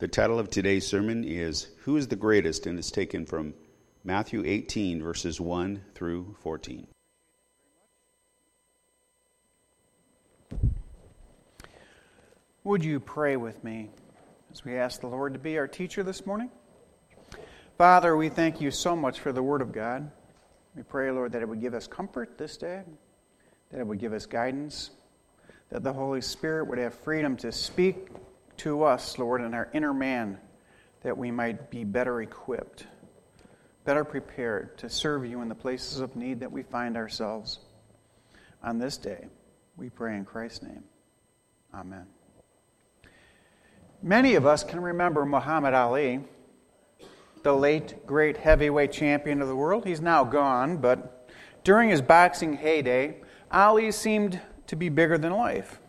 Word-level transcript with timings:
The 0.00 0.06
title 0.06 0.38
of 0.38 0.48
today's 0.48 0.86
sermon 0.86 1.24
is 1.24 1.66
Who 1.80 1.96
is 1.96 2.06
the 2.06 2.14
Greatest? 2.14 2.68
and 2.68 2.78
is 2.78 2.92
taken 2.92 3.26
from 3.26 3.52
Matthew 4.04 4.44
18, 4.46 5.02
verses 5.02 5.40
1 5.40 5.82
through 5.92 6.36
14. 6.38 6.86
Would 12.62 12.84
you 12.84 13.00
pray 13.00 13.36
with 13.36 13.64
me 13.64 13.90
as 14.52 14.64
we 14.64 14.76
ask 14.76 15.00
the 15.00 15.08
Lord 15.08 15.32
to 15.32 15.40
be 15.40 15.58
our 15.58 15.66
teacher 15.66 16.04
this 16.04 16.24
morning? 16.24 16.50
Father, 17.76 18.16
we 18.16 18.28
thank 18.28 18.60
you 18.60 18.70
so 18.70 18.94
much 18.94 19.18
for 19.18 19.32
the 19.32 19.42
Word 19.42 19.62
of 19.62 19.72
God. 19.72 20.08
We 20.76 20.84
pray, 20.84 21.10
Lord, 21.10 21.32
that 21.32 21.42
it 21.42 21.48
would 21.48 21.60
give 21.60 21.74
us 21.74 21.88
comfort 21.88 22.38
this 22.38 22.56
day, 22.56 22.84
that 23.72 23.80
it 23.80 23.86
would 23.86 23.98
give 23.98 24.12
us 24.12 24.26
guidance, 24.26 24.90
that 25.70 25.82
the 25.82 25.92
Holy 25.92 26.20
Spirit 26.20 26.68
would 26.68 26.78
have 26.78 26.94
freedom 26.94 27.36
to 27.38 27.50
speak 27.50 28.10
to 28.58 28.84
us, 28.84 29.18
Lord, 29.18 29.40
in 29.40 29.54
our 29.54 29.68
inner 29.72 29.94
man, 29.94 30.38
that 31.02 31.16
we 31.16 31.30
might 31.30 31.70
be 31.70 31.84
better 31.84 32.20
equipped, 32.22 32.86
better 33.84 34.04
prepared 34.04 34.76
to 34.78 34.88
serve 34.88 35.24
you 35.24 35.40
in 35.42 35.48
the 35.48 35.54
places 35.54 36.00
of 36.00 36.16
need 36.16 36.40
that 36.40 36.52
we 36.52 36.62
find 36.62 36.96
ourselves. 36.96 37.60
On 38.62 38.78
this 38.78 38.96
day, 38.96 39.26
we 39.76 39.88
pray 39.88 40.16
in 40.16 40.24
Christ's 40.24 40.62
name. 40.62 40.84
Amen. 41.72 42.06
Many 44.02 44.34
of 44.34 44.46
us 44.46 44.62
can 44.62 44.80
remember 44.80 45.24
Muhammad 45.24 45.74
Ali, 45.74 46.20
the 47.42 47.52
late 47.52 48.06
great 48.06 48.36
heavyweight 48.36 48.92
champion 48.92 49.40
of 49.40 49.48
the 49.48 49.56
world. 49.56 49.84
He's 49.84 50.00
now 50.00 50.24
gone, 50.24 50.76
but 50.78 51.28
during 51.64 51.90
his 51.90 52.02
boxing 52.02 52.56
heyday, 52.56 53.20
Ali 53.50 53.90
seemed 53.92 54.40
to 54.66 54.76
be 54.76 54.88
bigger 54.88 55.18
than 55.18 55.32
life. 55.32 55.80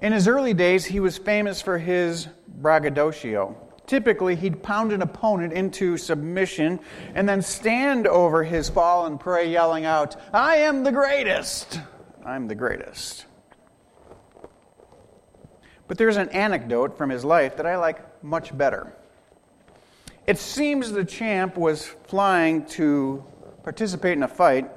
In 0.00 0.12
his 0.12 0.26
early 0.26 0.54
days, 0.54 0.86
he 0.86 0.98
was 0.98 1.18
famous 1.18 1.60
for 1.60 1.76
his 1.76 2.28
braggadocio. 2.48 3.54
Typically, 3.86 4.34
he'd 4.34 4.62
pound 4.62 4.92
an 4.92 5.02
opponent 5.02 5.52
into 5.52 5.98
submission 5.98 6.80
and 7.14 7.28
then 7.28 7.42
stand 7.42 8.06
over 8.06 8.42
his 8.42 8.70
fallen 8.70 9.18
prey, 9.18 9.50
yelling 9.50 9.84
out, 9.84 10.16
I 10.32 10.56
am 10.56 10.84
the 10.84 10.92
greatest! 10.92 11.80
I'm 12.24 12.48
the 12.48 12.54
greatest. 12.54 13.26
But 15.86 15.98
there's 15.98 16.16
an 16.16 16.28
anecdote 16.28 16.96
from 16.96 17.10
his 17.10 17.24
life 17.24 17.56
that 17.56 17.66
I 17.66 17.76
like 17.76 18.22
much 18.22 18.56
better. 18.56 18.94
It 20.26 20.38
seems 20.38 20.92
the 20.92 21.04
champ 21.04 21.56
was 21.56 21.86
flying 22.04 22.64
to 22.66 23.24
participate 23.64 24.12
in 24.12 24.22
a 24.22 24.28
fight, 24.28 24.70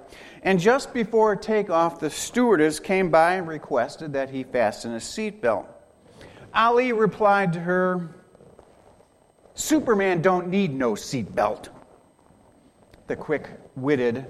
and 0.44 0.60
just 0.60 0.94
before 0.94 1.38
takeoff, 1.38 2.02
the 2.02 2.10
stewardess 2.10 2.82
came 2.82 3.10
by 3.10 3.36
and 3.36 3.48
requested 3.48 4.12
that 4.14 4.30
he 4.30 4.44
fasten 4.44 4.92
his 4.92 5.04
seatbelt. 5.04 5.66
Ali 6.54 6.92
replied 6.92 7.54
to 7.54 7.62
her, 7.62 8.10
Superman 9.54 10.22
don't 10.22 10.50
need 10.50 10.74
no 10.74 10.94
seatbelt. 10.94 11.70
The 13.08 13.16
quick 13.16 13.50
witted 13.78 14.26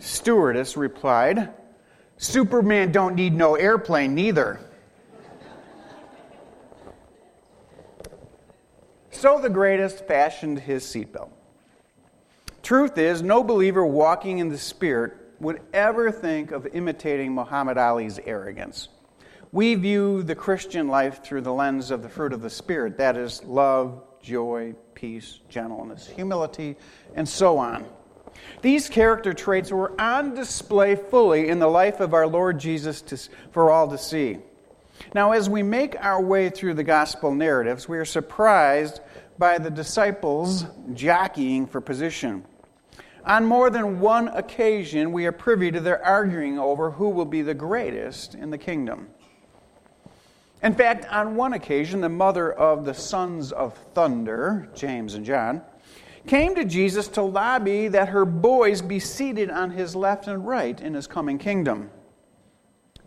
stewardess 0.00 0.76
replied, 0.76 1.50
Superman 2.16 2.90
don't 2.90 3.14
need 3.14 3.34
no 3.34 3.54
airplane 3.54 4.14
neither. 4.14 4.58
so 9.10 9.40
the 9.40 9.48
greatest 9.48 10.06
fashioned 10.06 10.58
his 10.58 10.84
seatbelt. 10.84 11.30
Truth 12.62 12.98
is, 12.98 13.22
no 13.22 13.44
believer 13.44 13.86
walking 13.86 14.38
in 14.38 14.48
the 14.48 14.58
Spirit 14.58 15.23
would 15.44 15.60
ever 15.72 16.10
think 16.10 16.50
of 16.50 16.66
imitating 16.72 17.32
Muhammad 17.32 17.78
Ali's 17.78 18.18
arrogance. 18.24 18.88
We 19.52 19.76
view 19.76 20.22
the 20.22 20.34
Christian 20.34 20.88
life 20.88 21.22
through 21.22 21.42
the 21.42 21.52
lens 21.52 21.90
of 21.90 22.02
the 22.02 22.08
fruit 22.08 22.32
of 22.32 22.42
the 22.42 22.50
Spirit 22.50 22.98
that 22.98 23.16
is, 23.16 23.44
love, 23.44 24.02
joy, 24.20 24.74
peace, 24.94 25.40
gentleness, 25.48 26.08
humility, 26.08 26.76
and 27.14 27.28
so 27.28 27.58
on. 27.58 27.86
These 28.62 28.88
character 28.88 29.32
traits 29.32 29.70
were 29.70 29.98
on 30.00 30.34
display 30.34 30.96
fully 30.96 31.48
in 31.48 31.58
the 31.58 31.68
life 31.68 32.00
of 32.00 32.14
our 32.14 32.26
Lord 32.26 32.58
Jesus 32.58 33.02
to, 33.02 33.18
for 33.52 33.70
all 33.70 33.86
to 33.88 33.98
see. 33.98 34.38
Now, 35.14 35.32
as 35.32 35.48
we 35.48 35.62
make 35.62 35.94
our 36.00 36.20
way 36.20 36.50
through 36.50 36.74
the 36.74 36.84
gospel 36.84 37.34
narratives, 37.34 37.88
we 37.88 37.98
are 37.98 38.04
surprised 38.04 39.00
by 39.38 39.58
the 39.58 39.70
disciples 39.70 40.64
jockeying 40.94 41.66
for 41.66 41.80
position. 41.80 42.44
On 43.26 43.46
more 43.46 43.70
than 43.70 44.00
one 44.00 44.28
occasion, 44.28 45.10
we 45.10 45.24
are 45.24 45.32
privy 45.32 45.70
to 45.70 45.80
their 45.80 46.04
arguing 46.04 46.58
over 46.58 46.90
who 46.90 47.08
will 47.08 47.24
be 47.24 47.40
the 47.40 47.54
greatest 47.54 48.34
in 48.34 48.50
the 48.50 48.58
kingdom. 48.58 49.08
In 50.62 50.74
fact, 50.74 51.06
on 51.10 51.34
one 51.34 51.54
occasion, 51.54 52.00
the 52.00 52.08
mother 52.08 52.52
of 52.52 52.84
the 52.84 52.94
sons 52.94 53.50
of 53.52 53.76
thunder, 53.94 54.68
James 54.74 55.14
and 55.14 55.24
John, 55.24 55.62
came 56.26 56.54
to 56.54 56.64
Jesus 56.64 57.08
to 57.08 57.22
lobby 57.22 57.88
that 57.88 58.08
her 58.08 58.24
boys 58.24 58.82
be 58.82 58.98
seated 58.98 59.50
on 59.50 59.70
his 59.70 59.94
left 59.94 60.26
and 60.26 60.46
right 60.46 60.78
in 60.80 60.94
his 60.94 61.06
coming 61.06 61.38
kingdom. 61.38 61.90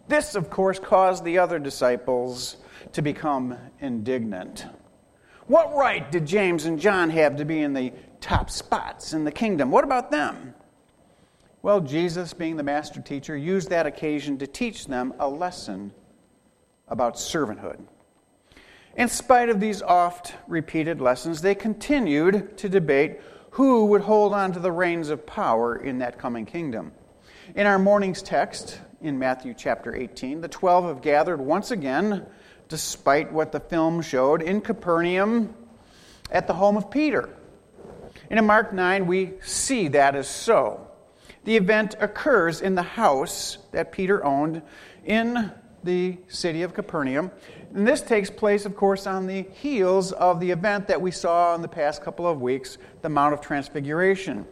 This, 0.07 0.35
of 0.35 0.49
course, 0.49 0.79
caused 0.79 1.23
the 1.23 1.37
other 1.39 1.59
disciples 1.59 2.57
to 2.93 3.01
become 3.01 3.57
indignant. 3.79 4.65
What 5.47 5.75
right 5.75 6.11
did 6.11 6.25
James 6.25 6.65
and 6.65 6.79
John 6.79 7.09
have 7.09 7.37
to 7.37 7.45
be 7.45 7.61
in 7.61 7.73
the 7.73 7.93
top 8.21 8.49
spots 8.49 9.13
in 9.13 9.23
the 9.23 9.31
kingdom. 9.31 9.71
What 9.71 9.83
about 9.83 10.11
them? 10.11 10.53
Well, 11.61 11.81
Jesus, 11.81 12.33
being 12.33 12.55
the 12.55 12.63
master 12.63 13.01
teacher, 13.01 13.35
used 13.35 13.69
that 13.69 13.85
occasion 13.85 14.37
to 14.37 14.47
teach 14.47 14.87
them 14.87 15.13
a 15.19 15.27
lesson 15.27 15.91
about 16.87 17.15
servanthood. 17.15 17.79
In 18.95 19.09
spite 19.09 19.49
of 19.49 19.59
these 19.59 19.81
oft 19.81 20.33
repeated 20.47 21.01
lessons, 21.01 21.41
they 21.41 21.55
continued 21.55 22.57
to 22.57 22.69
debate 22.69 23.19
who 23.51 23.85
would 23.87 24.01
hold 24.01 24.33
on 24.33 24.53
to 24.53 24.59
the 24.59 24.71
reins 24.71 25.09
of 25.09 25.25
power 25.25 25.75
in 25.75 25.99
that 25.99 26.17
coming 26.17 26.45
kingdom. 26.45 26.91
In 27.55 27.65
our 27.65 27.79
morning's 27.79 28.21
text, 28.21 28.79
in 29.01 29.19
Matthew 29.19 29.53
chapter 29.55 29.95
18, 29.95 30.41
the 30.41 30.47
12 30.47 30.85
have 30.85 31.01
gathered 31.01 31.39
once 31.39 31.71
again, 31.71 32.25
despite 32.67 33.31
what 33.31 33.51
the 33.51 33.59
film 33.59 34.01
showed, 34.01 34.41
in 34.41 34.61
Capernaum 34.61 35.53
at 36.31 36.47
the 36.47 36.53
home 36.53 36.77
of 36.77 36.89
Peter. 36.91 37.36
And 38.29 38.39
in 38.39 38.45
Mark 38.45 38.73
9, 38.73 39.07
we 39.07 39.33
see 39.41 39.87
that 39.89 40.15
is 40.15 40.27
so. 40.27 40.87
The 41.45 41.55
event 41.55 41.95
occurs 41.99 42.61
in 42.61 42.75
the 42.75 42.81
house 42.83 43.57
that 43.71 43.91
Peter 43.91 44.23
owned 44.23 44.61
in 45.05 45.51
the 45.83 46.17
city 46.27 46.63
of 46.63 46.73
Capernaum. 46.73 47.31
And 47.73 47.87
this 47.87 48.01
takes 48.01 48.29
place, 48.29 48.65
of 48.65 48.75
course, 48.75 49.07
on 49.07 49.27
the 49.27 49.43
heels 49.53 50.11
of 50.11 50.41
the 50.41 50.51
event 50.51 50.87
that 50.87 51.01
we 51.01 51.11
saw 51.11 51.55
in 51.55 51.61
the 51.61 51.67
past 51.67 52.03
couple 52.03 52.27
of 52.27 52.41
weeks, 52.41 52.77
the 53.01 53.09
Mount 53.09 53.33
of 53.33 53.39
Transfiguration. 53.39 54.45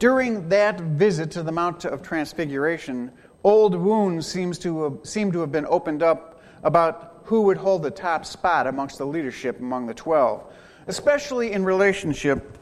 During 0.00 0.48
that 0.48 0.80
visit 0.80 1.30
to 1.32 1.44
the 1.44 1.52
Mount 1.52 1.84
of 1.84 2.02
Transfiguration, 2.02 3.12
old 3.44 3.76
wounds 3.76 4.26
seems 4.26 4.58
to 4.60 4.82
have, 4.82 4.98
seem 5.04 5.30
to 5.30 5.40
have 5.40 5.52
been 5.52 5.66
opened 5.66 6.02
up 6.02 6.42
about 6.64 7.20
who 7.24 7.42
would 7.42 7.56
hold 7.56 7.84
the 7.84 7.90
top 7.90 8.24
spot 8.24 8.66
amongst 8.66 8.98
the 8.98 9.06
leadership 9.06 9.60
among 9.60 9.86
the 9.86 9.94
twelve 9.94 10.44
especially 10.86 11.52
in 11.52 11.64
relationship 11.64 12.58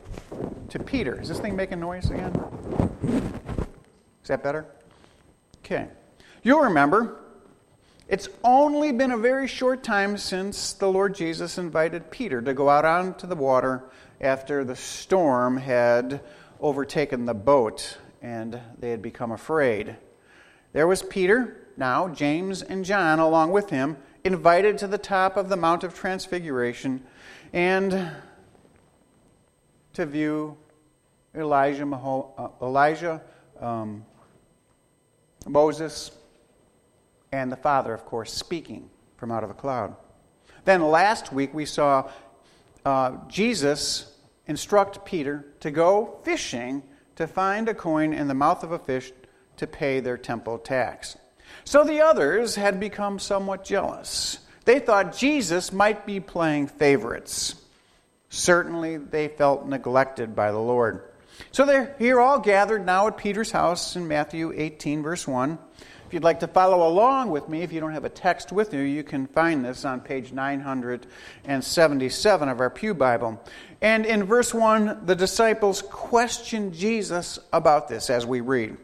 to 0.69 0.79
Peter. 0.79 1.21
Is 1.21 1.29
this 1.29 1.39
thing 1.41 1.57
making 1.57 1.81
noise 1.81 2.11
again? 2.11 2.33
Is 4.23 4.29
that 4.29 4.43
better? 4.43 4.67
Okay. 5.65 5.89
You'll 6.43 6.61
remember, 6.61 7.21
it's 8.09 8.29
only 8.43 8.93
been 8.93 9.13
a 9.13 9.17
very 9.19 9.47
short 9.47 9.83
time 9.83 10.17
since 10.17 10.73
the 10.73 10.89
Lord 10.89 11.15
Jesus 11.15 11.59
invited 11.59 12.11
Peter 12.11 12.41
to 12.43 12.55
go 12.55 12.69
out 12.69 12.85
onto 12.85 13.27
the 13.27 13.37
water 13.37 13.85
after 14.21 14.65
the 14.65 14.77
storm 14.77 15.57
had 15.57 16.21
overtaken 16.61 17.25
the 17.25 17.35
boat 17.35 17.99
and 18.23 18.61
they 18.79 18.91
had 18.91 19.03
become 19.03 19.33
afraid. 19.33 19.97
There 20.73 20.87
was 20.87 21.03
Peter, 21.03 21.69
now 21.77 22.09
James 22.09 22.63
and 22.63 22.85
John 22.85 23.19
along 23.19 23.53
with 23.53 23.71
him, 23.71 23.97
invited 24.25 24.79
to 24.79 24.87
the 24.87 24.99
top 24.99 25.37
of 25.37 25.49
the 25.49 25.57
Mount 25.57 25.85
of 25.85 25.95
Transfiguration 25.95 27.05
and 27.53 28.11
to 29.93 30.07
view 30.07 30.57
Elijah, 31.35 31.87
uh, 31.87 32.49
Elijah 32.63 33.21
um, 33.61 34.05
Moses, 35.47 36.11
and 37.33 37.51
the 37.51 37.57
Father, 37.57 37.95
of 37.95 38.05
course, 38.05 38.33
speaking 38.33 38.91
from 39.17 39.31
out 39.31 39.45
of 39.45 39.51
a 39.51 39.55
cloud. 39.55 39.95
Then 40.65 40.83
last 40.83 41.33
week 41.33 41.55
we 41.55 41.65
saw 41.65 42.11
uh, 42.85 43.17
Jesus 43.29 44.13
instruct 44.47 45.05
Peter 45.05 45.45
to 45.61 45.71
go 45.71 46.19
fishing 46.25 46.83
to 47.17 47.27
find 47.27 47.69
a 47.69 47.75
coin 47.75 48.13
in 48.13 48.29
the 48.29 48.35
mouth 48.35 48.65
of 48.65 48.73
a 48.73 48.79
fish 48.79 49.13
to 49.57 49.67
pay 49.67 50.01
their 50.01 50.17
temple 50.17 50.59
tax. 50.59 51.17
So 51.65 51.85
the 51.85 52.01
others 52.01 52.57
had 52.57 52.81
become 52.81 53.19
somewhat 53.19 53.65
jealous. 53.65 54.39
They 54.65 54.79
thought 54.79 55.17
Jesus 55.17 55.73
might 55.73 56.07
be 56.07 56.21
playing 56.21 56.69
favorites. 56.69 57.57
Certainly, 58.29 58.99
they 58.99 59.29
felt 59.29 59.67
neglected 59.67 60.37
by 60.37 60.53
the 60.53 60.59
Lord. 60.59 61.03
So 61.53 61.65
they're 61.65 61.95
here 61.99 62.21
all 62.21 62.39
gathered 62.39 62.87
now 62.87 63.09
at 63.09 63.17
Peter's 63.17 63.51
house 63.51 63.97
in 63.97 64.07
Matthew 64.07 64.53
18, 64.55 65.03
verse 65.03 65.27
1, 65.27 65.59
If 66.07 66.15
you'd 66.15 66.23
like 66.23 66.41
to 66.41 66.47
follow 66.47 66.87
along 66.87 67.31
with 67.31 67.49
me, 67.49 67.63
if 67.63 67.73
you 67.73 67.81
don't 67.81 67.95
have 67.95 68.05
a 68.05 68.11
text 68.11 68.53
with 68.53 68.75
you, 68.75 68.81
you 68.81 69.03
can 69.03 69.27
find 69.27 69.65
this 69.65 69.85
on 69.85 70.01
page 70.01 70.33
977 70.33 72.49
of 72.49 72.61
our 72.61 72.71
Pew 72.71 72.95
Bible. 72.95 73.43
And 73.81 74.05
in 74.05 74.25
verse 74.25 74.53
1, 74.53 75.07
the 75.07 75.17
disciples 75.17 75.83
question 75.83 76.73
Jesus 76.73 77.39
about 77.53 77.89
this 77.89 78.11
as 78.11 78.27
we 78.27 78.41
read. 78.41 78.77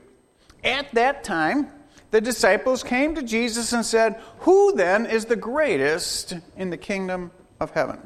At 0.65 0.93
that 0.95 1.23
time, 1.23 1.71
the 2.11 2.21
disciples 2.21 2.83
came 2.83 3.15
to 3.15 3.23
Jesus 3.23 3.73
and 3.73 3.85
said, 3.85 4.21
Who 4.41 4.75
then 4.75 5.07
is 5.07 5.27
the 5.27 5.37
greatest 5.37 6.35
in 6.57 6.71
the 6.71 6.77
kingdom 6.77 7.31
of 7.61 7.73
heaven? 7.73 7.99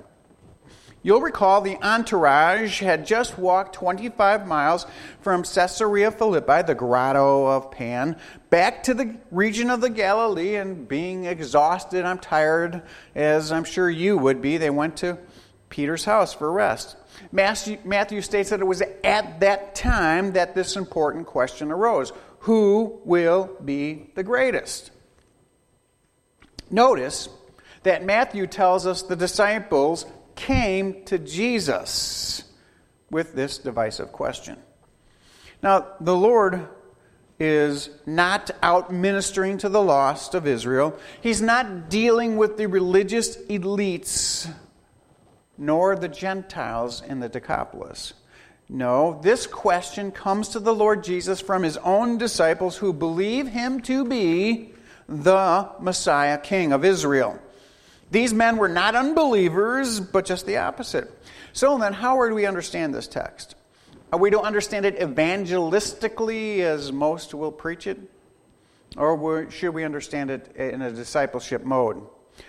You'll 1.03 1.23
recall 1.23 1.63
the 1.63 1.83
entourage 1.83 2.81
had 2.81 3.07
just 3.07 3.39
walked 3.39 3.75
25 3.75 4.47
miles 4.47 4.85
from 5.23 5.45
Caesarea 5.45 6.11
Philippi, 6.11 6.61
the 6.61 6.75
grotto 6.75 7.47
of 7.47 7.71
Pan, 7.71 8.19
back 8.51 8.83
to 8.83 8.93
the 8.93 9.17
region 9.31 9.71
of 9.71 9.81
the 9.81 9.89
Galilee, 9.89 10.57
and 10.57 10.87
being 10.87 11.25
exhausted, 11.25 12.05
I'm 12.05 12.19
tired, 12.19 12.83
as 13.15 13.51
I'm 13.51 13.65
sure 13.65 13.89
you 13.89 14.19
would 14.19 14.43
be, 14.43 14.59
they 14.59 14.69
went 14.69 14.99
to 14.99 15.17
Peter's 15.71 16.05
house 16.05 16.35
for 16.35 16.53
rest. 16.53 16.97
Matthew, 17.33 17.79
Matthew 17.85 18.21
states 18.21 18.51
that 18.51 18.61
it 18.61 18.67
was 18.67 18.83
at 19.03 19.41
that 19.41 19.75
time 19.75 20.33
that 20.33 20.55
this 20.55 20.77
important 20.77 21.27
question 21.27 21.71
arose 21.71 22.13
Who 22.41 23.01
will 23.05 23.57
be 23.65 24.11
the 24.15 24.23
greatest? 24.23 24.91
Notice 26.71 27.29
that 27.85 28.05
Matthew 28.05 28.47
tells 28.47 28.87
us 28.87 29.03
the 29.03 29.17
disciples 29.17 30.05
came 30.35 31.05
to 31.05 31.19
Jesus 31.19 32.45
with 33.11 33.35
this 33.35 33.59
divisive 33.59 34.13
question. 34.13 34.59
Now, 35.63 35.87
the 36.01 36.17
Lord 36.17 36.69
is 37.39 37.91
not 38.07 38.51
out 38.63 38.93
ministering 38.93 39.59
to 39.59 39.69
the 39.69 39.83
lost 39.83 40.35
of 40.35 40.47
Israel. 40.47 40.97
He's 41.23 41.41
not 41.41 41.89
dealing 41.89 42.37
with 42.37 42.57
the 42.57 42.67
religious 42.67 43.37
elites 43.45 44.53
nor 45.61 45.95
the 45.95 46.09
Gentiles 46.09 47.03
in 47.07 47.21
the 47.21 47.29
Decapolis. 47.29 48.15
No, 48.67 49.21
this 49.23 49.47
question 49.47 50.11
comes 50.11 50.49
to 50.51 50.59
the 50.59 50.75
Lord 50.75 51.05
Jesus 51.05 51.41
from 51.41 51.63
his 51.63 51.77
own 51.77 52.17
disciples 52.17 52.79
who 52.79 52.95
believe 52.95 53.47
him 53.47 53.83
to 53.83 54.07
be 54.07 54.73
the 55.07 55.69
Messiah 55.79 56.39
King 56.39 56.73
of 56.73 56.83
Israel. 56.85 57.39
These 58.11 58.33
men 58.33 58.57
were 58.57 58.69
not 58.69 58.95
unbelievers, 58.95 60.01
but 60.01 60.25
just 60.25 60.47
the 60.47 60.57
opposite. 60.57 61.11
So 61.53 61.77
then, 61.79 61.93
how 61.93 62.27
do 62.27 62.35
we 62.35 62.47
understand 62.47 62.95
this 62.95 63.07
text? 63.07 63.55
Are 64.13 64.19
we 64.19 64.31
to 64.31 64.41
understand 64.41 64.87
it 64.87 64.99
evangelistically, 64.99 66.61
as 66.61 66.91
most 66.91 67.35
will 67.35 67.53
preach 67.53 67.87
it? 67.87 67.99
Or 68.97 69.51
should 69.51 69.75
we 69.75 69.85
understand 69.85 70.31
it 70.31 70.57
in 70.57 70.81
a 70.81 70.91
discipleship 70.91 71.65
mode? 71.65 72.03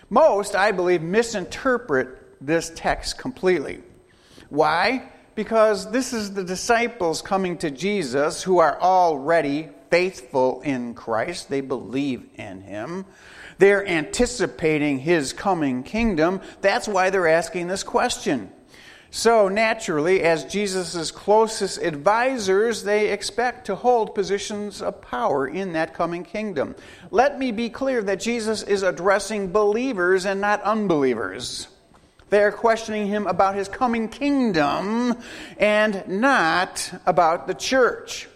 Most, 0.09 0.55
I 0.55 0.71
believe, 0.71 1.01
misinterpret 1.01 2.20
this 2.41 2.71
text 2.75 3.17
completely. 3.17 3.81
Why? 4.49 5.09
Because 5.35 5.89
this 5.91 6.11
is 6.11 6.33
the 6.33 6.43
disciples 6.43 7.21
coming 7.21 7.57
to 7.59 7.71
Jesus 7.71 8.43
who 8.43 8.57
are 8.57 8.79
already 8.81 9.69
faithful 9.89 10.61
in 10.61 10.93
Christ, 10.93 11.49
they 11.49 11.61
believe 11.61 12.27
in 12.35 12.61
him. 12.61 13.05
They're 13.57 13.87
anticipating 13.87 14.99
his 14.99 15.33
coming 15.33 15.83
kingdom. 15.83 16.41
That's 16.61 16.87
why 16.87 17.09
they're 17.09 17.27
asking 17.27 17.67
this 17.67 17.83
question. 17.83 18.51
So, 19.13 19.49
naturally, 19.49 20.21
as 20.21 20.45
Jesus' 20.45 21.11
closest 21.11 21.81
advisors, 21.81 22.83
they 22.83 23.09
expect 23.09 23.65
to 23.65 23.75
hold 23.75 24.15
positions 24.15 24.81
of 24.81 25.01
power 25.01 25.45
in 25.45 25.73
that 25.73 25.93
coming 25.93 26.23
kingdom. 26.23 26.75
Let 27.11 27.37
me 27.37 27.51
be 27.51 27.69
clear 27.69 28.01
that 28.03 28.21
Jesus 28.21 28.63
is 28.63 28.83
addressing 28.83 29.51
believers 29.51 30.25
and 30.25 30.39
not 30.39 30.61
unbelievers. 30.63 31.67
They 32.31 32.43
are 32.43 32.51
questioning 32.53 33.07
him 33.07 33.27
about 33.27 33.55
his 33.55 33.67
coming 33.67 34.07
kingdom 34.07 35.17
and 35.57 36.07
not 36.07 36.93
about 37.05 37.45
the 37.45 37.53
church. 37.53 38.29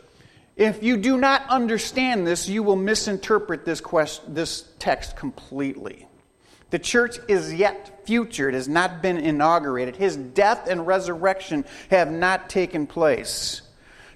If 0.58 0.84
you 0.84 0.98
do 0.98 1.18
not 1.18 1.48
understand 1.48 2.28
this, 2.28 2.50
you 2.50 2.62
will 2.62 2.76
misinterpret 2.76 3.64
this, 3.64 3.80
quest, 3.80 4.36
this 4.36 4.66
text 4.80 5.16
completely. 5.16 6.08
The 6.72 6.80
church 6.80 7.20
is 7.30 7.54
yet 7.54 8.06
future, 8.06 8.50
it 8.50 8.54
has 8.54 8.68
not 8.68 9.02
been 9.02 9.16
inaugurated. 9.16 9.96
His 9.96 10.18
death 10.18 10.68
and 10.68 10.86
resurrection 10.86 11.64
have 11.90 12.12
not 12.12 12.50
taken 12.50 12.88
place. 12.88 13.62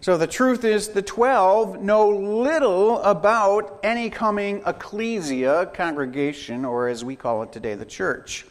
So 0.01 0.17
the 0.17 0.27
truth 0.27 0.65
is, 0.65 0.89
the 0.89 1.01
12 1.01 1.81
know 1.81 2.09
little 2.09 3.01
about 3.01 3.79
any 3.81 4.09
coming 4.09 4.61
ecclesia, 4.65 5.67
congregation, 5.67 6.65
or 6.65 6.89
as 6.89 7.05
we 7.05 7.15
call 7.15 7.43
it 7.43 7.53
today, 7.53 7.75
the 7.75 7.85
church 7.85 8.45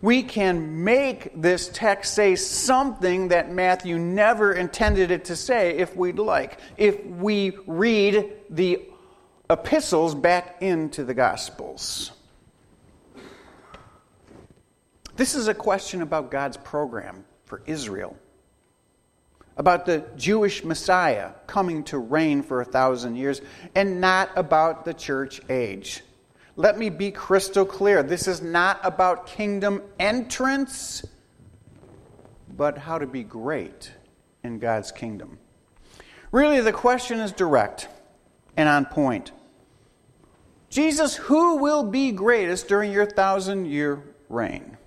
we 0.00 0.22
can 0.22 0.84
make 0.84 1.40
this 1.40 1.70
text 1.72 2.14
say 2.14 2.36
something 2.36 3.28
that 3.28 3.50
Matthew 3.50 3.98
never 3.98 4.52
intended 4.52 5.10
it 5.10 5.26
to 5.26 5.36
say 5.36 5.78
if 5.78 5.96
we'd 5.96 6.18
like, 6.18 6.58
if 6.76 7.04
we 7.04 7.56
read 7.66 8.32
the 8.50 8.82
epistles 9.48 10.14
back 10.14 10.56
into 10.60 11.04
the 11.04 11.14
Gospels. 11.14 12.12
This 15.16 15.34
is 15.34 15.48
a 15.48 15.54
question 15.54 16.02
about 16.02 16.30
God's 16.30 16.58
program 16.58 17.24
for 17.46 17.62
Israel, 17.64 18.16
about 19.56 19.86
the 19.86 20.04
Jewish 20.16 20.62
Messiah 20.62 21.30
coming 21.46 21.84
to 21.84 21.98
reign 21.98 22.42
for 22.42 22.60
a 22.60 22.64
thousand 22.66 23.16
years, 23.16 23.40
and 23.74 24.00
not 24.00 24.30
about 24.36 24.84
the 24.84 24.92
church 24.92 25.40
age. 25.48 26.02
Let 26.56 26.78
me 26.78 26.88
be 26.88 27.10
crystal 27.10 27.66
clear. 27.66 28.02
This 28.02 28.26
is 28.26 28.40
not 28.40 28.80
about 28.82 29.26
kingdom 29.26 29.82
entrance, 30.00 31.04
but 32.56 32.78
how 32.78 32.98
to 32.98 33.06
be 33.06 33.22
great 33.22 33.92
in 34.42 34.58
God's 34.58 34.90
kingdom. 34.90 35.38
Really, 36.32 36.62
the 36.62 36.72
question 36.72 37.20
is 37.20 37.32
direct 37.32 37.88
and 38.56 38.70
on 38.70 38.86
point. 38.86 39.32
Jesus, 40.70 41.14
who 41.14 41.56
will 41.58 41.84
be 41.84 42.10
greatest 42.10 42.68
during 42.68 42.90
your 42.90 43.06
thousand 43.06 43.66
year 43.66 44.02
reign? 44.30 44.78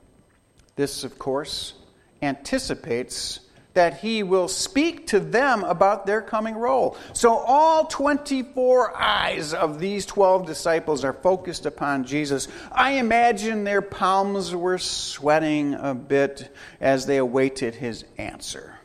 This, 0.76 1.04
of 1.04 1.20
course, 1.20 1.76
anticipates 2.22 3.42
that 3.80 4.00
he 4.00 4.24
will 4.24 4.50
speak 4.50 5.08
to 5.08 5.22
them 5.22 5.64
about 5.64 6.06
their 6.06 6.22
coming 6.22 6.54
role. 6.54 6.98
So 7.14 7.38
all 7.38 7.86
24 7.86 8.94
eyes 8.94 9.54
of 9.54 9.80
these 9.80 10.06
12 10.06 10.46
disciples 10.46 11.06
are 11.06 11.14
focused 11.14 11.66
upon 11.66 12.04
Jesus. 12.04 12.50
I 12.74 12.96
imagine 12.96 13.64
their 13.64 13.82
palms 13.82 14.54
were 14.54 14.80
sweating 14.80 15.76
a 15.76 15.96
bit 15.96 16.54
as 16.82 17.06
they 17.06 17.16
awaited 17.16 17.76
his 17.76 18.04
answer. 18.18 18.78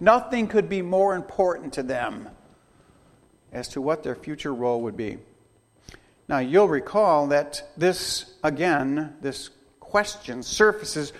Nothing 0.00 0.48
could 0.48 0.68
be 0.68 0.82
more 0.82 1.14
important 1.14 1.74
to 1.74 1.84
them 1.84 2.28
as 3.52 3.68
to 3.68 3.80
what 3.80 4.02
their 4.02 4.16
future 4.16 4.52
role 4.52 4.82
would 4.82 4.96
be. 4.96 5.18
Now, 6.28 6.38
you'll 6.38 6.66
recall 6.66 7.28
that 7.28 7.62
this, 7.76 8.34
again, 8.42 9.14
this 9.20 9.50
question 9.78 10.42
surfaces 10.42 11.12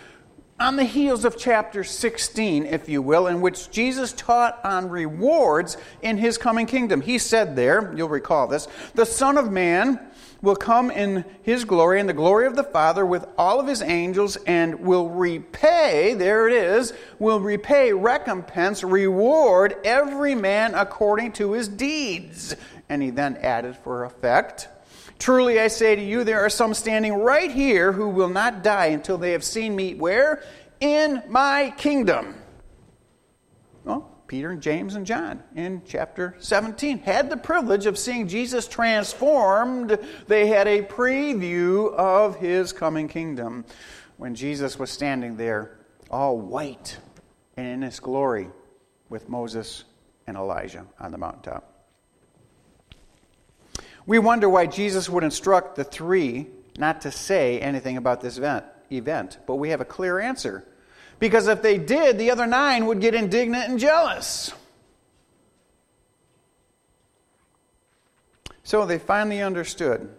on 0.60 0.76
the 0.76 0.84
heels 0.84 1.24
of 1.24 1.36
chapter 1.36 1.82
16, 1.82 2.66
if 2.66 2.88
you 2.88 3.02
will, 3.02 3.26
in 3.26 3.40
which 3.40 3.70
Jesus 3.70 4.12
taught 4.12 4.60
on 4.64 4.88
rewards 4.88 5.76
in 6.00 6.16
his 6.16 6.38
coming 6.38 6.66
kingdom. 6.66 7.00
He 7.00 7.18
said 7.18 7.56
there, 7.56 7.92
you'll 7.96 8.08
recall 8.08 8.46
this, 8.46 8.68
the 8.94 9.04
Son 9.04 9.36
of 9.36 9.50
Man 9.50 9.98
will 10.42 10.54
come 10.54 10.90
in 10.90 11.24
his 11.42 11.64
glory 11.64 11.98
and 11.98 12.08
the 12.08 12.12
glory 12.12 12.46
of 12.46 12.54
the 12.54 12.62
Father 12.62 13.04
with 13.04 13.26
all 13.36 13.58
of 13.58 13.66
his 13.66 13.82
angels 13.82 14.36
and 14.46 14.80
will 14.80 15.08
repay, 15.08 16.14
there 16.14 16.46
it 16.46 16.54
is, 16.54 16.92
will 17.18 17.40
repay, 17.40 17.92
recompense, 17.92 18.84
reward 18.84 19.74
every 19.84 20.34
man 20.34 20.74
according 20.74 21.32
to 21.32 21.52
his 21.52 21.66
deeds. 21.66 22.54
And 22.88 23.02
he 23.02 23.10
then 23.10 23.36
added 23.38 23.76
for 23.76 24.04
effect, 24.04 24.68
Truly 25.18 25.60
I 25.60 25.68
say 25.68 25.96
to 25.96 26.02
you, 26.02 26.24
there 26.24 26.44
are 26.44 26.50
some 26.50 26.74
standing 26.74 27.14
right 27.14 27.50
here 27.50 27.92
who 27.92 28.08
will 28.08 28.28
not 28.28 28.62
die 28.62 28.86
until 28.86 29.18
they 29.18 29.32
have 29.32 29.44
seen 29.44 29.74
me 29.74 29.94
where? 29.94 30.42
In 30.80 31.22
my 31.28 31.72
kingdom. 31.76 32.34
Well, 33.84 34.10
Peter 34.26 34.50
and 34.50 34.60
James 34.60 34.94
and 34.94 35.06
John 35.06 35.42
in 35.54 35.82
chapter 35.86 36.34
17 36.38 36.98
had 36.98 37.30
the 37.30 37.36
privilege 37.36 37.86
of 37.86 37.98
seeing 37.98 38.26
Jesus 38.26 38.66
transformed. 38.66 39.98
They 40.26 40.46
had 40.46 40.66
a 40.66 40.82
preview 40.82 41.94
of 41.94 42.36
his 42.36 42.72
coming 42.72 43.08
kingdom 43.08 43.64
when 44.16 44.34
Jesus 44.34 44.78
was 44.78 44.90
standing 44.90 45.36
there 45.36 45.78
all 46.10 46.38
white 46.38 46.96
and 47.56 47.66
in 47.66 47.82
his 47.82 48.00
glory 48.00 48.48
with 49.08 49.28
Moses 49.28 49.84
and 50.26 50.36
Elijah 50.36 50.86
on 50.98 51.12
the 51.12 51.18
mountaintop. 51.18 51.73
We 54.06 54.18
wonder 54.18 54.48
why 54.48 54.66
Jesus 54.66 55.08
would 55.08 55.24
instruct 55.24 55.76
the 55.76 55.84
three 55.84 56.48
not 56.76 57.02
to 57.02 57.10
say 57.10 57.60
anything 57.60 57.96
about 57.96 58.20
this 58.20 58.38
event, 58.90 59.38
but 59.46 59.56
we 59.56 59.70
have 59.70 59.80
a 59.80 59.84
clear 59.84 60.20
answer. 60.20 60.64
Because 61.18 61.46
if 61.46 61.62
they 61.62 61.78
did, 61.78 62.18
the 62.18 62.30
other 62.30 62.46
nine 62.46 62.86
would 62.86 63.00
get 63.00 63.14
indignant 63.14 63.70
and 63.70 63.78
jealous. 63.78 64.52
So 68.62 68.84
they 68.84 68.98
finally 68.98 69.42
understood 69.42 70.10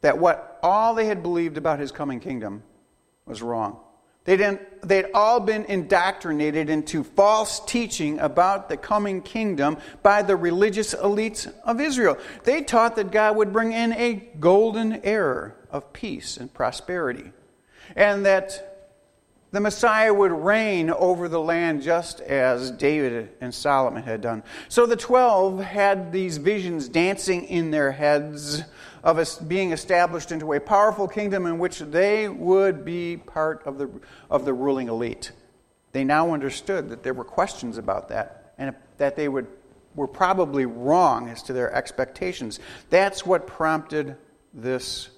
that 0.00 0.18
what 0.18 0.58
all 0.62 0.94
they 0.94 1.06
had 1.06 1.22
believed 1.22 1.58
about 1.58 1.78
his 1.78 1.92
coming 1.92 2.20
kingdom 2.20 2.62
was 3.26 3.42
wrong. 3.42 3.80
They 4.24 4.36
didn't, 4.36 4.86
they'd 4.86 5.06
all 5.14 5.40
been 5.40 5.64
indoctrinated 5.64 6.68
into 6.68 7.02
false 7.02 7.64
teaching 7.64 8.18
about 8.18 8.68
the 8.68 8.76
coming 8.76 9.22
kingdom 9.22 9.78
by 10.02 10.22
the 10.22 10.36
religious 10.36 10.94
elites 10.94 11.52
of 11.64 11.80
Israel. 11.80 12.18
They 12.44 12.62
taught 12.62 12.96
that 12.96 13.10
God 13.10 13.36
would 13.36 13.52
bring 13.52 13.72
in 13.72 13.92
a 13.94 14.14
golden 14.38 15.04
era 15.04 15.54
of 15.70 15.92
peace 15.92 16.36
and 16.36 16.52
prosperity, 16.52 17.32
and 17.96 18.26
that 18.26 18.69
the 19.52 19.60
Messiah 19.60 20.14
would 20.14 20.32
reign 20.32 20.90
over 20.90 21.28
the 21.28 21.40
land 21.40 21.82
just 21.82 22.20
as 22.20 22.70
David 22.70 23.30
and 23.40 23.52
Solomon 23.52 24.02
had 24.02 24.20
done. 24.20 24.42
So 24.68 24.86
the 24.86 24.96
twelve 24.96 25.60
had 25.60 26.12
these 26.12 26.36
visions 26.38 26.88
dancing 26.88 27.44
in 27.44 27.70
their 27.70 27.90
heads 27.90 28.62
of 29.02 29.18
us 29.18 29.38
being 29.38 29.72
established 29.72 30.30
into 30.30 30.52
a 30.52 30.60
powerful 30.60 31.08
kingdom 31.08 31.46
in 31.46 31.58
which 31.58 31.78
they 31.78 32.28
would 32.28 32.84
be 32.84 33.16
part 33.16 33.66
of 33.66 33.78
the, 33.78 33.90
of 34.30 34.44
the 34.44 34.52
ruling 34.52 34.88
elite. 34.88 35.32
They 35.92 36.04
now 36.04 36.32
understood 36.32 36.90
that 36.90 37.02
there 37.02 37.14
were 37.14 37.24
questions 37.24 37.78
about 37.78 38.10
that 38.10 38.54
and 38.58 38.74
that 38.98 39.16
they 39.16 39.28
would, 39.28 39.48
were 39.94 40.06
probably 40.06 40.66
wrong 40.66 41.28
as 41.28 41.42
to 41.44 41.52
their 41.52 41.72
expectations. 41.74 42.60
That's 42.90 43.26
what 43.26 43.46
prompted 43.46 44.16
this 44.54 45.08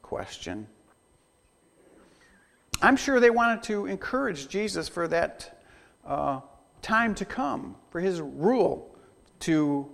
question. 0.00 0.66
I'm 2.82 2.96
sure 2.96 3.20
they 3.20 3.30
wanted 3.30 3.62
to 3.64 3.86
encourage 3.86 4.48
Jesus 4.48 4.88
for 4.88 5.06
that 5.08 5.62
uh, 6.04 6.40
time 6.82 7.14
to 7.14 7.24
come, 7.24 7.76
for 7.90 8.00
his 8.00 8.20
rule 8.20 8.96
to 9.40 9.88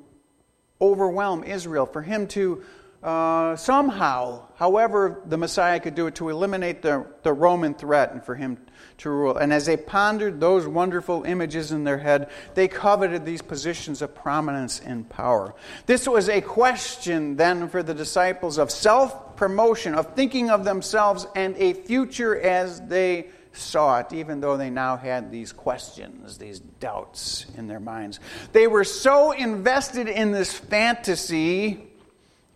overwhelm 0.81 1.45
Israel, 1.45 1.85
for 1.85 2.01
him 2.01 2.27
to 2.29 2.63
uh, 3.03 3.55
somehow, 3.57 4.43
however 4.57 5.23
the 5.27 5.37
Messiah 5.37 5.79
could 5.81 5.95
do 5.95 6.07
it, 6.07 6.17
to 6.17 6.31
eliminate 6.31 6.81
the, 6.83 7.07
the 7.23 7.33
Roman 7.33 7.75
threat 7.75 8.13
and 8.13 8.25
for 8.25 8.35
him 8.35 8.59
to 8.99 9.11
rule. 9.11 9.37
And 9.37 9.53
as 9.53 9.67
they 9.67 9.77
pondered 9.77 10.41
those 10.41 10.67
wonderful 10.67 11.25
images 11.25 11.71
in 11.71 11.85
their 11.85 11.99
head, 11.99 12.31
they 12.55 12.69
coveted 12.69 13.25
these 13.25 13.43
positions 13.43 14.03
of 14.03 14.15
prominence 14.15 14.81
and 14.81 15.09
power. 15.09 15.55
This 15.87 16.09
was 16.09 16.29
a 16.29 16.41
question 16.41 17.37
then 17.37 17.69
for 17.69 17.83
the 17.83 17.95
disciples 17.95 18.59
of 18.59 18.71
self 18.71 19.28
promotion, 19.39 19.95
of 19.95 20.15
thinking 20.15 20.51
of 20.51 20.65
themselves 20.65 21.27
and 21.35 21.57
a 21.57 21.73
future 21.73 22.39
as 22.39 22.81
they 22.83 23.29
saw 23.53 24.01
it, 24.01 24.13
even 24.13 24.41
though 24.41 24.57
they 24.57 24.69
now 24.69 24.97
had 24.97 25.31
these 25.31 25.53
questions, 25.53 26.37
these 26.39 26.59
doubts 26.59 27.47
in 27.57 27.69
their 27.69 27.81
minds. 27.81 28.21
They 28.53 28.67
were 28.67 28.85
so 28.85 29.33
invested 29.33 30.09
in 30.09 30.33
this 30.33 30.53
fantasy 30.53 31.85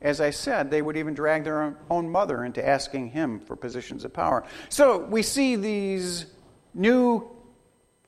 as 0.02 0.20
I 0.20 0.30
said, 0.30 0.68
they 0.68 0.82
would 0.82 0.96
even 0.96 1.14
drag 1.14 1.44
their 1.44 1.76
own 1.88 2.10
mother 2.10 2.44
into 2.44 2.66
asking 2.66 3.10
him 3.10 3.38
for 3.38 3.54
positions 3.54 4.04
of 4.04 4.12
power. 4.12 4.42
So 4.68 4.98
we 4.98 5.22
see 5.22 5.54
these 5.54 6.26
new 6.74 7.30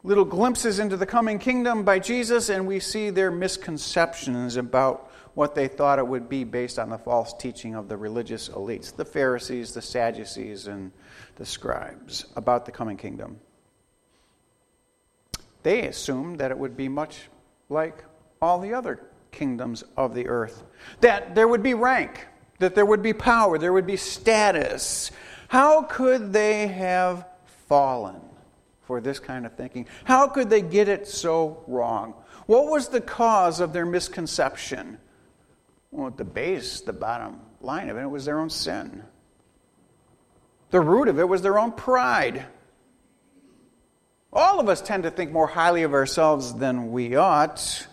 little 0.02 0.24
glimpses 0.24 0.80
into 0.80 0.96
the 0.96 1.06
coming 1.06 1.38
kingdom 1.38 1.84
by 1.84 2.00
Jesus, 2.00 2.48
and 2.48 2.66
we 2.66 2.80
see 2.80 3.10
their 3.10 3.30
misconceptions 3.30 4.56
about 4.56 5.08
what 5.34 5.54
they 5.54 5.68
thought 5.68 5.98
it 5.98 6.06
would 6.06 6.28
be 6.28 6.44
based 6.44 6.78
on 6.78 6.88
the 6.88 6.98
false 6.98 7.34
teaching 7.34 7.74
of 7.74 7.88
the 7.88 7.96
religious 7.96 8.48
elites, 8.48 8.94
the 8.94 9.04
Pharisees, 9.04 9.72
the 9.72 9.82
Sadducees, 9.82 10.66
and 10.66 10.92
the 11.36 11.44
scribes 11.44 12.26
about 12.36 12.66
the 12.66 12.72
coming 12.72 12.96
kingdom. 12.96 13.40
They 15.62 15.86
assumed 15.86 16.38
that 16.38 16.50
it 16.50 16.58
would 16.58 16.76
be 16.76 16.88
much 16.88 17.28
like 17.68 18.04
all 18.40 18.60
the 18.60 18.74
other 18.74 19.00
kingdoms 19.32 19.82
of 19.96 20.14
the 20.14 20.28
earth. 20.28 20.62
That 21.00 21.34
there 21.34 21.48
would 21.48 21.62
be 21.62 21.74
rank, 21.74 22.26
that 22.60 22.74
there 22.74 22.86
would 22.86 23.02
be 23.02 23.12
power, 23.12 23.58
there 23.58 23.72
would 23.72 23.86
be 23.86 23.96
status. 23.96 25.10
How 25.48 25.82
could 25.82 26.32
they 26.32 26.68
have 26.68 27.26
fallen 27.68 28.20
for 28.82 29.00
this 29.00 29.18
kind 29.18 29.46
of 29.46 29.54
thinking? 29.54 29.86
How 30.04 30.28
could 30.28 30.50
they 30.50 30.62
get 30.62 30.88
it 30.88 31.08
so 31.08 31.64
wrong? 31.66 32.14
What 32.46 32.66
was 32.66 32.88
the 32.88 33.00
cause 33.00 33.60
of 33.60 33.72
their 33.72 33.86
misconception? 33.86 34.98
Well, 35.94 36.08
at 36.08 36.16
the 36.16 36.24
base, 36.24 36.80
the 36.80 36.92
bottom 36.92 37.40
line 37.60 37.88
of 37.88 37.96
it, 37.96 38.02
it 38.02 38.10
was 38.10 38.24
their 38.24 38.40
own 38.40 38.50
sin. 38.50 39.04
The 40.70 40.80
root 40.80 41.08
of 41.08 41.18
it 41.18 41.28
was 41.28 41.40
their 41.40 41.58
own 41.58 41.72
pride. 41.72 42.44
All 44.32 44.60
of 44.60 44.68
us 44.68 44.82
tend 44.82 45.04
to 45.04 45.10
think 45.10 45.30
more 45.30 45.46
highly 45.46 45.84
of 45.84 45.94
ourselves 45.94 46.54
than 46.54 46.90
we 46.90 47.14
ought 47.14 47.86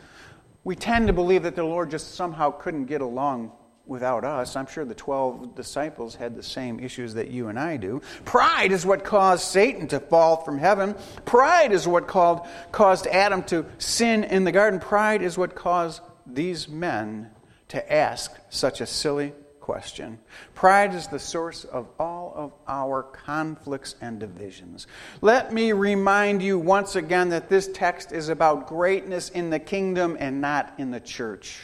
we 0.64 0.76
tend 0.76 1.08
to 1.08 1.14
believe 1.14 1.44
that 1.44 1.56
the 1.56 1.64
Lord 1.64 1.90
just 1.90 2.16
somehow 2.16 2.52
couldn't 2.52 2.86
get 2.86 3.02
along 3.02 3.52
without 3.88 4.24
us. 4.24 4.56
I'm 4.56 4.68
sure 4.68 4.86
the 4.86 4.94
12 4.94 5.56
disciples 5.56 6.16
had 6.16 6.36
the 6.36 6.44
same 6.44 6.80
issues 6.80 7.16
that 7.16 7.30
you 7.30 7.48
and 7.48 7.60
I 7.60 7.78
do. 7.78 8.02
Pride 8.26 8.72
is 8.72 8.86
what 8.86 9.04
caused 9.04 9.44
Satan 9.44 9.88
to 9.88 10.00
fall 10.00 10.38
from 10.44 10.60
heaven. 10.60 10.96
Pride 11.26 11.72
is 11.72 11.88
what 11.88 12.08
called, 12.08 12.48
caused 12.72 13.08
Adam 13.08 13.44
to 13.46 13.66
sin 13.80 14.24
in 14.24 14.44
the 14.44 14.52
garden. 14.52 14.80
Pride 14.80 15.24
is 15.24 15.38
what 15.38 15.56
caused 15.56 16.02
these 16.28 16.70
men 16.70 17.32
to 17.72 17.94
ask 17.94 18.38
such 18.50 18.82
a 18.82 18.86
silly 18.86 19.32
question. 19.62 20.20
Pride 20.56 20.94
is 20.94 21.08
the 21.08 21.20
source 21.20 21.64
of 21.64 21.88
all 21.98 22.34
of 22.36 22.52
our 22.68 23.02
conflicts 23.02 23.96
and 24.02 24.20
divisions. 24.20 24.88
Let 25.22 25.54
me 25.54 25.72
remind 25.72 26.44
you 26.44 26.60
once 26.60 26.98
again 26.98 27.30
that 27.30 27.48
this 27.48 27.70
text 27.74 28.12
is 28.12 28.28
about 28.28 28.68
greatness 28.68 29.30
in 29.30 29.50
the 29.50 29.60
kingdom 29.60 30.18
and 30.20 30.42
not 30.42 30.74
in 30.80 30.92
the 30.92 31.00
church. 31.00 31.60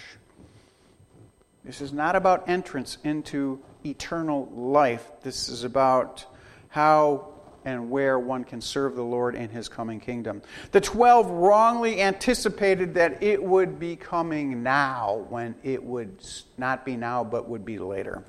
This 1.66 1.82
is 1.82 1.92
not 1.92 2.16
about 2.16 2.48
entrance 2.48 2.98
into 3.04 3.60
eternal 3.86 4.46
life. 4.56 5.06
This 5.24 5.50
is 5.50 5.66
about 5.66 6.26
how 6.70 7.34
and 7.68 7.90
where 7.90 8.18
one 8.18 8.46
can 8.46 8.62
serve 8.62 8.96
the 8.96 9.04
Lord 9.04 9.36
in 9.36 9.50
his 9.50 9.68
coming 9.68 10.00
kingdom. 10.00 10.42
The 10.72 10.80
twelve 10.80 11.30
wrongly 11.30 12.02
anticipated 12.02 12.94
that 12.94 13.22
it 13.22 13.44
would 13.44 13.78
be 13.78 13.98
coming 13.98 14.64
now 14.64 15.26
when 15.28 15.54
it 15.64 15.84
would 15.84 16.26
not 16.58 16.86
be 16.86 16.96
now 16.96 17.26
but 17.26 17.50
would 17.50 17.66
be 17.66 17.78
later. 17.78 18.24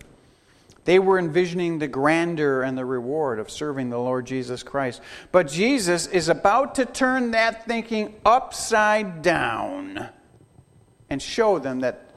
They 0.86 0.98
were 0.98 1.20
envisioning 1.20 1.78
the 1.78 1.86
grandeur 1.86 2.62
and 2.62 2.76
the 2.76 2.84
reward 2.84 3.38
of 3.38 3.48
serving 3.48 3.90
the 3.90 3.98
Lord 3.98 4.26
Jesus 4.26 4.64
Christ. 4.64 5.00
But 5.30 5.46
Jesus 5.46 6.08
is 6.08 6.28
about 6.28 6.74
to 6.74 6.84
turn 6.84 7.30
that 7.30 7.64
thinking 7.64 8.16
upside 8.26 9.22
down 9.22 10.08
and 11.08 11.22
show 11.22 11.60
them 11.60 11.80
that 11.80 12.10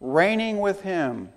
reigning 0.00 0.58
with 0.58 0.80
Him, 0.80 1.28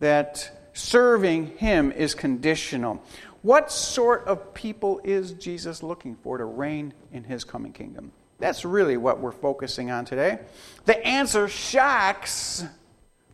that 0.00 0.70
serving 0.72 1.56
Him 1.58 1.92
is 1.92 2.14
conditional. 2.14 3.02
What 3.46 3.70
sort 3.70 4.24
of 4.24 4.54
people 4.54 5.00
is 5.04 5.30
Jesus 5.34 5.80
looking 5.80 6.16
for 6.16 6.36
to 6.36 6.44
reign 6.44 6.92
in 7.12 7.22
his 7.22 7.44
coming 7.44 7.72
kingdom? 7.72 8.10
That's 8.40 8.64
really 8.64 8.96
what 8.96 9.20
we're 9.20 9.30
focusing 9.30 9.88
on 9.88 10.04
today. 10.04 10.40
The 10.84 11.06
answer 11.06 11.46
shocks 11.46 12.64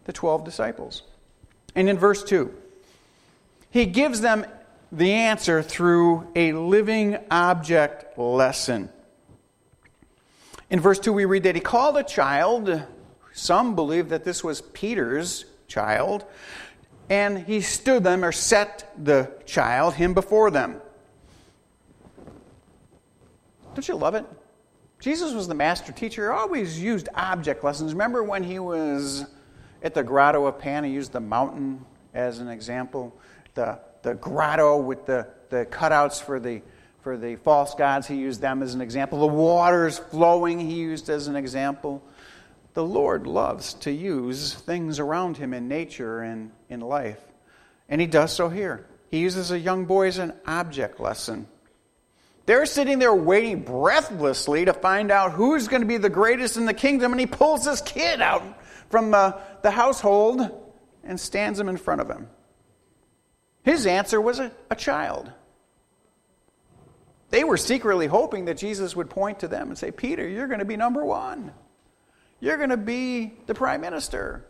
the 0.04 0.12
12 0.12 0.44
disciples. 0.44 1.02
And 1.74 1.88
in 1.88 1.96
verse 1.96 2.22
2, 2.24 2.54
he 3.70 3.86
gives 3.86 4.20
them 4.20 4.44
the 4.92 5.12
answer 5.12 5.62
through 5.62 6.30
a 6.36 6.52
living 6.52 7.16
object 7.30 8.18
lesson. 8.18 8.90
In 10.68 10.78
verse 10.78 10.98
2, 10.98 11.10
we 11.10 11.24
read 11.24 11.44
that 11.44 11.54
he 11.54 11.62
called 11.62 11.96
a 11.96 12.04
child. 12.04 12.82
Some 13.32 13.74
believe 13.74 14.10
that 14.10 14.24
this 14.24 14.44
was 14.44 14.60
Peter's 14.60 15.46
child 15.68 16.26
and 17.08 17.38
he 17.38 17.60
stood 17.60 18.04
them 18.04 18.24
or 18.24 18.32
set 18.32 18.92
the 19.02 19.30
child, 19.46 19.94
him 19.94 20.14
before 20.14 20.50
them. 20.50 20.80
Don't 23.74 23.86
you 23.88 23.96
love 23.96 24.14
it? 24.14 24.26
Jesus 25.00 25.32
was 25.32 25.48
the 25.48 25.54
master 25.54 25.92
teacher. 25.92 26.30
He 26.30 26.38
always 26.38 26.80
used 26.80 27.08
object 27.14 27.64
lessons. 27.64 27.92
Remember 27.92 28.22
when 28.22 28.44
he 28.44 28.58
was 28.58 29.24
at 29.82 29.94
the 29.94 30.02
grotto 30.02 30.46
of 30.46 30.58
Pan, 30.58 30.84
he 30.84 30.90
used 30.90 31.12
the 31.12 31.20
mountain 31.20 31.84
as 32.14 32.38
an 32.38 32.48
example? 32.48 33.16
The, 33.54 33.80
the 34.02 34.14
grotto 34.14 34.76
with 34.76 35.06
the, 35.06 35.26
the 35.48 35.66
cutouts 35.66 36.22
for 36.22 36.38
the, 36.38 36.62
for 37.00 37.16
the 37.16 37.36
false 37.36 37.74
gods, 37.74 38.06
he 38.06 38.14
used 38.14 38.40
them 38.40 38.62
as 38.62 38.74
an 38.74 38.80
example. 38.80 39.18
The 39.20 39.34
waters 39.34 39.98
flowing, 39.98 40.60
he 40.60 40.76
used 40.76 41.08
as 41.08 41.26
an 41.26 41.36
example 41.36 42.02
the 42.74 42.84
Lord 42.84 43.26
loves 43.26 43.74
to 43.74 43.90
use 43.90 44.54
things 44.54 44.98
around 44.98 45.36
him 45.36 45.52
in 45.52 45.68
nature 45.68 46.20
and 46.20 46.50
in 46.68 46.80
life. 46.80 47.20
And 47.88 48.00
he 48.00 48.06
does 48.06 48.32
so 48.32 48.48
here. 48.48 48.86
He 49.10 49.18
uses 49.18 49.50
a 49.50 49.58
young 49.58 49.84
boy 49.84 50.08
as 50.08 50.18
an 50.18 50.32
object 50.46 50.98
lesson. 50.98 51.46
They're 52.46 52.66
sitting 52.66 52.98
there 52.98 53.14
waiting 53.14 53.62
breathlessly 53.62 54.64
to 54.64 54.72
find 54.72 55.10
out 55.10 55.32
who's 55.32 55.68
going 55.68 55.82
to 55.82 55.86
be 55.86 55.98
the 55.98 56.10
greatest 56.10 56.56
in 56.56 56.64
the 56.64 56.74
kingdom, 56.74 57.12
and 57.12 57.20
he 57.20 57.26
pulls 57.26 57.64
this 57.64 57.80
kid 57.82 58.20
out 58.20 58.42
from 58.90 59.10
the, 59.10 59.38
the 59.62 59.70
household 59.70 60.50
and 61.04 61.20
stands 61.20 61.60
him 61.60 61.68
in 61.68 61.76
front 61.76 62.00
of 62.00 62.08
him. 62.08 62.28
His 63.62 63.86
answer 63.86 64.20
was 64.20 64.38
a, 64.38 64.50
a 64.70 64.74
child. 64.74 65.30
They 67.30 67.44
were 67.44 67.56
secretly 67.56 68.06
hoping 68.06 68.46
that 68.46 68.58
Jesus 68.58 68.96
would 68.96 69.08
point 69.08 69.40
to 69.40 69.48
them 69.48 69.68
and 69.68 69.78
say, 69.78 69.90
Peter, 69.90 70.26
you're 70.26 70.48
going 70.48 70.58
to 70.58 70.64
be 70.64 70.76
number 70.76 71.04
one. 71.04 71.52
You're 72.42 72.56
going 72.56 72.70
to 72.70 72.76
be 72.76 73.34
the 73.46 73.54
prime 73.54 73.80
minister. 73.80 74.44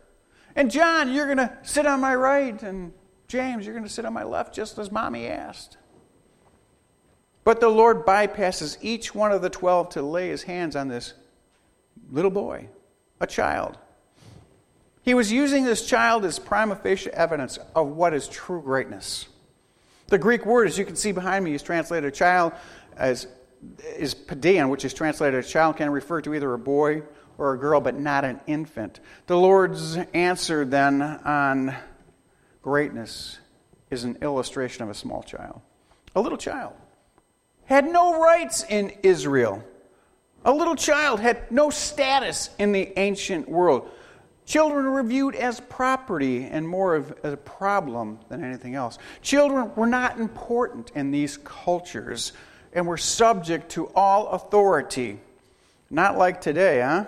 And 0.56 0.70
John, 0.70 1.12
you're 1.12 1.26
going 1.26 1.36
to 1.36 1.58
sit 1.62 1.84
on 1.84 2.00
my 2.00 2.14
right. 2.14 2.60
And 2.62 2.94
James, 3.28 3.66
you're 3.66 3.74
going 3.74 3.86
to 3.86 3.92
sit 3.92 4.06
on 4.06 4.14
my 4.14 4.24
left, 4.24 4.54
just 4.54 4.78
as 4.78 4.90
mommy 4.90 5.26
asked. 5.26 5.76
But 7.44 7.60
the 7.60 7.68
Lord 7.68 8.06
bypasses 8.06 8.78
each 8.80 9.14
one 9.14 9.30
of 9.30 9.42
the 9.42 9.50
12 9.50 9.90
to 9.90 10.02
lay 10.02 10.30
his 10.30 10.44
hands 10.44 10.74
on 10.74 10.88
this 10.88 11.12
little 12.10 12.30
boy, 12.30 12.68
a 13.20 13.26
child. 13.26 13.76
He 15.02 15.12
was 15.12 15.30
using 15.30 15.64
this 15.64 15.86
child 15.86 16.24
as 16.24 16.38
prima 16.38 16.76
facie 16.76 17.10
evidence 17.10 17.58
of 17.76 17.88
what 17.88 18.14
is 18.14 18.26
true 18.26 18.62
greatness. 18.62 19.26
The 20.06 20.16
Greek 20.16 20.46
word, 20.46 20.66
as 20.66 20.78
you 20.78 20.86
can 20.86 20.96
see 20.96 21.12
behind 21.12 21.44
me, 21.44 21.52
is 21.52 21.62
translated 21.62 22.08
a 22.08 22.16
child 22.16 22.54
as 22.96 23.26
is 23.96 24.14
paidion, 24.14 24.70
which 24.70 24.86
is 24.86 24.94
translated 24.94 25.44
a 25.44 25.46
child, 25.46 25.76
can 25.76 25.90
refer 25.90 26.22
to 26.22 26.34
either 26.34 26.54
a 26.54 26.58
boy 26.58 27.02
or 27.42 27.54
a 27.54 27.58
girl, 27.58 27.80
but 27.80 27.98
not 27.98 28.24
an 28.24 28.40
infant. 28.46 29.00
The 29.26 29.36
Lord's 29.36 29.96
answer 30.14 30.64
then 30.64 31.02
on 31.02 31.74
greatness 32.62 33.38
is 33.90 34.04
an 34.04 34.18
illustration 34.22 34.84
of 34.84 34.90
a 34.90 34.94
small 34.94 35.22
child, 35.22 35.60
a 36.14 36.20
little 36.20 36.38
child 36.38 36.74
had 37.72 37.90
no 37.90 38.20
rights 38.20 38.64
in 38.68 38.92
Israel. 39.02 39.64
A 40.44 40.52
little 40.52 40.74
child 40.74 41.20
had 41.20 41.50
no 41.50 41.70
status 41.70 42.50
in 42.58 42.72
the 42.72 42.92
ancient 42.98 43.48
world. 43.48 43.88
Children 44.44 44.90
were 44.90 45.02
viewed 45.02 45.36
as 45.36 45.60
property 45.60 46.44
and 46.44 46.68
more 46.68 46.96
of 46.96 47.14
a 47.22 47.36
problem 47.36 48.18
than 48.28 48.42
anything 48.44 48.74
else. 48.74 48.98
Children 49.22 49.70
were 49.76 49.86
not 49.86 50.18
important 50.18 50.90
in 50.94 51.12
these 51.12 51.38
cultures 51.38 52.32
and 52.72 52.86
were 52.86 52.98
subject 52.98 53.70
to 53.70 53.86
all 53.94 54.28
authority. 54.28 55.20
Not 55.90 56.18
like 56.18 56.40
today, 56.40 56.80
huh? 56.80 57.06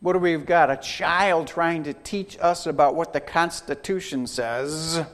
What 0.00 0.12
do 0.12 0.20
we've 0.20 0.46
got? 0.46 0.70
A 0.70 0.76
child 0.76 1.48
trying 1.48 1.82
to 1.84 1.92
teach 1.92 2.38
us 2.40 2.66
about 2.66 2.94
what 2.94 3.12
the 3.12 3.20
Constitution 3.20 4.28
says 4.28 5.04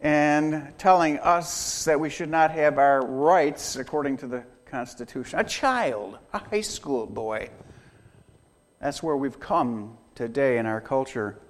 and 0.00 0.72
telling 0.78 1.18
us 1.18 1.84
that 1.86 1.98
we 1.98 2.08
should 2.08 2.30
not 2.30 2.52
have 2.52 2.78
our 2.78 3.04
rights 3.04 3.74
according 3.74 4.18
to 4.18 4.28
the 4.28 4.44
Constitution. 4.66 5.40
A 5.40 5.44
child, 5.44 6.18
a 6.32 6.38
high 6.38 6.60
school 6.60 7.04
boy. 7.04 7.50
That's 8.80 9.02
where 9.02 9.16
we've 9.16 9.40
come 9.40 9.98
today 10.14 10.58
in 10.58 10.66
our 10.66 10.80
culture. 10.80 11.40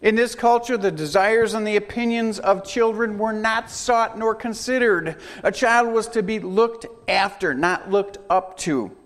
In 0.00 0.14
this 0.14 0.34
culture, 0.34 0.78
the 0.78 0.90
desires 0.90 1.52
and 1.52 1.66
the 1.66 1.76
opinions 1.76 2.38
of 2.38 2.64
children 2.64 3.18
were 3.18 3.34
not 3.34 3.70
sought 3.70 4.18
nor 4.18 4.34
considered. 4.34 5.16
A 5.42 5.52
child 5.52 5.92
was 5.92 6.08
to 6.08 6.22
be 6.22 6.38
looked 6.38 6.86
after, 7.08 7.52
not 7.52 7.90
looked 7.90 8.16
up 8.30 8.56
to. 8.60 8.96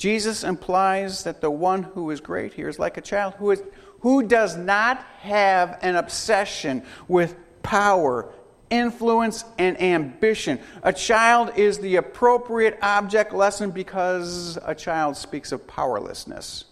Jesus 0.00 0.44
implies 0.44 1.24
that 1.24 1.42
the 1.42 1.50
one 1.50 1.82
who 1.82 2.10
is 2.10 2.22
great 2.22 2.54
here 2.54 2.70
is 2.70 2.78
like 2.78 2.96
a 2.96 3.02
child 3.02 3.34
who, 3.34 3.50
is, 3.50 3.62
who 4.00 4.22
does 4.22 4.56
not 4.56 5.04
have 5.18 5.78
an 5.82 5.94
obsession 5.94 6.82
with 7.06 7.36
power, 7.62 8.32
influence, 8.70 9.44
and 9.58 9.78
ambition. 9.78 10.58
A 10.82 10.90
child 10.94 11.52
is 11.54 11.80
the 11.80 11.96
appropriate 11.96 12.78
object 12.80 13.34
lesson 13.34 13.72
because 13.72 14.58
a 14.64 14.74
child 14.74 15.18
speaks 15.18 15.52
of 15.52 15.66
powerlessness. 15.66 16.64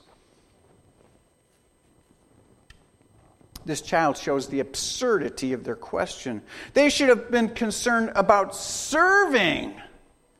This 3.67 3.83
child 3.83 4.17
shows 4.17 4.49
the 4.49 4.61
absurdity 4.61 5.53
of 5.53 5.65
their 5.65 5.77
question. 5.77 6.41
They 6.73 6.89
should 6.89 7.11
have 7.11 7.31
been 7.31 7.51
concerned 7.51 8.11
about 8.15 8.57
serving 8.57 9.75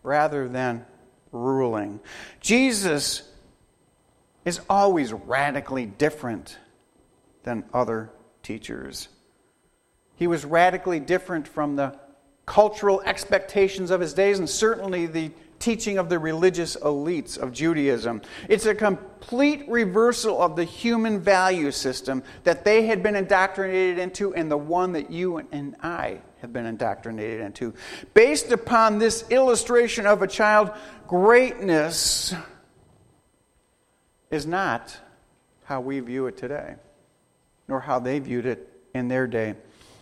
rather 0.03 0.49
than 0.49 0.87
ruling. 1.33 2.01
Jesus 2.41 3.23
is 4.45 4.61
always 4.69 5.13
radically 5.13 5.87
different 5.87 6.59
than 7.43 7.65
other 7.73 8.11
teachers. 8.43 9.09
He 10.17 10.27
was 10.27 10.45
radically 10.45 11.01
different 11.01 11.47
from 11.47 11.77
the 11.77 11.99
cultural 12.47 13.03
expectations 13.03 13.91
of 13.91 14.01
his 14.01 14.15
days 14.15 14.39
and 14.39 14.49
certainly 14.49 15.07
the 15.07 15.31
teaching 15.59 15.99
of 15.99 16.09
the 16.09 16.19
religious 16.19 16.77
elites 16.77 17.37
of 17.37 17.53
Judaism. 17.53 18.23
It's 18.49 18.67
a 18.67 18.75
complete 18.75 19.69
reversal 19.69 20.41
of 20.41 20.57
the 20.57 20.65
human 20.65 21.21
value 21.21 21.71
system 21.71 22.23
that 22.45 22.65
they 22.65 22.87
had 22.87 23.03
been 23.03 23.17
indoctrinated 23.17 23.99
into 23.99 24.35
and 24.35 24.51
the 24.51 24.57
one 24.57 24.93
that 24.93 25.11
you 25.11 25.39
and 25.39 25.77
I 25.83 26.21
have 26.41 26.53
been 26.53 26.67
indoctrinated 26.67 27.41
into. 27.41 27.75
Based 28.15 28.53
upon 28.53 28.99
this 28.99 29.25
illustration 29.31 30.07
of 30.07 30.23
a 30.23 30.27
child, 30.27 30.71
greatness 31.07 32.35
is 34.31 34.47
not 34.47 34.97
how 35.65 35.81
we 35.81 36.01
view 36.01 36.27
it 36.27 36.37
today, 36.37 36.77
nor 37.67 37.81
how 37.81 37.99
they 37.99 38.19
viewed 38.19 38.47
it 38.47 38.69
in 38.95 39.09
their 39.09 39.27
day. 39.27 39.55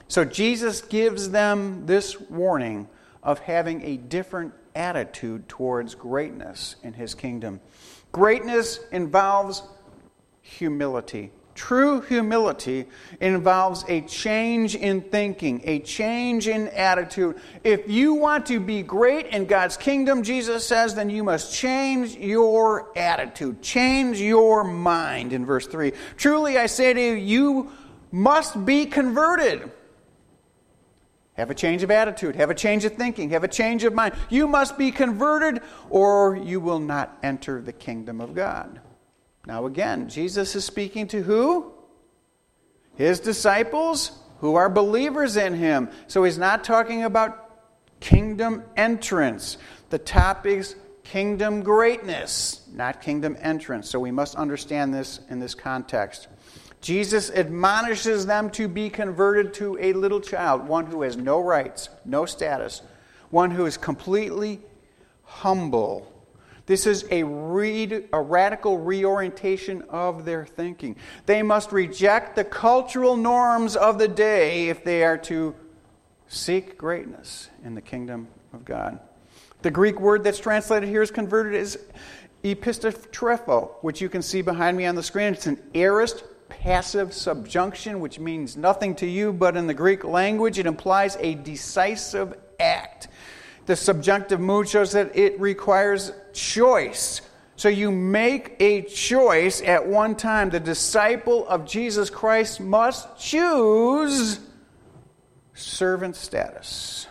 So 0.09 0.25
Jesus 0.25 0.83
gives 0.83 1.31
them 1.31 1.87
this 1.87 2.21
warning 2.21 2.89
of 3.23 3.41
having 3.41 3.83
a 3.83 3.97
different 3.97 4.55
attitude 4.77 5.49
towards 5.49 5.95
greatness 5.95 6.77
in 6.83 6.93
his 6.93 7.15
kingdom. 7.15 7.61
Greatness 8.13 8.79
involves 8.93 9.63
humility. 10.43 11.33
True 11.55 12.03
humility 12.03 12.85
involves 13.19 13.83
a 13.89 14.03
change 14.03 14.77
in 14.77 15.01
thinking, 15.01 15.63
a 15.65 15.79
change 15.79 16.49
in 16.49 16.69
attitude. 16.69 17.41
If 17.65 17.89
you 17.89 18.13
want 18.13 18.45
to 18.47 18.61
be 18.61 18.83
great 18.83 19.29
in 19.29 19.47
God's 19.47 19.79
kingdom, 19.79 20.23
Jesus 20.23 20.67
says, 20.67 20.95
then 20.95 21.09
you 21.09 21.25
must 21.25 21.55
change 21.55 22.15
your 22.15 22.93
attitude, 22.97 23.63
change 23.63 24.21
your 24.21 24.65
mind 24.65 25.33
in 25.33 25.47
verse 25.47 25.67
3. 25.67 25.93
Truly 26.19 26.59
I 26.59 26.67
say 26.67 26.93
to 26.93 27.01
you, 27.01 27.15
you 27.15 27.73
must 28.13 28.67
be 28.67 28.85
converted. 28.85 29.71
Have 31.37 31.51
a 31.51 31.55
change 31.55 31.83
of 31.83 31.91
attitude, 31.91 32.37
have 32.37 32.49
a 32.49 32.55
change 32.55 32.85
of 32.87 32.95
thinking, 32.95 33.31
have 33.31 33.45
a 33.45 33.49
change 33.49 33.85
of 33.85 33.93
mind. 33.93 34.15
You 34.31 34.49
must 34.49 34.79
be 34.79 34.91
converted, 34.91 35.61
or 35.91 36.35
you 36.35 36.61
will 36.61 36.81
not 36.81 37.19
enter 37.23 37.61
the 37.61 37.75
kingdom 37.75 38.23
of 38.23 38.35
God. 38.35 38.81
Now, 39.47 39.67
again, 39.67 40.09
Jesus 40.09 40.57
is 40.57 40.65
speaking 40.65 41.07
to 41.09 41.23
who? 41.23 41.73
His 42.97 43.21
disciples 43.21 44.13
who 44.41 44.55
are 44.55 44.71
believers 44.71 45.37
in 45.37 45.55
him. 45.55 45.91
So 46.09 46.25
he's 46.25 46.39
not 46.39 46.65
talking 46.65 47.05
about 47.05 47.61
kingdom 48.01 48.63
entrance. 48.77 49.59
The 49.91 49.99
topic's 49.99 50.75
kingdom 51.05 51.63
greatness, 51.63 52.67
not 52.73 53.01
kingdom 53.01 53.37
entrance. 53.41 53.89
So 53.89 54.01
we 54.01 54.11
must 54.11 54.35
understand 54.35 54.93
this 54.93 55.21
in 55.29 55.39
this 55.39 55.55
context. 55.55 56.29
Jesus 56.87 57.33
admonishes 57.33 58.27
them 58.27 58.49
to 58.51 58.69
be 58.69 58.91
converted 58.91 59.55
to 59.55 59.77
a 59.81 59.93
little 59.93 60.21
child, 60.21 60.69
one 60.69 60.87
who 60.87 61.03
has 61.03 61.17
no 61.17 61.41
rights, 61.41 61.89
no 62.05 62.27
status, 62.27 62.81
one 63.31 63.51
who 63.51 63.67
is 63.67 63.77
completely 63.77 64.61
humble. 65.25 66.07
This 66.67 66.87
is 66.87 67.05
a, 67.11 67.25
re- 67.25 68.07
a 68.13 68.21
radical 68.21 68.79
reorientation 68.79 69.83
of 69.89 70.25
their 70.25 70.47
thinking. 70.47 70.95
They 71.27 71.43
must 71.43 71.73
reject 71.73 72.37
the 72.37 72.45
cultural 72.45 73.17
norms 73.17 73.75
of 73.75 73.99
the 73.99 74.07
day 74.07 74.69
if 74.69 74.85
they 74.85 75.03
are 75.03 75.19
to 75.19 75.57
seek 76.29 76.79
greatness 76.79 77.51
in 77.65 77.75
the 77.75 77.83
kingdom 77.83 78.29
of 78.53 78.65
God. 78.65 79.01
The 79.63 79.73
Greek 79.73 79.99
word 79.99 80.23
that's 80.23 80.39
translated 80.39 80.89
here 80.89 81.03
is 81.03 81.11
converted 81.11 81.55
is 81.55 81.81
epistatrepho, 82.45 83.73
which 83.81 84.01
you 84.01 84.09
can 84.09 84.23
see 84.23 84.41
behind 84.41 84.77
me 84.77 84.87
on 84.87 84.95
the 84.95 85.03
screen. 85.03 85.33
It's 85.33 85.49
an 85.49 85.61
aorist 85.75 86.23
passive 86.49 87.13
subjunction, 87.13 88.01
which 88.01 88.19
means 88.19 88.57
nothing 88.57 88.95
to 88.97 89.07
you, 89.07 89.33
but 89.33 89.57
in 89.57 89.67
the 89.67 89.75
Greek 89.75 90.05
language, 90.05 90.59
it 90.59 90.67
implies 90.67 91.17
a 91.21 91.35
decisive 91.35 92.35
act. 92.59 93.09
The 93.67 93.77
subjunctive 93.77 94.41
mood 94.41 94.69
shows 94.69 94.93
that 94.93 95.17
it 95.17 95.41
requires 95.41 96.13
choice. 96.33 97.21
So 97.57 97.69
you 97.69 97.91
make 97.91 98.55
a 98.61 98.83
choice 98.83 99.63
at 99.63 99.87
one 99.87 100.15
time. 100.15 100.51
The 100.51 100.61
disciple 100.61 101.49
of 101.49 101.67
Jesus 101.67 102.11
Christ 102.11 102.61
must 102.61 103.19
choose 103.19 104.41
servant 105.55 106.17
status. 106.17 107.07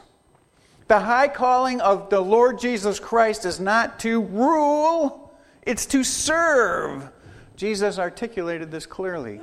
The 0.88 1.00
high 1.00 1.30
calling 1.30 1.82
of 1.82 2.12
the 2.12 2.22
Lord 2.22 2.60
Jesus 2.60 3.00
Christ 3.00 3.46
is 3.46 3.60
not 3.60 4.00
to 4.02 4.22
rule, 4.22 5.34
it's 5.64 5.88
to 5.88 6.04
serve. 6.04 7.10
Jesus 7.56 8.00
articulated 8.00 8.72
this 8.72 8.86
clearly 8.86 9.40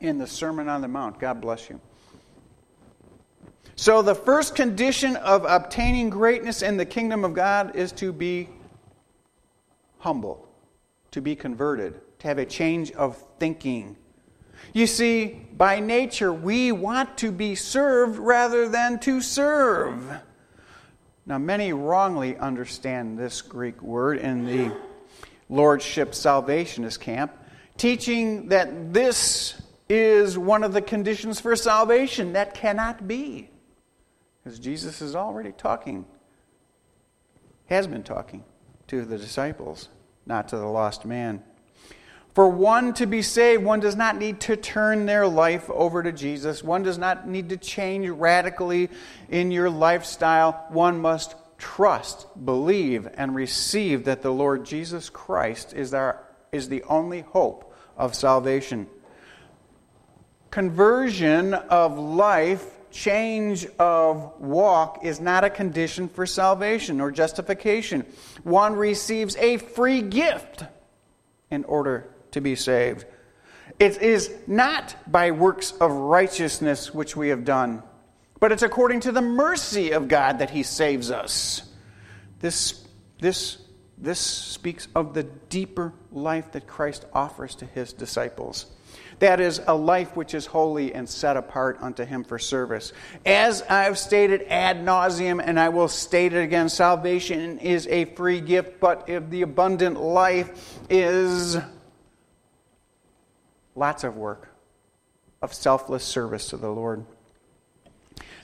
in 0.00 0.18
the 0.18 0.26
Sermon 0.26 0.68
on 0.68 0.80
the 0.80 0.88
Mount. 0.88 1.18
God 1.18 1.40
bless 1.40 1.68
you. 1.68 1.80
So, 3.76 4.02
the 4.02 4.14
first 4.14 4.56
condition 4.56 5.14
of 5.16 5.44
obtaining 5.44 6.10
greatness 6.10 6.62
in 6.62 6.76
the 6.76 6.86
kingdom 6.86 7.24
of 7.24 7.34
God 7.34 7.76
is 7.76 7.92
to 7.92 8.12
be 8.12 8.48
humble, 9.98 10.48
to 11.12 11.20
be 11.20 11.36
converted, 11.36 12.00
to 12.18 12.26
have 12.26 12.38
a 12.38 12.46
change 12.46 12.90
of 12.92 13.22
thinking. 13.38 13.96
You 14.72 14.86
see, 14.86 15.46
by 15.56 15.78
nature, 15.78 16.32
we 16.32 16.72
want 16.72 17.16
to 17.18 17.30
be 17.30 17.54
served 17.54 18.18
rather 18.18 18.68
than 18.68 18.98
to 19.00 19.20
serve. 19.20 20.22
Now, 21.24 21.38
many 21.38 21.72
wrongly 21.72 22.36
understand 22.36 23.18
this 23.18 23.42
Greek 23.42 23.80
word 23.82 24.18
in 24.18 24.44
the 24.44 24.74
Lordship 25.48 26.12
Salvationist 26.12 27.00
camp. 27.00 27.32
teaching 27.76 28.48
that 28.48 28.92
this 28.92 29.60
is 29.88 30.36
one 30.36 30.64
of 30.64 30.72
the 30.72 30.82
conditions 30.82 31.40
for 31.40 31.56
salvation. 31.56 32.32
That 32.34 32.54
cannot 32.54 33.08
be. 33.08 33.50
Because 34.42 34.58
Jesus 34.58 35.00
is 35.00 35.14
already 35.14 35.52
talking, 35.52 36.04
has 37.66 37.86
been 37.86 38.02
talking 38.02 38.44
to 38.88 39.04
the 39.04 39.16
disciples, 39.16 39.88
not 40.26 40.48
to 40.48 40.56
the 40.56 40.66
lost 40.66 41.04
man. 41.04 41.42
For 42.34 42.48
one 42.48 42.94
to 42.94 43.06
be 43.06 43.22
saved, 43.22 43.64
one 43.64 43.80
does 43.80 43.96
not 43.96 44.16
need 44.16 44.40
to 44.42 44.56
turn 44.56 45.06
their 45.06 45.26
life 45.26 45.68
over 45.70 46.02
to 46.02 46.12
Jesus. 46.12 46.62
One 46.62 46.82
does 46.82 46.98
not 46.98 47.26
need 47.26 47.48
to 47.48 47.56
change 47.56 48.08
radically 48.08 48.90
in 49.28 49.50
your 49.50 49.68
lifestyle. 49.68 50.66
One 50.68 51.00
must 51.00 51.34
trust, 51.58 52.26
believe, 52.44 53.08
and 53.14 53.34
receive 53.34 54.04
that 54.04 54.22
the 54.22 54.30
Lord 54.30 54.64
Jesus 54.64 55.10
Christ 55.10 55.74
is, 55.74 55.92
our, 55.92 56.24
is 56.52 56.68
the 56.68 56.82
only 56.84 57.20
hope 57.20 57.74
of 57.96 58.14
salvation. 58.14 58.86
Conversion 60.50 61.52
of 61.52 61.98
life, 61.98 62.64
change 62.90 63.66
of 63.78 64.40
walk, 64.40 65.04
is 65.04 65.20
not 65.20 65.44
a 65.44 65.50
condition 65.50 66.08
for 66.08 66.24
salvation 66.24 67.00
or 67.00 67.10
justification. 67.10 68.06
One 68.44 68.74
receives 68.74 69.36
a 69.36 69.58
free 69.58 70.00
gift 70.00 70.64
in 71.50 71.64
order 71.64 72.08
to 72.30 72.40
be 72.40 72.54
saved. 72.54 73.04
It 73.78 74.00
is 74.00 74.32
not 74.46 74.96
by 75.10 75.32
works 75.32 75.72
of 75.72 75.90
righteousness 75.92 76.94
which 76.94 77.14
we 77.14 77.28
have 77.28 77.44
done, 77.44 77.82
but 78.40 78.52
it's 78.52 78.62
according 78.62 79.00
to 79.00 79.12
the 79.12 79.22
mercy 79.22 79.92
of 79.92 80.08
God 80.08 80.38
that 80.38 80.50
He 80.50 80.62
saves 80.62 81.10
us. 81.10 81.62
This, 82.40 82.86
this, 83.20 83.58
this 83.96 84.20
speaks 84.20 84.88
of 84.94 85.14
the 85.14 85.24
deeper 85.24 85.92
life 86.12 86.52
that 86.52 86.66
Christ 86.66 87.04
offers 87.12 87.54
to 87.56 87.66
His 87.66 87.92
disciples. 87.92 88.66
That 89.18 89.40
is 89.40 89.60
a 89.66 89.74
life 89.74 90.14
which 90.16 90.32
is 90.32 90.46
holy 90.46 90.94
and 90.94 91.08
set 91.08 91.36
apart 91.36 91.78
unto 91.80 92.04
Him 92.04 92.22
for 92.22 92.38
service. 92.38 92.92
As 93.26 93.62
I've 93.62 93.98
stated 93.98 94.42
ad 94.48 94.78
nauseum, 94.84 95.42
and 95.44 95.58
I 95.58 95.70
will 95.70 95.88
state 95.88 96.32
it 96.32 96.42
again 96.42 96.68
salvation 96.68 97.58
is 97.58 97.86
a 97.88 98.04
free 98.04 98.40
gift, 98.40 98.78
but 98.78 99.08
if 99.08 99.28
the 99.28 99.42
abundant 99.42 100.00
life 100.00 100.78
is 100.88 101.56
lots 103.74 104.04
of 104.04 104.16
work 104.16 104.48
of 105.42 105.54
selfless 105.54 106.04
service 106.04 106.50
to 106.50 106.56
the 106.56 106.70
Lord. 106.70 107.04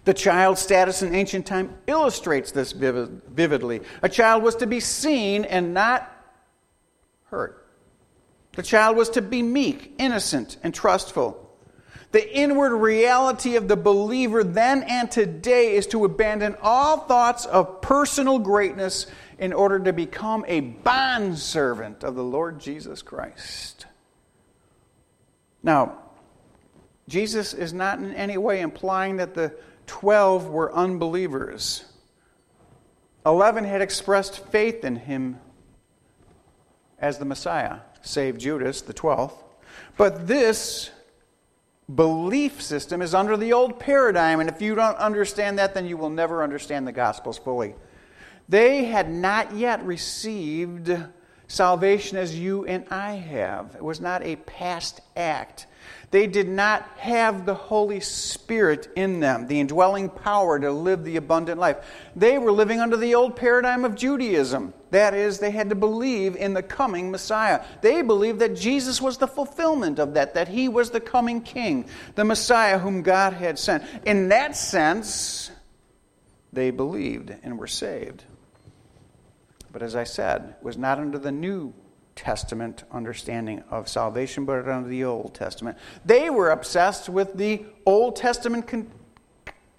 The 0.05 0.14
child 0.14 0.59
status 0.59 1.03
in 1.03 1.14
ancient 1.14 1.47
time 1.47 1.75
illustrates 1.87 2.51
this 2.51 2.73
vividly. 2.73 3.81
A 4.03 4.09
child 4.09 4.43
was 4.43 4.57
to 4.57 4.67
be 4.67 4.81
seen 4.81 5.45
and 5.45 5.73
not 5.73 6.11
heard. 7.25 7.57
The 8.53 8.62
child 8.62 8.97
was 8.97 9.09
to 9.11 9.23
be 9.23 9.43
meek, 9.43 9.95
innocent, 9.99 10.59
and 10.62 10.75
trustful. 10.75 11.40
The 12.12 12.37
inward 12.37 12.77
reality 12.77 13.57
of 13.57 13.67
the 13.67 13.77
believer 13.77 14.45
then 14.45 14.85
and 14.85 15.11
today 15.11 15.75
is 15.75 15.87
to 15.88 16.05
abandon 16.05 16.55
all 16.62 16.99
thoughts 16.99 17.47
of 17.47 17.81
personal 17.81 18.38
greatness 18.38 19.07
in 19.38 19.53
order 19.53 19.81
to 19.81 19.93
become 19.93 20.45
a 20.47 20.61
bondservant 20.61 22.05
of 22.05 22.14
the 22.14 22.23
Lord 22.23 22.61
Jesus 22.61 23.03
Christ. 23.03 23.87
Now, 25.64 25.99
Jesus 27.09 27.53
is 27.53 27.73
not 27.73 27.99
in 27.99 28.14
any 28.14 28.37
way 28.37 28.61
implying 28.61 29.17
that 29.17 29.35
the 29.35 29.53
12 29.87 30.49
were 30.49 30.73
unbelievers. 30.75 31.85
11 33.27 33.64
had 33.64 33.81
expressed 33.81 34.47
faith 34.47 34.85
in 34.85 34.97
him 34.97 35.38
as 36.99 37.18
the 37.18 37.25
Messiah 37.25 37.81
save 38.03 38.38
Judas, 38.38 38.83
the 38.83 38.94
12th. 38.94 39.42
But 39.97 40.27
this 40.27 40.90
belief 41.92 42.62
system 42.62 43.03
is 43.03 43.14
under 43.14 43.37
the 43.37 43.53
old 43.53 43.79
paradigm, 43.79 44.40
and 44.40 44.49
if 44.49 44.62
you 44.62 44.75
don't 44.75 44.97
understand 44.97 45.59
that, 45.59 45.75
then 45.75 45.87
you 45.87 45.97
will 45.97 46.11
never 46.11 46.42
understand 46.42 46.87
the 46.87 46.92
Gospels 46.92 47.38
fully. 47.38 47.75
They 48.49 48.85
had 48.85 49.11
not 49.11 49.55
yet 49.55 49.85
received 49.85 50.94
salvation 51.47 52.18
as 52.18 52.38
you 52.38 52.64
and 52.66 52.85
I 52.90 53.12
have. 53.12 53.75
It 53.75 53.85
was 53.85 54.01
not 54.01 54.23
a 54.23 54.37
past 54.37 55.01
act. 55.16 55.66
They 56.11 56.27
did 56.27 56.49
not 56.49 56.88
have 56.99 57.44
the 57.44 57.55
Holy 57.55 57.99
Spirit 57.99 58.88
in 58.94 59.20
them, 59.20 59.49
the 59.49 59.59
indwelling 59.59 60.09
power 60.09 60.59
to 60.61 60.70
live 60.70 61.03
the 61.03 61.16
abundant 61.16 61.59
life. 61.59 61.79
They 62.14 62.38
were 62.38 62.53
living 62.53 62.81
under 62.81 62.97
the 62.97 63.16
old 63.16 63.35
paradigm 63.35 63.85
of 63.85 63.97
Judaism. 63.97 64.75
That 64.90 65.14
is, 65.14 65.40
they 65.40 65.51
had 65.51 65.70
to 65.70 65.75
believe 65.75 66.37
in 66.37 66.55
the 66.55 66.62
coming 66.62 67.11
Messiah. 67.11 67.64
They 67.83 68.03
believed 68.03 68.38
that 68.38 68.55
Jesus 68.55 69.03
was 69.03 69.18
the 69.18 69.27
fulfillment 69.27 69.99
of 69.99 70.14
that, 70.14 70.35
that 70.35 70.47
he 70.47 70.68
was 70.68 70.90
the 70.90 71.01
coming 71.01 71.40
king, 71.40 71.87
the 72.14 72.25
Messiah 72.25 72.79
whom 72.79 73.03
God 73.03 73.33
had 73.33 73.59
sent. 73.59 73.83
In 74.05 74.29
that 74.29 74.57
sense, 74.57 75.51
they 76.53 76.70
believed 76.70 77.35
and 77.42 77.59
were 77.59 77.66
saved. 77.66 78.23
But 79.73 79.83
as 79.83 79.97
I 79.97 80.05
said, 80.05 80.55
it 80.61 80.64
was 80.64 80.79
not 80.79 80.99
under 80.99 81.18
the 81.18 81.33
New 81.33 81.75
Testament 82.16 82.85
understanding 82.92 83.62
of 83.70 83.88
salvation, 83.88 84.44
but 84.44 84.68
under 84.68 84.88
the 84.88 85.05
Old 85.05 85.35
Testament. 85.35 85.77
They 86.05 86.31
were 86.31 86.50
obsessed 86.50 87.09
with 87.09 87.35
the 87.35 87.64
Old 87.87 88.16
Testament 88.16 88.66
con- 88.68 88.90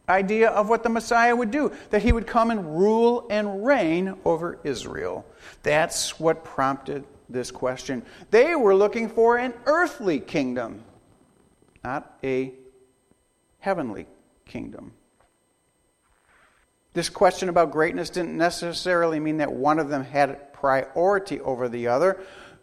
idea 0.08 0.50
of 0.50 0.70
what 0.70 0.84
the 0.84 0.90
Messiah 0.90 1.36
would 1.36 1.52
do, 1.52 1.72
that 1.90 2.04
he 2.04 2.12
would 2.12 2.28
come 2.28 2.52
and 2.52 2.78
rule 2.78 3.26
and 3.30 3.66
reign 3.66 4.16
over 4.26 4.60
Israel. 4.64 5.26
That's 5.64 6.20
what 6.20 6.44
prompted 6.44 7.06
this 7.30 7.52
question. 7.52 8.04
They 8.32 8.56
were 8.56 8.76
looking 8.76 9.10
for 9.10 9.38
an 9.38 9.54
earthly 9.66 10.20
kingdom, 10.20 10.84
not 11.84 12.18
a 12.24 12.54
heavenly 13.60 14.06
kingdom. 14.46 14.92
This 16.94 17.10
question 17.10 17.50
about 17.50 17.72
greatness 17.72 18.10
didn't 18.10 18.38
necessarily 18.38 19.20
mean 19.20 19.38
that 19.38 19.52
one 19.52 19.80
of 19.80 19.90
them 19.90 20.04
had 20.04 20.45
priority 20.56 21.40
over 21.42 21.70
the 21.70 21.88
other, 21.88 22.20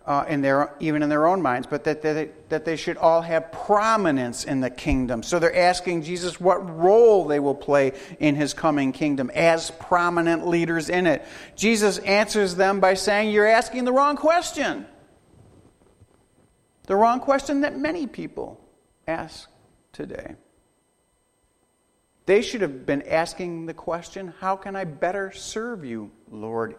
uh, 0.07 0.24
in 0.28 0.40
their, 0.40 0.74
even 0.81 1.02
in 1.02 1.09
their 1.09 1.26
own 1.26 1.40
minds, 1.40 1.66
but 1.68 1.85
that 1.85 2.02
they, 2.02 2.31
that 2.48 2.64
they 2.64 2.76
should 2.76 2.96
all 2.96 3.22
have 3.22 3.52
prominence 3.52 4.44
in 4.44 4.61
the 4.61 4.70
kingdom. 4.70 5.22
So 5.22 5.38
they're 5.38 5.57
asking 5.57 6.02
Jesus 6.02 6.40
what 6.40 6.59
role 6.76 7.26
they 7.26 7.38
will 7.38 7.55
play 7.55 7.92
in 8.18 8.35
his 8.35 8.52
coming 8.52 8.92
kingdom 8.92 9.31
as 9.35 9.70
prominent 9.70 10.46
leaders 10.46 10.88
in 10.88 11.07
it. 11.07 11.24
Jesus 11.55 11.98
answers 11.98 12.57
them 12.57 12.81
by 12.81 12.94
saying, 12.94 13.31
You're 13.31 13.46
asking 13.46 13.85
the 13.85 13.92
wrong 13.92 14.16
question. 14.16 14.87
The 16.87 16.96
wrong 16.96 17.20
question 17.20 17.61
that 17.61 17.78
many 17.78 18.07
people 18.07 18.61
ask 19.07 19.48
today. 19.92 20.35
They 22.26 22.42
should 22.42 22.61
have 22.61 22.87
been 22.87 23.02
asking 23.02 23.66
the 23.66 23.74
question, 23.74 24.33
How 24.40 24.57
can 24.57 24.74
I 24.74 24.85
better 24.85 25.33
serve 25.33 25.85
you, 25.85 26.11
Lord? 26.31 26.76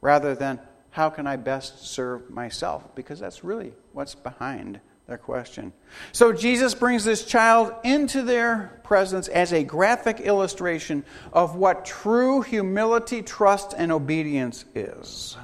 Rather 0.00 0.34
than 0.34 0.60
how 0.90 1.10
can 1.10 1.26
I 1.26 1.36
best 1.36 1.86
serve 1.86 2.30
myself? 2.30 2.94
Because 2.94 3.20
that's 3.20 3.44
really 3.44 3.72
what's 3.92 4.14
behind 4.14 4.80
their 5.06 5.18
question. 5.18 5.72
So 6.12 6.32
Jesus 6.32 6.74
brings 6.74 7.04
this 7.04 7.24
child 7.24 7.72
into 7.84 8.22
their 8.22 8.80
presence 8.84 9.28
as 9.28 9.52
a 9.52 9.64
graphic 9.64 10.20
illustration 10.20 11.04
of 11.32 11.56
what 11.56 11.84
true 11.84 12.42
humility, 12.42 13.22
trust, 13.22 13.74
and 13.76 13.92
obedience 13.92 14.64
is. 14.74 15.36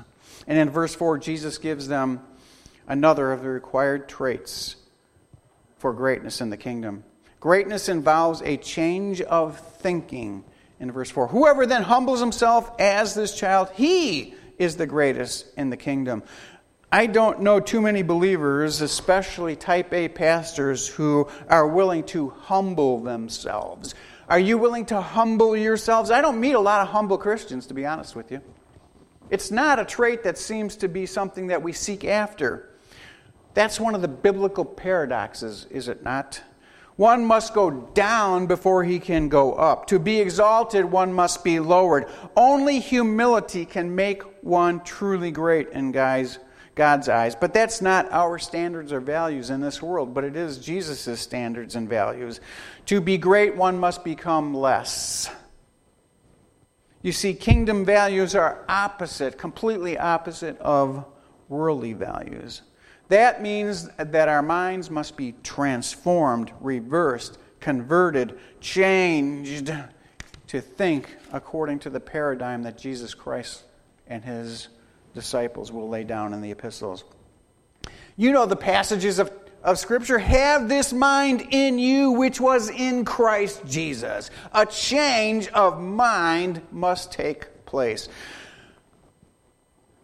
And 0.47 0.59
in 0.59 0.71
verse 0.71 0.95
4, 0.95 1.19
Jesus 1.19 1.59
gives 1.59 1.89
them 1.89 2.21
another 2.87 3.33
of 3.33 3.43
the 3.43 3.49
required 3.49 4.09
traits 4.09 4.77
for 5.79 5.93
greatness 5.93 6.41
in 6.41 6.51
the 6.51 6.57
kingdom. 6.57 7.05
Greatness 7.41 7.89
involves 7.89 8.43
a 8.43 8.57
change 8.57 9.21
of 9.21 9.59
thinking. 9.79 10.45
In 10.79 10.93
verse 10.93 11.11
4, 11.11 11.29
whoever 11.29 11.67
then 11.67 11.83
humbles 11.83 12.21
himself 12.21 12.71
as 12.79 13.15
this 13.15 13.37
child, 13.37 13.71
he 13.75 14.35
is 14.59 14.77
the 14.77 14.87
greatest 14.87 15.47
in 15.57 15.71
the 15.71 15.77
kingdom. 15.77 16.23
I 16.91 17.07
don't 17.07 17.41
know 17.41 17.61
too 17.61 17.81
many 17.81 18.03
believers, 18.03 18.81
especially 18.81 19.57
type 19.57 19.93
A 19.93 20.09
pastors, 20.09 20.87
who 20.87 21.29
are 21.49 21.67
willing 21.67 22.05
to 22.05 22.31
humble 22.31 23.01
themselves. 23.01 23.95
Are 24.29 24.39
you 24.39 24.57
willing 24.59 24.87
to 24.87 25.01
humble 25.01 25.57
yourselves? 25.57 26.11
I 26.11 26.21
don't 26.21 26.41
meet 26.41 26.55
a 26.55 26.61
lot 26.61 26.83
of 26.83 26.89
humble 26.89 27.19
Christians, 27.19 27.67
to 27.67 27.75
be 27.75 27.85
honest 27.87 28.17
with 28.17 28.31
you. 28.31 28.41
It's 29.31 29.51
not 29.51 29.79
a 29.79 29.85
trait 29.85 30.23
that 30.23 30.39
seems 30.39 30.77
to 30.77 30.89
be 30.89 31.07
something 31.07 31.49
that 31.49 31.63
we 31.63 31.73
seek 31.73 32.05
after. 32.05 32.71
That's 33.55 33.81
one 33.81 33.95
of 33.95 34.03
the 34.03 34.09
biblical 34.09 34.65
paradoxes, 34.65 35.67
is 35.71 35.89
it 35.89 36.03
not? 36.03 36.43
One 36.97 37.27
must 37.27 37.53
go 37.53 37.71
down 37.71 38.47
before 38.47 38.83
he 38.83 38.99
can 38.99 39.29
go 39.29 39.53
up. 39.53 39.87
To 39.89 39.99
be 39.99 40.19
exalted, 40.19 40.87
one 40.87 41.13
must 41.13 41.45
be 41.45 41.61
lowered. 41.61 42.09
Only 42.35 42.81
humility 42.81 43.67
can 43.67 43.95
make 43.95 44.23
one 44.43 44.83
truly 44.83 45.31
great 45.31 45.69
in 45.71 45.93
God's, 45.93 46.39
eyes. 46.79 47.37
But 47.37 47.53
that's 47.53 47.83
not 47.83 48.11
our 48.13 48.39
standards 48.39 48.93
or 48.93 49.01
values 49.01 49.51
in 49.51 49.61
this 49.61 49.83
world, 49.83 50.15
but 50.15 50.25
it 50.25 50.37
is 50.37 50.57
Jesus' 50.57 51.21
standards 51.21 51.77
and 51.77 51.87
values. 51.87 52.41
To 52.87 53.03
be 53.03 53.19
great, 53.19 53.57
one 53.57 53.79
must 53.79 54.03
become 54.03 54.55
less. 54.55 55.31
You 57.03 57.13
see, 57.13 57.35
kingdom 57.35 57.85
values 57.85 58.35
are 58.35 58.65
opposite, 58.71 59.37
completely 59.37 59.99
opposite 59.99 60.59
of 60.61 61.05
worldly 61.49 61.93
values. 61.93 62.63
That 63.09 63.41
means 63.41 63.89
that 63.97 64.29
our 64.29 64.43
minds 64.43 64.91
must 64.91 65.17
be 65.17 65.35
transformed, 65.43 66.53
reversed, 66.61 67.39
converted, 67.61 68.39
changed 68.61 69.73
to 70.49 70.61
think 70.61 71.15
according 71.33 71.81
to 71.81 71.91
the 71.91 72.01
paradigm 72.01 72.65
that 72.65 72.79
Jesus 72.79 73.15
Christ 73.15 73.65
and 74.09 74.25
his 74.25 74.69
disciples 75.15 75.71
will 75.71 75.89
lay 75.89 76.05
down 76.05 76.33
in 76.33 76.41
the 76.41 76.51
epistles. 76.51 77.05
You 78.17 78.33
know 78.33 78.47
the 78.47 78.57
passages 78.57 79.19
of, 79.19 79.31
of 79.63 79.79
Scripture. 79.79 80.19
Have 80.19 80.69
this 80.69 80.93
mind 80.93 81.49
in 81.51 81.79
you 81.79 82.13
which 82.13 82.41
was 82.41 82.71
in 82.71 83.05
Christ 83.05 83.63
Jesus. 83.67 84.31
A 84.53 84.67
change 84.67 85.49
of 85.49 85.81
mind 85.81 86.63
must 86.73 87.13
take 87.13 87.67
place. 87.67 88.09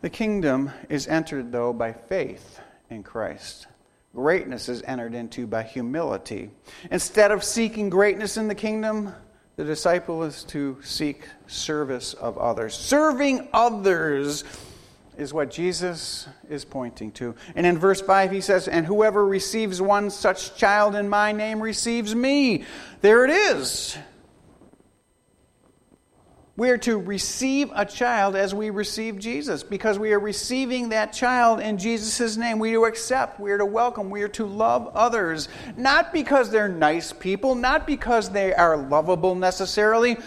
The 0.03 0.11
kingdom 0.11 0.71
is 0.89 1.07
entered, 1.07 1.53
though, 1.53 1.73
by 1.73 1.93
faith 1.93 2.52
in 2.93 3.03
Christ. 3.03 3.67
Greatness 4.15 4.69
is 4.69 4.83
entered 4.83 5.15
into 5.15 5.47
by 5.47 5.63
humility. 5.63 6.51
Instead 6.91 7.31
of 7.31 7.43
seeking 7.43 7.89
greatness 7.89 8.37
in 8.37 8.47
the 8.47 8.55
kingdom, 8.55 9.15
the 9.57 9.65
disciple 9.65 10.23
is 10.23 10.45
to 10.45 10.79
seek 10.83 11.27
service 11.47 12.15
of 12.15 12.37
others. 12.39 12.75
Serving 12.75 13.49
others 13.53 14.45
is 15.17 15.33
what 15.33 15.51
Jesus 15.51 16.29
is 16.49 16.65
pointing 16.65 17.13
to. 17.13 17.35
And 17.55 17.67
in 17.67 17.79
verse 17.79 18.01
5, 18.01 18.31
he 18.31 18.41
says, 18.41 18.69
And 18.69 18.87
whoever 18.87 19.27
receives 19.27 19.81
one 19.81 20.11
such 20.11 20.57
child 20.57 20.95
in 20.95 21.09
my 21.09 21.33
name 21.33 21.63
receives 21.63 22.15
me. 22.15 22.65
There 23.01 23.25
it 23.25 23.31
is. 23.31 23.97
We 26.55 26.69
are 26.69 26.79
to 26.79 26.99
receive 26.99 27.71
a 27.75 27.87
child 27.87 28.37
as 28.37 28.55
we 28.55 28.69
receive 28.69 29.19
Jesus 29.19 29.63
because 29.63 29.99
we 29.99 30.13
are 30.13 30.21
receiving 30.21 30.91
that 30.91 31.15
child 31.15 31.61
in 31.61 31.79
Jesus' 31.79 32.37
name. 32.37 32.59
We 32.59 32.73
are 32.77 32.81
to 32.81 32.85
accept, 32.85 33.41
we 33.41 33.53
are 33.53 33.59
to 33.59 33.65
welcome, 33.65 34.11
we 34.11 34.23
are 34.23 34.29
to 34.29 34.45
love 34.45 34.91
others. 34.95 35.49
Not 35.79 36.13
because 36.13 36.51
they're 36.51 36.69
nice 36.69 37.11
people, 37.11 37.55
not 37.55 37.87
because 37.87 38.31
they 38.31 38.53
are 38.53 38.77
lovable 38.77 39.35
necessarily, 39.35 40.19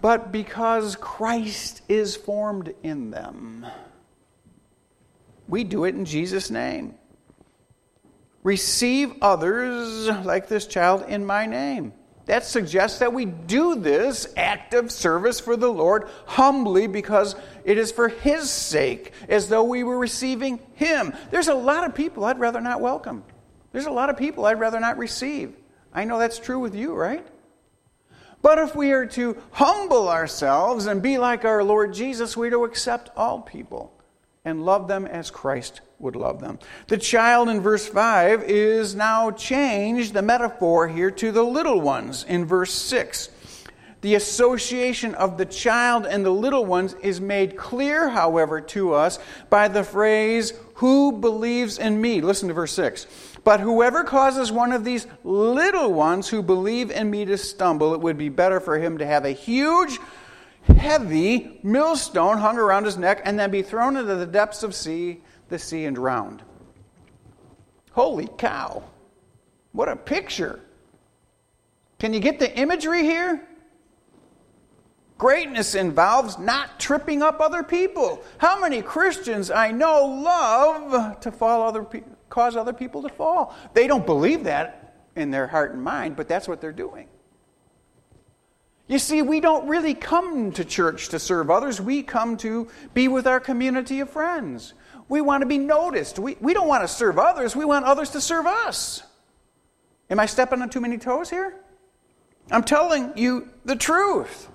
but 0.00 0.30
because 0.30 0.94
Christ 0.94 1.82
is 1.88 2.14
formed 2.14 2.72
in 2.84 3.10
them. 3.10 3.66
We 5.48 5.64
do 5.64 5.84
it 5.84 5.96
in 5.96 6.04
Jesus' 6.04 6.50
name. 6.50 6.94
Receive 8.44 9.14
others 9.22 10.06
like 10.24 10.46
this 10.46 10.66
child 10.66 11.04
in 11.08 11.26
my 11.26 11.46
name. 11.46 11.94
That 12.26 12.44
suggests 12.44 13.00
that 13.00 13.12
we 13.12 13.26
do 13.26 13.74
this 13.74 14.26
act 14.36 14.72
of 14.72 14.90
service 14.90 15.40
for 15.40 15.56
the 15.56 15.68
Lord 15.68 16.08
humbly 16.26 16.86
because 16.86 17.36
it 17.64 17.76
is 17.76 17.92
for 17.92 18.08
His 18.08 18.50
sake, 18.50 19.12
as 19.28 19.48
though 19.48 19.64
we 19.64 19.84
were 19.84 19.98
receiving 19.98 20.58
Him. 20.74 21.12
There's 21.30 21.48
a 21.48 21.54
lot 21.54 21.84
of 21.84 21.94
people 21.94 22.24
I'd 22.24 22.40
rather 22.40 22.62
not 22.62 22.80
welcome. 22.80 23.24
There's 23.72 23.86
a 23.86 23.90
lot 23.90 24.08
of 24.08 24.16
people 24.16 24.46
I'd 24.46 24.60
rather 24.60 24.80
not 24.80 24.96
receive. 24.96 25.54
I 25.92 26.04
know 26.04 26.18
that's 26.18 26.38
true 26.38 26.58
with 26.58 26.74
you, 26.74 26.94
right? 26.94 27.26
But 28.40 28.58
if 28.58 28.74
we 28.74 28.92
are 28.92 29.06
to 29.06 29.36
humble 29.52 30.08
ourselves 30.08 30.86
and 30.86 31.02
be 31.02 31.18
like 31.18 31.44
our 31.44 31.62
Lord 31.64 31.92
Jesus, 31.94 32.36
we 32.36 32.48
are 32.48 32.52
to 32.52 32.64
accept 32.64 33.10
all 33.16 33.40
people 33.40 33.92
and 34.44 34.64
love 34.64 34.88
them 34.88 35.06
as 35.06 35.30
Christ 35.30 35.80
would 36.04 36.14
love 36.14 36.40
them. 36.40 36.58
The 36.86 36.98
child 36.98 37.48
in 37.48 37.60
verse 37.60 37.86
5 37.86 38.44
is 38.44 38.94
now 38.94 39.30
changed, 39.32 40.14
the 40.14 40.22
metaphor 40.22 40.86
here, 40.86 41.10
to 41.10 41.32
the 41.32 41.42
little 41.42 41.80
ones 41.80 42.24
in 42.28 42.44
verse 42.44 42.72
6. 42.72 43.30
The 44.02 44.14
association 44.14 45.14
of 45.14 45.38
the 45.38 45.46
child 45.46 46.04
and 46.04 46.26
the 46.26 46.30
little 46.30 46.66
ones 46.66 46.94
is 47.02 47.22
made 47.22 47.56
clear, 47.56 48.10
however, 48.10 48.60
to 48.60 48.92
us 48.92 49.18
by 49.48 49.68
the 49.68 49.82
phrase, 49.82 50.52
Who 50.74 51.12
believes 51.12 51.78
in 51.78 51.98
me? 51.98 52.20
Listen 52.20 52.48
to 52.48 52.54
verse 52.54 52.74
6. 52.74 53.06
But 53.44 53.60
whoever 53.60 54.04
causes 54.04 54.52
one 54.52 54.72
of 54.72 54.84
these 54.84 55.06
little 55.24 55.92
ones 55.92 56.28
who 56.28 56.42
believe 56.42 56.90
in 56.90 57.10
me 57.10 57.24
to 57.24 57.38
stumble, 57.38 57.94
it 57.94 58.00
would 58.00 58.18
be 58.18 58.28
better 58.28 58.60
for 58.60 58.78
him 58.78 58.98
to 58.98 59.06
have 59.06 59.24
a 59.24 59.30
huge 59.30 59.98
heavy 60.76 61.58
millstone 61.62 62.38
hung 62.38 62.58
around 62.58 62.84
his 62.84 62.96
neck 62.96 63.22
and 63.24 63.38
then 63.38 63.50
be 63.50 63.62
thrown 63.62 63.96
into 63.96 64.14
the 64.14 64.26
depths 64.26 64.62
of 64.62 64.74
sea, 64.74 65.20
the 65.54 65.58
sea 65.60 65.84
and 65.84 65.94
drowned. 65.94 66.42
Holy 67.92 68.28
cow. 68.38 68.82
What 69.70 69.88
a 69.88 69.94
picture. 69.94 70.58
Can 72.00 72.12
you 72.12 72.18
get 72.18 72.40
the 72.40 72.52
imagery 72.58 73.04
here? 73.04 73.40
Greatness 75.16 75.76
involves 75.76 76.38
not 76.40 76.80
tripping 76.80 77.22
up 77.22 77.40
other 77.40 77.62
people. 77.62 78.20
How 78.38 78.58
many 78.58 78.82
Christians 78.82 79.48
I 79.48 79.70
know 79.70 80.04
love 80.04 81.20
to 81.20 81.30
fall 81.30 81.62
other 81.62 81.84
pe- 81.84 82.02
cause 82.28 82.56
other 82.56 82.72
people 82.72 83.00
to 83.02 83.08
fall? 83.08 83.54
They 83.74 83.86
don't 83.86 84.04
believe 84.04 84.42
that 84.44 84.96
in 85.14 85.30
their 85.30 85.46
heart 85.46 85.72
and 85.72 85.80
mind, 85.80 86.16
but 86.16 86.26
that's 86.26 86.48
what 86.48 86.60
they're 86.60 86.72
doing. 86.72 87.06
You 88.94 89.00
see, 89.00 89.22
we 89.22 89.40
don't 89.40 89.66
really 89.66 89.94
come 89.94 90.52
to 90.52 90.64
church 90.64 91.08
to 91.08 91.18
serve 91.18 91.50
others. 91.50 91.80
We 91.80 92.04
come 92.04 92.36
to 92.36 92.68
be 92.94 93.08
with 93.08 93.26
our 93.26 93.40
community 93.40 93.98
of 93.98 94.08
friends. 94.08 94.72
We 95.08 95.20
want 95.20 95.42
to 95.42 95.48
be 95.48 95.58
noticed. 95.58 96.20
We, 96.20 96.36
we 96.40 96.54
don't 96.54 96.68
want 96.68 96.84
to 96.84 96.86
serve 96.86 97.18
others, 97.18 97.56
we 97.56 97.64
want 97.64 97.86
others 97.86 98.10
to 98.10 98.20
serve 98.20 98.46
us. 98.46 99.02
Am 100.10 100.20
I 100.20 100.26
stepping 100.26 100.62
on 100.62 100.70
too 100.70 100.80
many 100.80 100.96
toes 100.96 101.28
here? 101.28 101.56
I'm 102.52 102.62
telling 102.62 103.18
you 103.18 103.48
the 103.64 103.74
truth. 103.74 104.48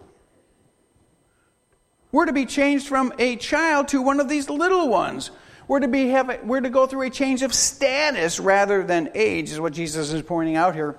We're 2.14 2.28
to 2.28 2.32
be 2.32 2.46
changed 2.46 2.88
from 2.88 3.12
a 3.20 3.36
child 3.36 3.90
to 3.90 4.02
one 4.02 4.22
of 4.22 4.30
these 4.30 4.50
little 4.50 4.88
ones. 4.88 5.32
We're 5.68 5.82
to, 5.82 5.90
be, 5.90 6.08
have, 6.12 6.46
we're 6.46 6.62
to 6.62 6.70
go 6.70 6.88
through 6.88 7.08
a 7.08 7.10
change 7.10 7.42
of 7.42 7.54
status 7.54 8.40
rather 8.40 8.86
than 8.86 9.12
age, 9.16 9.52
is 9.52 9.60
what 9.60 9.74
Jesus 9.74 10.14
is 10.14 10.22
pointing 10.22 10.56
out 10.56 10.76
here. 10.76 10.98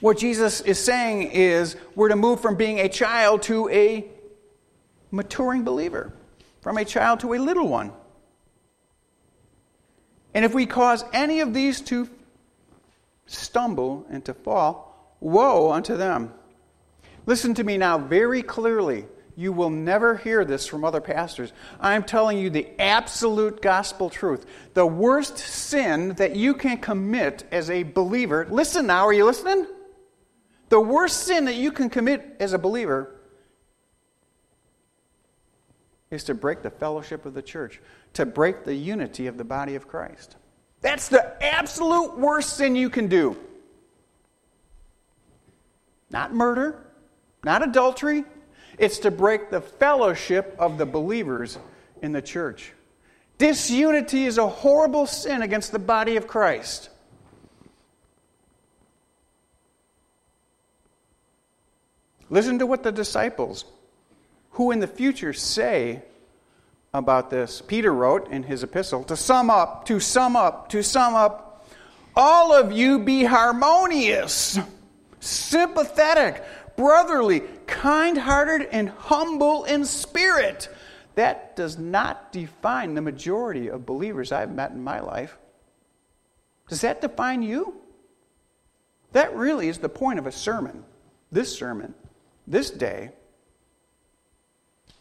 What 0.00 0.18
Jesus 0.18 0.60
is 0.60 0.78
saying 0.78 1.30
is 1.32 1.76
we're 1.94 2.08
to 2.08 2.16
move 2.16 2.40
from 2.40 2.56
being 2.56 2.80
a 2.80 2.88
child 2.88 3.42
to 3.42 3.68
a 3.70 4.06
maturing 5.10 5.64
believer, 5.64 6.12
from 6.60 6.78
a 6.78 6.84
child 6.84 7.20
to 7.20 7.34
a 7.34 7.38
little 7.38 7.68
one. 7.68 7.92
And 10.34 10.44
if 10.44 10.52
we 10.52 10.66
cause 10.66 11.04
any 11.12 11.40
of 11.40 11.54
these 11.54 11.80
to 11.82 12.08
stumble 13.26 14.06
and 14.10 14.24
to 14.24 14.34
fall, 14.34 15.16
woe 15.20 15.70
unto 15.72 15.96
them. 15.96 16.32
Listen 17.26 17.54
to 17.54 17.64
me 17.64 17.78
now 17.78 17.98
very 17.98 18.42
clearly. 18.42 19.06
You 19.36 19.52
will 19.52 19.70
never 19.70 20.16
hear 20.16 20.44
this 20.44 20.66
from 20.66 20.84
other 20.84 21.00
pastors. 21.00 21.52
I'm 21.80 22.04
telling 22.04 22.38
you 22.38 22.50
the 22.50 22.68
absolute 22.80 23.60
gospel 23.60 24.08
truth. 24.08 24.46
The 24.74 24.86
worst 24.86 25.38
sin 25.38 26.10
that 26.14 26.36
you 26.36 26.54
can 26.54 26.78
commit 26.78 27.44
as 27.50 27.68
a 27.68 27.82
believer, 27.82 28.46
listen 28.48 28.86
now, 28.86 29.06
are 29.06 29.12
you 29.12 29.24
listening? 29.24 29.66
The 30.68 30.80
worst 30.80 31.24
sin 31.24 31.46
that 31.46 31.56
you 31.56 31.72
can 31.72 31.90
commit 31.90 32.36
as 32.38 32.52
a 32.52 32.58
believer 32.58 33.10
is 36.10 36.24
to 36.24 36.34
break 36.34 36.62
the 36.62 36.70
fellowship 36.70 37.26
of 37.26 37.34
the 37.34 37.42
church, 37.42 37.80
to 38.12 38.24
break 38.24 38.64
the 38.64 38.74
unity 38.74 39.26
of 39.26 39.36
the 39.36 39.44
body 39.44 39.74
of 39.74 39.88
Christ. 39.88 40.36
That's 40.80 41.08
the 41.08 41.42
absolute 41.42 42.16
worst 42.18 42.56
sin 42.56 42.76
you 42.76 42.88
can 42.88 43.08
do. 43.08 43.36
Not 46.10 46.32
murder, 46.32 46.86
not 47.42 47.66
adultery, 47.66 48.24
it's 48.78 48.98
to 49.00 49.10
break 49.10 49.50
the 49.50 49.60
fellowship 49.60 50.54
of 50.58 50.78
the 50.78 50.86
believers 50.86 51.58
in 52.02 52.12
the 52.12 52.22
church. 52.22 52.72
Disunity 53.38 54.26
is 54.26 54.38
a 54.38 54.46
horrible 54.46 55.06
sin 55.06 55.42
against 55.42 55.72
the 55.72 55.78
body 55.78 56.16
of 56.16 56.26
Christ. 56.26 56.90
Listen 62.30 62.58
to 62.58 62.66
what 62.66 62.82
the 62.82 62.92
disciples, 62.92 63.64
who 64.52 64.70
in 64.70 64.80
the 64.80 64.86
future 64.86 65.32
say 65.32 66.02
about 66.92 67.30
this. 67.30 67.60
Peter 67.60 67.92
wrote 67.92 68.30
in 68.30 68.44
his 68.44 68.62
epistle 68.62 69.04
to 69.04 69.16
sum 69.16 69.50
up, 69.50 69.86
to 69.86 70.00
sum 70.00 70.36
up, 70.36 70.68
to 70.70 70.82
sum 70.82 71.14
up, 71.14 71.66
all 72.16 72.52
of 72.52 72.72
you 72.72 73.00
be 73.00 73.24
harmonious, 73.24 74.58
sympathetic, 75.20 76.44
brotherly, 76.76 77.42
kind 77.66 78.18
hearted, 78.18 78.68
and 78.70 78.88
humble 78.88 79.64
in 79.64 79.84
spirit. 79.84 80.68
That 81.14 81.56
does 81.56 81.78
not 81.78 82.32
define 82.32 82.94
the 82.94 83.00
majority 83.00 83.68
of 83.68 83.86
believers 83.86 84.32
I've 84.32 84.52
met 84.52 84.72
in 84.72 84.82
my 84.82 85.00
life. 85.00 85.38
Does 86.68 86.80
that 86.80 87.00
define 87.00 87.42
you? 87.42 87.74
That 89.12 89.34
really 89.36 89.68
is 89.68 89.78
the 89.78 89.88
point 89.88 90.18
of 90.18 90.26
a 90.26 90.32
sermon, 90.32 90.84
this 91.30 91.56
sermon, 91.56 91.94
this 92.46 92.70
day, 92.70 93.12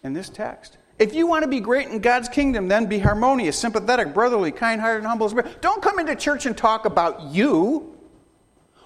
and 0.04 0.15
this 0.15 0.30
text. 0.30 0.78
If 0.99 1.15
you 1.15 1.26
want 1.26 1.43
to 1.43 1.49
be 1.49 1.60
great 1.60 1.88
in 1.88 1.99
God's 1.99 2.30
kingdom, 2.30 2.67
then 2.67 2.86
be 2.86 2.99
harmonious, 2.99 3.58
sympathetic, 3.58 4.13
brotherly, 4.13 4.52
kind 4.52 4.80
hearted, 4.80 5.06
humble. 5.06 5.30
Don't 5.62 5.82
come 5.82 5.97
into 5.97 6.15
church 6.15 6.45
and 6.45 6.56
talk 6.56 6.86
about 6.86 7.34
you 7.34 7.97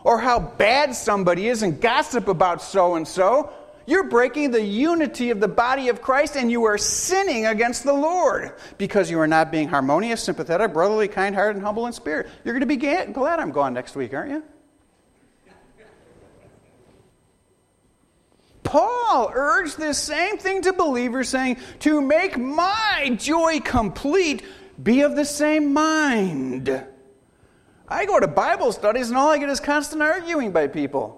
or 0.03 0.17
how 0.17 0.39
bad 0.39 0.95
somebody 0.95 1.49
is 1.49 1.63
and 1.63 1.81
gossip 1.81 2.29
about 2.29 2.61
so 2.61 2.95
and 2.95 3.05
so. 3.05 3.51
You're 3.87 4.03
breaking 4.03 4.51
the 4.51 4.61
unity 4.61 5.29
of 5.29 5.39
the 5.39 5.47
body 5.47 5.87
of 5.87 6.01
Christ 6.01 6.35
and 6.35 6.51
you 6.51 6.65
are 6.65 6.77
sinning 6.77 7.45
against 7.45 7.85
the 7.85 7.93
Lord 7.93 8.51
because 8.77 9.09
you 9.09 9.17
are 9.21 9.27
not 9.27 9.49
being 9.49 9.69
harmonious, 9.69 10.21
sympathetic, 10.21 10.73
brotherly, 10.73 11.07
kind 11.07 11.33
hearted, 11.33 11.55
and 11.55 11.65
humble 11.65 11.87
in 11.87 11.93
spirit. 11.93 12.27
You're 12.43 12.53
going 12.53 12.67
to 12.67 12.67
be 12.67 12.75
glad 12.75 13.39
I'm 13.39 13.51
gone 13.51 13.73
next 13.73 13.95
week, 13.95 14.13
aren't 14.13 14.31
you? 14.31 14.43
Paul 18.63 19.31
urged 19.33 19.77
this 19.77 19.97
same 19.97 20.37
thing 20.37 20.63
to 20.63 20.73
believers, 20.73 21.29
saying, 21.29 21.55
To 21.79 22.01
make 22.01 22.37
my 22.37 23.15
joy 23.17 23.61
complete, 23.61 24.43
be 24.83 25.03
of 25.03 25.15
the 25.15 25.23
same 25.23 25.71
mind. 25.71 26.85
I 27.87 28.05
go 28.05 28.19
to 28.19 28.27
Bible 28.27 28.73
studies 28.73 29.07
and 29.07 29.17
all 29.17 29.29
I 29.29 29.37
get 29.37 29.47
is 29.47 29.61
constant 29.61 30.01
arguing 30.01 30.51
by 30.51 30.67
people. 30.67 31.16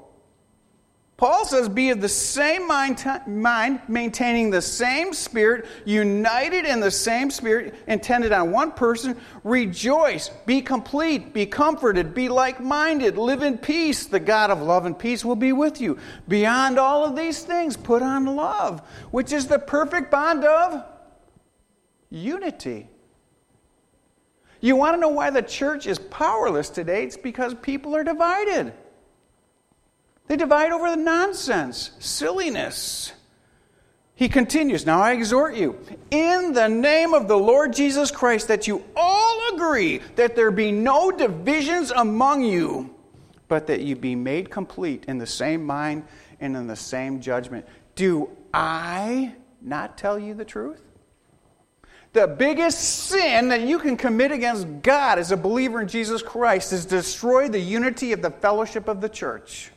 Paul 1.20 1.44
says, 1.44 1.68
Be 1.68 1.90
of 1.90 2.00
the 2.00 2.08
same 2.08 2.66
mind, 2.66 3.06
mind, 3.28 3.82
maintaining 3.90 4.52
the 4.52 4.62
same 4.62 5.14
spirit, 5.14 5.66
united 5.84 6.64
in 6.64 6.80
the 6.80 6.90
same 6.90 7.30
spirit, 7.30 7.76
intended 7.88 8.32
on 8.32 8.52
one 8.52 8.72
person. 8.72 9.18
Rejoice, 9.44 10.30
be 10.46 10.62
complete, 10.62 11.34
be 11.34 11.46
comforted, 11.46 12.14
be 12.14 12.30
like 12.30 12.62
minded, 12.62 13.18
live 13.18 13.42
in 13.42 13.58
peace. 13.58 14.06
The 14.06 14.22
God 14.22 14.50
of 14.50 14.62
love 14.62 14.86
and 14.86 14.98
peace 14.98 15.26
will 15.26 15.36
be 15.36 15.52
with 15.52 15.82
you. 15.82 15.98
Beyond 16.30 16.80
all 16.80 17.04
of 17.04 17.18
these 17.18 17.44
things, 17.44 17.76
put 17.76 18.02
on 18.02 18.26
love, 18.38 18.80
which 19.12 19.34
is 19.34 19.46
the 19.46 19.60
perfect 19.60 20.10
bond 20.10 20.46
of 20.46 20.86
unity. 22.10 22.88
You 24.62 24.78
want 24.78 24.96
to 24.96 25.02
know 25.02 25.10
why 25.10 25.32
the 25.32 25.42
church 25.42 25.86
is 25.86 26.00
powerless 26.00 26.70
today? 26.70 27.04
It's 27.04 27.18
because 27.18 27.56
people 27.56 27.94
are 27.94 28.06
divided. 28.06 28.72
They 30.30 30.38
divide 30.38 30.72
over 30.72 30.92
the 30.92 30.96
nonsense, 30.96 31.90
silliness. 31.98 33.12
He 34.14 34.30
continues, 34.30 34.86
Now 34.86 35.02
I 35.02 35.14
exhort 35.14 35.56
you, 35.56 35.80
in 36.12 36.54
the 36.54 36.68
name 36.68 37.16
of 37.16 37.28
the 37.28 37.38
Lord 37.38 37.74
Jesus 37.74 38.12
Christ, 38.12 38.48
that 38.48 38.68
you 38.68 38.86
all 38.96 39.56
agree 39.56 40.02
that 40.18 40.36
there 40.36 40.52
be 40.52 40.72
no 40.72 41.10
divisions 41.10 41.90
among 41.90 42.44
you, 42.44 42.94
but 43.48 43.66
that 43.68 43.82
you 43.82 43.96
be 43.96 44.14
made 44.14 44.52
complete 44.52 45.06
in 45.08 45.18
the 45.18 45.26
same 45.26 45.66
mind 45.66 46.04
and 46.40 46.56
in 46.56 46.68
the 46.68 46.76
same 46.76 47.22
judgment. 47.22 47.66
Do 47.96 48.30
I 48.54 49.34
not 49.62 49.98
tell 49.98 50.20
you 50.20 50.36
the 50.36 50.46
truth? 50.46 50.84
The 52.14 52.28
biggest 52.28 53.08
sin 53.08 53.48
that 53.48 53.62
you 53.62 53.80
can 53.80 53.98
commit 53.98 54.32
against 54.32 54.68
God 54.84 55.18
as 55.18 55.32
a 55.32 55.38
believer 55.38 55.82
in 55.82 55.88
Jesus 55.88 56.22
Christ 56.22 56.72
is 56.72 56.86
destroy 56.86 57.50
the 57.50 57.60
unity 57.60 58.12
of 58.12 58.22
the 58.22 58.30
fellowship 58.30 58.88
of 58.88 59.02
the 59.02 59.10
church. 59.10 59.72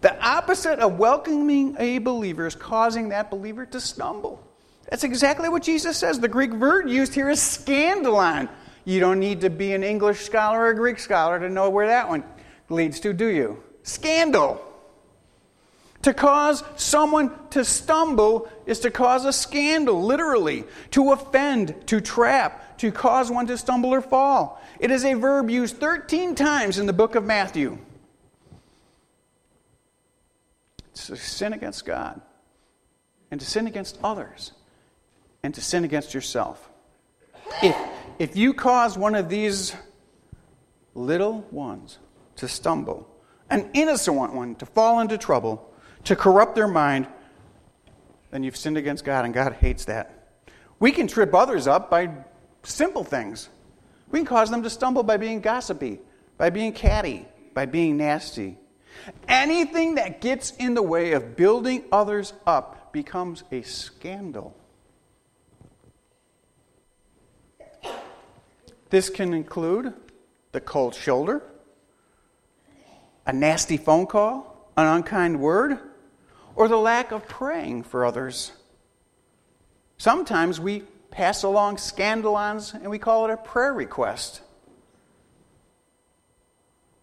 The 0.00 0.19
opposite 0.30 0.78
of 0.78 0.96
welcoming 0.96 1.74
a 1.78 1.98
believer 1.98 2.46
is 2.46 2.54
causing 2.54 3.08
that 3.08 3.30
believer 3.30 3.66
to 3.66 3.80
stumble. 3.80 4.40
That's 4.88 5.02
exactly 5.02 5.48
what 5.48 5.64
Jesus 5.64 5.96
says. 5.96 6.20
The 6.20 6.28
Greek 6.28 6.52
word 6.52 6.88
used 6.88 7.14
here 7.14 7.28
is 7.28 7.40
scandalon. 7.40 8.48
You 8.84 9.00
don't 9.00 9.18
need 9.18 9.40
to 9.40 9.50
be 9.50 9.72
an 9.72 9.82
English 9.82 10.20
scholar 10.20 10.60
or 10.60 10.68
a 10.68 10.74
Greek 10.76 11.00
scholar 11.00 11.40
to 11.40 11.48
know 11.48 11.68
where 11.68 11.88
that 11.88 12.08
one 12.08 12.22
leads 12.68 13.00
to, 13.00 13.12
do 13.12 13.26
you? 13.26 13.60
Scandal. 13.82 14.64
To 16.02 16.14
cause 16.14 16.62
someone 16.76 17.32
to 17.50 17.64
stumble 17.64 18.48
is 18.66 18.80
to 18.80 18.90
cause 18.90 19.24
a 19.24 19.32
scandal, 19.32 20.00
literally. 20.02 20.64
To 20.92 21.10
offend, 21.10 21.74
to 21.88 22.00
trap, 22.00 22.78
to 22.78 22.92
cause 22.92 23.32
one 23.32 23.48
to 23.48 23.58
stumble 23.58 23.92
or 23.92 24.00
fall. 24.00 24.62
It 24.78 24.92
is 24.92 25.04
a 25.04 25.14
verb 25.14 25.50
used 25.50 25.76
13 25.78 26.36
times 26.36 26.78
in 26.78 26.86
the 26.86 26.92
book 26.92 27.16
of 27.16 27.24
Matthew. 27.24 27.78
To 30.94 31.16
sin 31.16 31.52
against 31.52 31.84
God, 31.84 32.20
and 33.30 33.40
to 33.40 33.46
sin 33.46 33.66
against 33.66 33.98
others, 34.02 34.52
and 35.42 35.54
to 35.54 35.60
sin 35.60 35.84
against 35.84 36.14
yourself. 36.14 36.70
If, 37.62 37.76
if 38.18 38.36
you 38.36 38.54
cause 38.54 38.98
one 38.98 39.14
of 39.14 39.28
these 39.28 39.74
little 40.94 41.40
ones 41.50 41.98
to 42.36 42.48
stumble, 42.48 43.08
an 43.48 43.70
innocent 43.74 44.32
one 44.34 44.54
to 44.56 44.66
fall 44.66 45.00
into 45.00 45.18
trouble, 45.18 45.72
to 46.04 46.16
corrupt 46.16 46.54
their 46.54 46.68
mind, 46.68 47.06
then 48.30 48.42
you've 48.42 48.56
sinned 48.56 48.76
against 48.76 49.04
God, 49.04 49.24
and 49.24 49.34
God 49.34 49.54
hates 49.54 49.86
that. 49.86 50.28
We 50.78 50.92
can 50.92 51.06
trip 51.06 51.34
others 51.34 51.66
up 51.66 51.90
by 51.90 52.10
simple 52.62 53.04
things. 53.04 53.48
We 54.10 54.20
can 54.20 54.26
cause 54.26 54.50
them 54.50 54.62
to 54.62 54.70
stumble 54.70 55.02
by 55.02 55.16
being 55.16 55.40
gossipy, 55.40 56.00
by 56.38 56.50
being 56.50 56.72
catty, 56.72 57.26
by 57.54 57.66
being 57.66 57.96
nasty, 57.96 58.58
Anything 59.28 59.94
that 59.96 60.20
gets 60.20 60.52
in 60.52 60.74
the 60.74 60.82
way 60.82 61.12
of 61.12 61.36
building 61.36 61.84
others 61.90 62.32
up 62.46 62.92
becomes 62.92 63.44
a 63.50 63.62
scandal. 63.62 64.56
This 68.90 69.08
can 69.08 69.32
include 69.32 69.94
the 70.52 70.60
cold 70.60 70.94
shoulder, 70.94 71.42
a 73.24 73.32
nasty 73.32 73.76
phone 73.76 74.06
call, 74.06 74.70
an 74.76 74.86
unkind 74.86 75.40
word, 75.40 75.78
or 76.56 76.66
the 76.66 76.76
lack 76.76 77.12
of 77.12 77.28
praying 77.28 77.84
for 77.84 78.04
others. 78.04 78.52
Sometimes 79.96 80.58
we 80.58 80.80
pass 81.10 81.42
along 81.42 81.76
scandalons 81.76 82.74
and 82.74 82.90
we 82.90 82.98
call 82.98 83.26
it 83.26 83.30
a 83.30 83.36
prayer 83.36 83.72
request. 83.72 84.42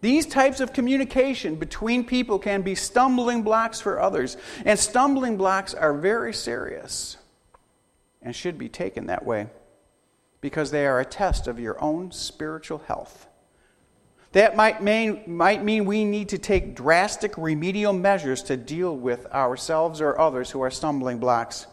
These 0.00 0.26
types 0.26 0.60
of 0.60 0.72
communication 0.72 1.56
between 1.56 2.04
people 2.04 2.38
can 2.38 2.62
be 2.62 2.74
stumbling 2.74 3.42
blocks 3.42 3.80
for 3.80 4.00
others, 4.00 4.36
and 4.64 4.78
stumbling 4.78 5.36
blocks 5.36 5.74
are 5.74 5.92
very 5.92 6.32
serious 6.32 7.16
and 8.22 8.34
should 8.34 8.58
be 8.58 8.68
taken 8.68 9.06
that 9.06 9.24
way 9.24 9.48
because 10.40 10.70
they 10.70 10.86
are 10.86 11.00
a 11.00 11.04
test 11.04 11.48
of 11.48 11.58
your 11.58 11.82
own 11.82 12.12
spiritual 12.12 12.78
health. 12.86 13.26
That 14.32 14.54
might 14.54 14.82
mean, 14.82 15.22
might 15.26 15.64
mean 15.64 15.84
we 15.84 16.04
need 16.04 16.28
to 16.28 16.38
take 16.38 16.76
drastic 16.76 17.36
remedial 17.36 17.92
measures 17.92 18.42
to 18.44 18.56
deal 18.56 18.96
with 18.96 19.26
ourselves 19.26 20.00
or 20.00 20.20
others 20.20 20.50
who 20.50 20.60
are 20.60 20.70
stumbling 20.70 21.18
blocks. 21.18 21.66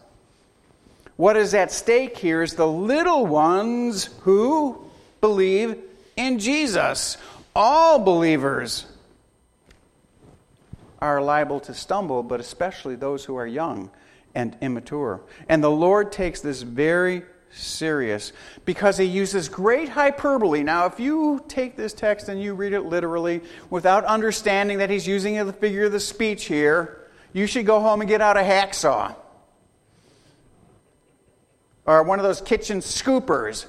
What 1.18 1.38
is 1.38 1.54
at 1.54 1.72
stake 1.72 2.18
here 2.18 2.42
is 2.42 2.56
the 2.56 2.68
little 2.68 3.26
ones 3.26 4.10
who 4.22 4.90
believe 5.22 5.78
in 6.16 6.40
Jesus 6.40 7.18
all 7.56 8.00
believers 8.00 8.86
are 11.00 11.22
liable 11.22 11.60
to 11.62 11.74
stumble, 11.74 12.24
but 12.24 12.40
especially 12.40 12.96
those 12.96 13.26
who 13.26 13.36
are 13.36 13.48
young 13.48 13.90
and 14.34 14.58
immature. 14.62 15.22
And 15.48 15.64
the 15.64 15.72
Lord 15.72 16.12
takes 16.12 16.42
this 16.42 16.62
very 16.62 17.24
serious 17.52 18.34
because 18.66 18.98
he 18.98 19.06
uses 19.06 19.48
great 19.48 19.88
hyperbole. 19.90 20.64
Now, 20.64 20.88
if 20.88 21.00
you 21.00 21.44
take 21.48 21.78
this 21.78 21.94
text 21.94 22.28
and 22.28 22.42
you 22.42 22.54
read 22.54 22.74
it 22.74 22.82
literally 22.82 23.42
without 23.70 24.04
understanding 24.04 24.80
that 24.80 24.90
he's 24.90 25.08
using 25.08 25.44
the 25.46 25.54
figure 25.54 25.86
of 25.86 25.92
the 25.92 26.00
speech 26.00 26.46
here, 26.46 27.08
you 27.32 27.48
should 27.48 27.66
go 27.66 27.80
home 27.80 28.02
and 28.02 28.10
get 28.10 28.22
out 28.22 28.38
a 28.38 28.42
hacksaw 28.42 29.16
or 31.86 32.04
one 32.04 32.20
of 32.20 32.24
those 32.24 32.42
kitchen 32.42 32.80
scoopers 32.80 33.66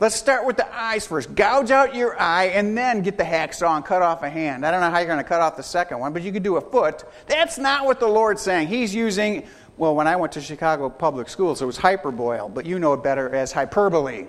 Let's 0.00 0.16
start 0.16 0.46
with 0.46 0.56
the 0.56 0.74
eyes 0.74 1.06
first. 1.06 1.34
Gouge 1.34 1.70
out 1.70 1.94
your 1.94 2.18
eye 2.18 2.44
and 2.44 2.76
then 2.76 3.02
get 3.02 3.18
the 3.18 3.24
hacksaw 3.24 3.76
and 3.76 3.84
cut 3.84 4.00
off 4.00 4.22
a 4.22 4.30
hand. 4.30 4.64
I 4.64 4.70
don't 4.70 4.80
know 4.80 4.88
how 4.88 4.96
you're 4.96 5.06
going 5.06 5.18
to 5.18 5.24
cut 5.24 5.42
off 5.42 5.58
the 5.58 5.62
second 5.62 5.98
one, 5.98 6.14
but 6.14 6.22
you 6.22 6.32
could 6.32 6.42
do 6.42 6.56
a 6.56 6.60
foot. 6.60 7.04
That's 7.26 7.58
not 7.58 7.84
what 7.84 8.00
the 8.00 8.08
Lord's 8.08 8.40
saying. 8.40 8.68
He's 8.68 8.94
using, 8.94 9.46
well, 9.76 9.94
when 9.94 10.06
I 10.06 10.16
went 10.16 10.32
to 10.32 10.40
Chicago 10.40 10.88
public 10.88 11.28
schools, 11.28 11.60
it 11.60 11.66
was 11.66 11.76
hyperboil, 11.76 12.48
but 12.48 12.64
you 12.64 12.78
know 12.78 12.94
it 12.94 13.02
better 13.02 13.34
as 13.34 13.52
hyperbole. 13.52 14.26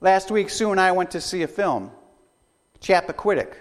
Last 0.00 0.30
week, 0.30 0.48
Sue 0.48 0.70
and 0.70 0.80
I 0.80 0.92
went 0.92 1.10
to 1.12 1.20
see 1.20 1.42
a 1.42 1.48
film, 1.48 1.90
Chappaquiddick, 2.80 3.54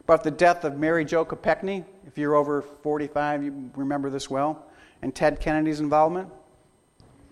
about 0.00 0.24
the 0.24 0.30
death 0.30 0.64
of 0.64 0.78
Mary 0.78 1.04
Jo 1.04 1.26
Kopechne. 1.26 1.84
If 2.06 2.16
you're 2.16 2.36
over 2.36 2.62
45, 2.62 3.42
you 3.42 3.70
remember 3.74 4.08
this 4.08 4.30
well 4.30 4.66
and 5.02 5.14
Ted 5.14 5.40
Kennedy's 5.40 5.80
involvement. 5.80 6.30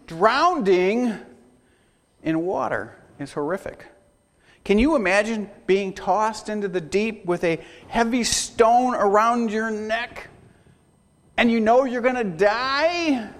Drowning 0.07 1.15
in 2.23 2.45
water 2.45 2.97
is 3.19 3.33
horrific. 3.33 3.87
Can 4.65 4.79
you 4.79 4.97
imagine 4.97 5.49
being 5.67 5.93
tossed 5.93 6.49
into 6.49 6.69
the 6.69 6.81
deep 6.81 7.25
with 7.25 7.45
a 7.45 7.61
heavy 7.89 8.25
stone 8.25 8.95
around 8.95 9.51
your 9.51 9.71
neck 9.71 10.29
and 11.37 11.51
you 11.51 11.61
know 11.61 11.85
you're 11.85 12.03
going 12.03 12.17
to 12.17 12.25
die 12.25 13.31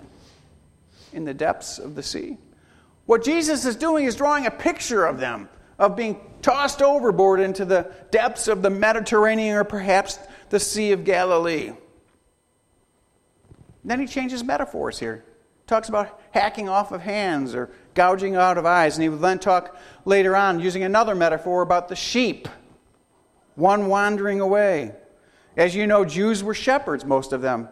in 1.13 1.25
the 1.25 1.35
depths 1.35 1.79
of 1.79 1.95
the 1.95 2.03
sea? 2.03 2.39
What 3.07 3.25
Jesus 3.25 3.65
is 3.65 3.77
doing 3.77 4.07
is 4.07 4.15
drawing 4.15 4.47
a 4.47 4.51
picture 4.51 5.05
of 5.05 5.19
them, 5.19 5.49
of 5.79 5.97
being 5.97 6.19
tossed 6.43 6.81
overboard 6.81 7.41
into 7.41 7.65
the 7.65 7.93
depths 8.11 8.49
of 8.49 8.63
the 8.63 8.71
Mediterranean 8.71 9.57
or 9.57 9.65
perhaps 9.65 10.19
the 10.49 10.61
Sea 10.61 10.93
of 10.93 11.05
Galilee. 11.05 11.73
Then 13.85 14.01
he 14.01 14.07
changes 14.07 14.45
metaphors 14.45 14.99
here. 14.99 15.25
Talks 15.67 15.89
about 15.89 16.21
hacking 16.33 16.69
off 16.69 16.93
of 16.93 17.01
hands 17.01 17.55
or 17.55 17.71
gouging 17.95 18.35
out 18.35 18.59
of 18.59 18.67
eyes. 18.67 18.97
And 18.97 19.03
he 19.03 19.09
would 19.09 19.21
then 19.21 19.39
talk 19.39 19.77
later 20.05 20.35
on, 20.37 20.61
using 20.61 20.83
another 20.83 21.15
metaphor, 21.15 21.63
about 21.63 21.89
the 21.89 21.97
sheep, 21.97 22.49
one 23.55 23.87
wandering 23.87 24.41
away. 24.41 24.93
As 25.57 25.75
you 25.75 25.87
know, 25.87 26.05
Jews 26.05 26.43
were 26.43 26.55
shepherds, 26.55 27.05
most 27.05 27.33
of 27.33 27.41
them. 27.41 27.69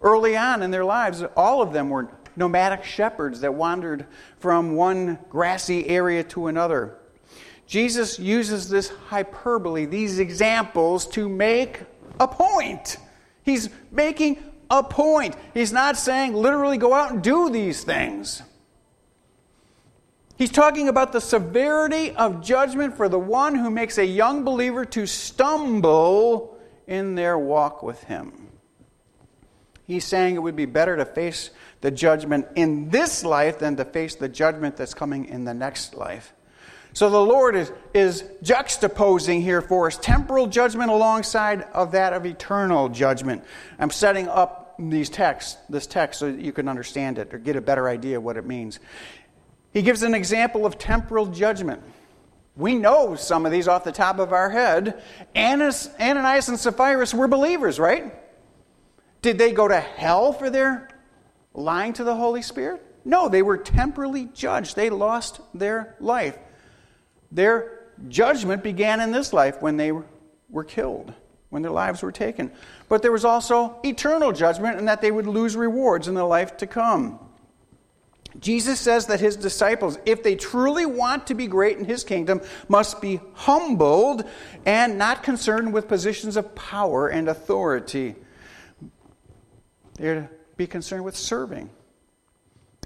Early 0.00 0.36
on 0.36 0.62
in 0.62 0.70
their 0.70 0.84
lives, 0.84 1.22
all 1.36 1.60
of 1.60 1.72
them 1.72 1.90
were 1.90 2.08
nomadic 2.36 2.84
shepherds 2.84 3.40
that 3.40 3.54
wandered 3.54 4.06
from 4.38 4.74
one 4.74 5.18
grassy 5.28 5.88
area 5.88 6.24
to 6.24 6.46
another. 6.46 6.96
Jesus 7.66 8.18
uses 8.18 8.68
this 8.68 8.88
hyperbole, 9.08 9.84
these 9.84 10.18
examples, 10.18 11.06
to 11.08 11.28
make 11.28 11.80
a 12.18 12.26
point. 12.26 12.96
He's 13.42 13.70
making 13.90 14.42
a 14.70 14.82
point. 14.82 15.34
He's 15.52 15.72
not 15.72 15.96
saying 15.96 16.34
literally 16.34 16.78
go 16.78 16.94
out 16.94 17.10
and 17.10 17.22
do 17.22 17.50
these 17.50 17.82
things. 17.82 18.42
He's 20.38 20.50
talking 20.50 20.88
about 20.88 21.12
the 21.12 21.20
severity 21.20 22.12
of 22.12 22.40
judgment 22.40 22.96
for 22.96 23.10
the 23.10 23.18
one 23.18 23.54
who 23.54 23.68
makes 23.68 23.98
a 23.98 24.06
young 24.06 24.42
believer 24.42 24.86
to 24.86 25.06
stumble 25.06 26.58
in 26.86 27.14
their 27.14 27.38
walk 27.38 27.82
with 27.82 28.02
Him. 28.04 28.48
He's 29.86 30.04
saying 30.04 30.36
it 30.36 30.38
would 30.38 30.56
be 30.56 30.66
better 30.66 30.96
to 30.96 31.04
face 31.04 31.50
the 31.80 31.90
judgment 31.90 32.46
in 32.54 32.90
this 32.90 33.24
life 33.24 33.58
than 33.58 33.76
to 33.76 33.84
face 33.84 34.14
the 34.14 34.28
judgment 34.28 34.76
that's 34.76 34.94
coming 34.94 35.26
in 35.26 35.44
the 35.44 35.52
next 35.52 35.94
life. 35.94 36.32
So 36.92 37.10
the 37.10 37.20
Lord 37.20 37.54
is, 37.54 37.70
is 37.94 38.24
juxtaposing 38.42 39.42
here 39.42 39.60
for 39.60 39.86
us 39.86 39.96
temporal 39.96 40.46
judgment 40.46 40.90
alongside 40.90 41.62
of 41.72 41.92
that 41.92 42.12
of 42.12 42.26
eternal 42.26 42.88
judgment. 42.88 43.44
I'm 43.78 43.90
setting 43.90 44.26
up 44.26 44.59
these 44.88 45.10
texts, 45.10 45.58
this 45.68 45.86
text 45.86 46.20
so 46.20 46.26
you 46.26 46.52
can 46.52 46.68
understand 46.68 47.18
it 47.18 47.34
or 47.34 47.38
get 47.38 47.56
a 47.56 47.60
better 47.60 47.88
idea 47.88 48.16
of 48.16 48.22
what 48.22 48.36
it 48.36 48.46
means. 48.46 48.80
He 49.72 49.82
gives 49.82 50.02
an 50.02 50.14
example 50.14 50.64
of 50.64 50.78
temporal 50.78 51.26
judgment. 51.26 51.82
We 52.56 52.74
know 52.74 53.14
some 53.14 53.46
of 53.46 53.52
these 53.52 53.68
off 53.68 53.84
the 53.84 53.92
top 53.92 54.18
of 54.18 54.32
our 54.32 54.50
head. 54.50 55.02
Ananias, 55.36 55.90
Ananias 56.00 56.48
and 56.48 56.58
Sapphira 56.58 57.06
were 57.14 57.28
believers, 57.28 57.78
right? 57.78 58.14
Did 59.22 59.38
they 59.38 59.52
go 59.52 59.68
to 59.68 59.78
hell 59.78 60.32
for 60.32 60.50
their 60.50 60.88
lying 61.54 61.92
to 61.94 62.04
the 62.04 62.16
Holy 62.16 62.42
Spirit? 62.42 62.82
No, 63.04 63.28
they 63.28 63.42
were 63.42 63.56
temporally 63.56 64.28
judged. 64.34 64.76
They 64.76 64.90
lost 64.90 65.40
their 65.54 65.96
life. 66.00 66.38
Their 67.32 67.86
judgment 68.08 68.62
began 68.62 69.00
in 69.00 69.12
this 69.12 69.32
life 69.32 69.60
when 69.62 69.76
they 69.76 69.92
were 70.48 70.64
killed, 70.64 71.12
when 71.50 71.62
their 71.62 71.70
lives 71.70 72.02
were 72.02 72.12
taken. 72.12 72.50
But 72.90 73.02
there 73.02 73.12
was 73.12 73.24
also 73.24 73.78
eternal 73.84 74.32
judgment, 74.32 74.76
and 74.76 74.88
that 74.88 75.00
they 75.00 75.12
would 75.12 75.28
lose 75.28 75.54
rewards 75.56 76.08
in 76.08 76.14
the 76.14 76.24
life 76.24 76.56
to 76.56 76.66
come. 76.66 77.20
Jesus 78.40 78.80
says 78.80 79.06
that 79.06 79.20
his 79.20 79.36
disciples, 79.36 79.96
if 80.04 80.24
they 80.24 80.34
truly 80.34 80.86
want 80.86 81.28
to 81.28 81.34
be 81.34 81.46
great 81.46 81.78
in 81.78 81.84
his 81.84 82.02
kingdom, 82.02 82.40
must 82.68 83.00
be 83.00 83.20
humbled 83.34 84.24
and 84.66 84.98
not 84.98 85.22
concerned 85.22 85.72
with 85.72 85.86
positions 85.86 86.36
of 86.36 86.52
power 86.56 87.06
and 87.06 87.28
authority. 87.28 88.16
They're 89.94 90.22
to 90.22 90.30
be 90.56 90.66
concerned 90.66 91.04
with 91.04 91.16
serving 91.16 91.70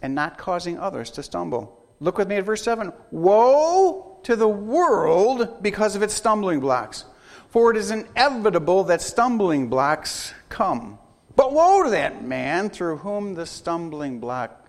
and 0.03 0.15
not 0.15 0.37
causing 0.37 0.79
others 0.79 1.13
to 1.13 1.23
stumble. 1.23 1.83
Look 1.99 2.19
with 2.19 2.29
me 2.29 2.37
at 2.37 2.45
verse 2.45 2.63
7. 2.63 2.93
Woe 3.11 4.19
to 4.25 4.37
the 4.37 4.49
world 4.49 5.63
because 5.63 5.97
of 5.97 6.03
its 6.03 6.13
stumbling 6.13 6.61
blocks. 6.61 7.07
For 7.55 7.71
it 7.71 7.77
is 7.77 7.93
inevitable 7.93 8.83
that 8.83 9.01
stumbling 9.01 9.69
blocks 9.69 10.35
come. 10.49 10.99
But 11.37 11.53
woe 11.53 11.85
to 11.85 11.91
that 11.91 12.25
man 12.25 12.69
through 12.69 12.97
whom 12.97 13.35
the 13.35 13.47
stumbling 13.47 14.19
block 14.19 14.69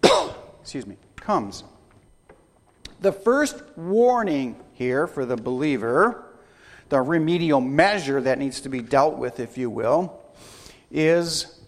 excuse 0.60 0.86
me, 0.86 0.96
comes. 1.16 1.64
The 3.00 3.10
first 3.10 3.64
warning 3.76 4.54
here 4.74 5.08
for 5.08 5.26
the 5.26 5.34
believer, 5.34 6.24
the 6.88 7.00
remedial 7.00 7.60
measure 7.60 8.20
that 8.20 8.38
needs 8.38 8.60
to 8.60 8.68
be 8.68 8.80
dealt 8.80 9.16
with, 9.18 9.40
if 9.40 9.58
you 9.58 9.68
will, 9.68 10.20
is 10.92 11.62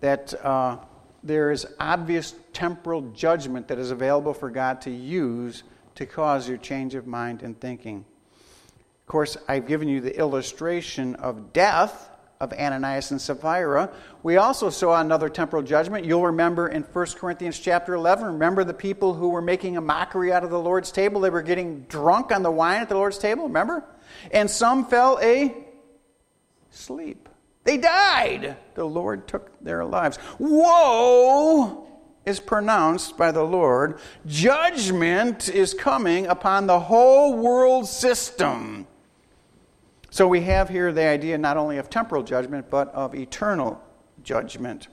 that 0.00 0.32
uh, 0.42 0.78
there 1.22 1.50
is 1.50 1.66
obvious 1.78 2.34
temporal 2.54 3.02
judgment 3.10 3.68
that 3.68 3.78
is 3.78 3.90
available 3.90 4.32
for 4.32 4.48
God 4.48 4.80
to 4.80 4.90
use 4.90 5.64
to 5.96 6.06
cause 6.06 6.48
your 6.48 6.58
change 6.58 6.94
of 6.94 7.06
mind 7.06 7.42
and 7.42 7.58
thinking. 7.60 8.04
Of 9.00 9.06
course, 9.06 9.36
I've 9.48 9.66
given 9.66 9.88
you 9.88 10.00
the 10.00 10.16
illustration 10.16 11.16
of 11.16 11.52
death 11.52 12.10
of 12.40 12.54
Ananias 12.54 13.10
and 13.10 13.20
Sapphira. 13.20 13.90
We 14.22 14.38
also 14.38 14.70
saw 14.70 14.98
another 15.00 15.28
temporal 15.28 15.62
judgment. 15.62 16.06
You'll 16.06 16.26
remember 16.26 16.68
in 16.68 16.82
1 16.82 17.06
Corinthians 17.18 17.58
chapter 17.58 17.94
11, 17.94 18.24
remember 18.24 18.64
the 18.64 18.72
people 18.72 19.12
who 19.12 19.28
were 19.28 19.42
making 19.42 19.76
a 19.76 19.80
mockery 19.80 20.32
out 20.32 20.42
of 20.42 20.50
the 20.50 20.58
Lord's 20.58 20.90
table? 20.90 21.20
They 21.20 21.30
were 21.30 21.42
getting 21.42 21.80
drunk 21.82 22.32
on 22.32 22.42
the 22.42 22.50
wine 22.50 22.80
at 22.80 22.88
the 22.88 22.94
Lord's 22.94 23.18
table, 23.18 23.44
remember? 23.44 23.84
And 24.30 24.50
some 24.50 24.86
fell 24.86 25.18
a 25.22 25.54
sleep. 26.70 27.28
They 27.64 27.76
died. 27.76 28.56
The 28.74 28.84
Lord 28.84 29.28
took 29.28 29.62
their 29.62 29.84
lives. 29.84 30.18
Woe 30.38 31.89
is 32.30 32.40
pronounced 32.40 33.18
by 33.18 33.30
the 33.30 33.42
Lord. 33.42 33.98
Judgment 34.26 35.50
is 35.50 35.74
coming 35.74 36.26
upon 36.28 36.66
the 36.66 36.80
whole 36.80 37.36
world 37.36 37.86
system. 37.86 38.86
So 40.08 40.26
we 40.26 40.40
have 40.42 40.68
here 40.68 40.92
the 40.92 41.04
idea 41.04 41.36
not 41.36 41.58
only 41.58 41.76
of 41.76 41.90
temporal 41.90 42.22
judgment, 42.22 42.70
but 42.70 42.88
of 42.94 43.14
eternal 43.14 43.82
judgment. 44.22 44.88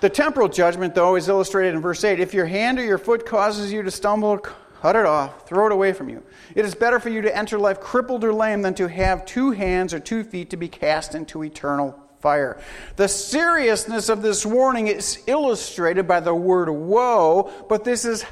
The 0.00 0.10
temporal 0.10 0.48
judgment, 0.48 0.94
though, 0.94 1.16
is 1.16 1.28
illustrated 1.28 1.74
in 1.74 1.80
verse 1.80 2.04
8. 2.04 2.20
If 2.20 2.34
your 2.34 2.46
hand 2.46 2.78
or 2.78 2.84
your 2.84 2.98
foot 2.98 3.24
causes 3.24 3.72
you 3.72 3.82
to 3.82 3.90
stumble, 3.90 4.38
cut 4.38 4.96
it 4.96 5.06
off, 5.06 5.46
throw 5.46 5.66
it 5.66 5.72
away 5.72 5.92
from 5.92 6.08
you. 6.08 6.22
It 6.54 6.64
is 6.64 6.74
better 6.74 6.98
for 6.98 7.10
you 7.10 7.20
to 7.22 7.36
enter 7.36 7.58
life 7.58 7.80
crippled 7.80 8.24
or 8.24 8.32
lame 8.32 8.62
than 8.62 8.74
to 8.74 8.88
have 8.88 9.24
two 9.24 9.50
hands 9.50 9.94
or 9.94 10.00
two 10.00 10.24
feet 10.24 10.50
to 10.50 10.56
be 10.56 10.68
cast 10.68 11.14
into 11.14 11.42
eternal 11.44 11.98
fire. 12.20 12.60
The 12.96 13.08
seriousness 13.08 14.08
of 14.08 14.22
this 14.22 14.44
warning 14.44 14.86
is 14.86 15.22
illustrated 15.26 16.06
by 16.06 16.20
the 16.20 16.34
word 16.34 16.70
woe, 16.70 17.50
but 17.68 17.84
this 17.84 18.04
is 18.04 18.24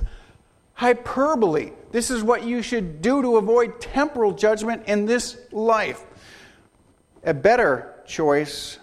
hyperbole. 0.74 1.72
This 1.91 2.11
is 2.11 2.22
what 2.22 2.45
you 2.45 2.62
should 2.62 3.03
do 3.03 3.22
to 3.22 3.36
avoid 3.36 3.80
temporal 3.80 4.32
judgment 4.32 4.84
in 4.86 5.07
this 5.07 5.39
life. 5.51 6.05
A 7.24 7.34
better 7.34 7.95
choice 8.07 8.78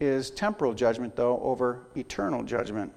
is 0.00 0.30
temporal 0.30 0.74
judgment, 0.74 1.16
though, 1.16 1.38
over 1.40 1.86
eternal 1.96 2.42
judgment. 2.42 2.92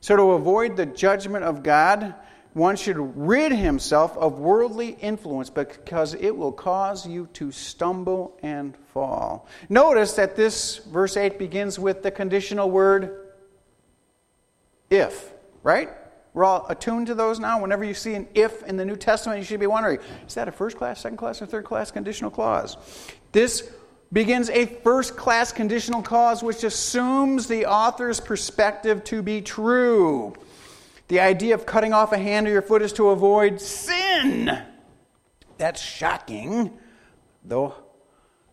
So, 0.00 0.16
to 0.16 0.22
avoid 0.32 0.76
the 0.76 0.86
judgment 0.86 1.44
of 1.44 1.62
God, 1.62 2.14
one 2.56 2.74
should 2.74 2.96
rid 2.96 3.52
himself 3.52 4.16
of 4.16 4.38
worldly 4.38 4.96
influence 5.02 5.50
because 5.50 6.14
it 6.14 6.34
will 6.34 6.52
cause 6.52 7.06
you 7.06 7.28
to 7.34 7.52
stumble 7.52 8.34
and 8.42 8.74
fall. 8.94 9.46
Notice 9.68 10.14
that 10.14 10.36
this 10.36 10.78
verse 10.78 11.18
8 11.18 11.38
begins 11.38 11.78
with 11.78 12.02
the 12.02 12.10
conditional 12.10 12.70
word 12.70 13.26
if, 14.88 15.34
right? 15.62 15.90
We're 16.32 16.44
all 16.44 16.64
attuned 16.70 17.08
to 17.08 17.14
those 17.14 17.38
now. 17.38 17.60
Whenever 17.60 17.84
you 17.84 17.92
see 17.92 18.14
an 18.14 18.26
if 18.34 18.62
in 18.62 18.78
the 18.78 18.86
New 18.86 18.96
Testament, 18.96 19.38
you 19.38 19.44
should 19.44 19.60
be 19.60 19.66
wondering 19.66 19.98
is 20.26 20.32
that 20.32 20.48
a 20.48 20.52
first 20.52 20.78
class, 20.78 21.02
second 21.02 21.18
class, 21.18 21.42
or 21.42 21.46
third 21.46 21.66
class 21.66 21.90
conditional 21.90 22.30
clause? 22.30 22.78
This 23.32 23.70
begins 24.14 24.48
a 24.48 24.64
first 24.64 25.14
class 25.14 25.52
conditional 25.52 26.00
clause 26.00 26.42
which 26.42 26.64
assumes 26.64 27.48
the 27.48 27.66
author's 27.66 28.18
perspective 28.18 29.04
to 29.04 29.20
be 29.20 29.42
true. 29.42 30.32
The 31.08 31.20
idea 31.20 31.54
of 31.54 31.66
cutting 31.66 31.92
off 31.92 32.12
a 32.12 32.18
hand 32.18 32.46
or 32.46 32.50
your 32.50 32.62
foot 32.62 32.82
is 32.82 32.92
to 32.94 33.10
avoid 33.10 33.60
sin. 33.60 34.62
That's 35.58 35.80
shocking, 35.80 36.76
though 37.44 37.74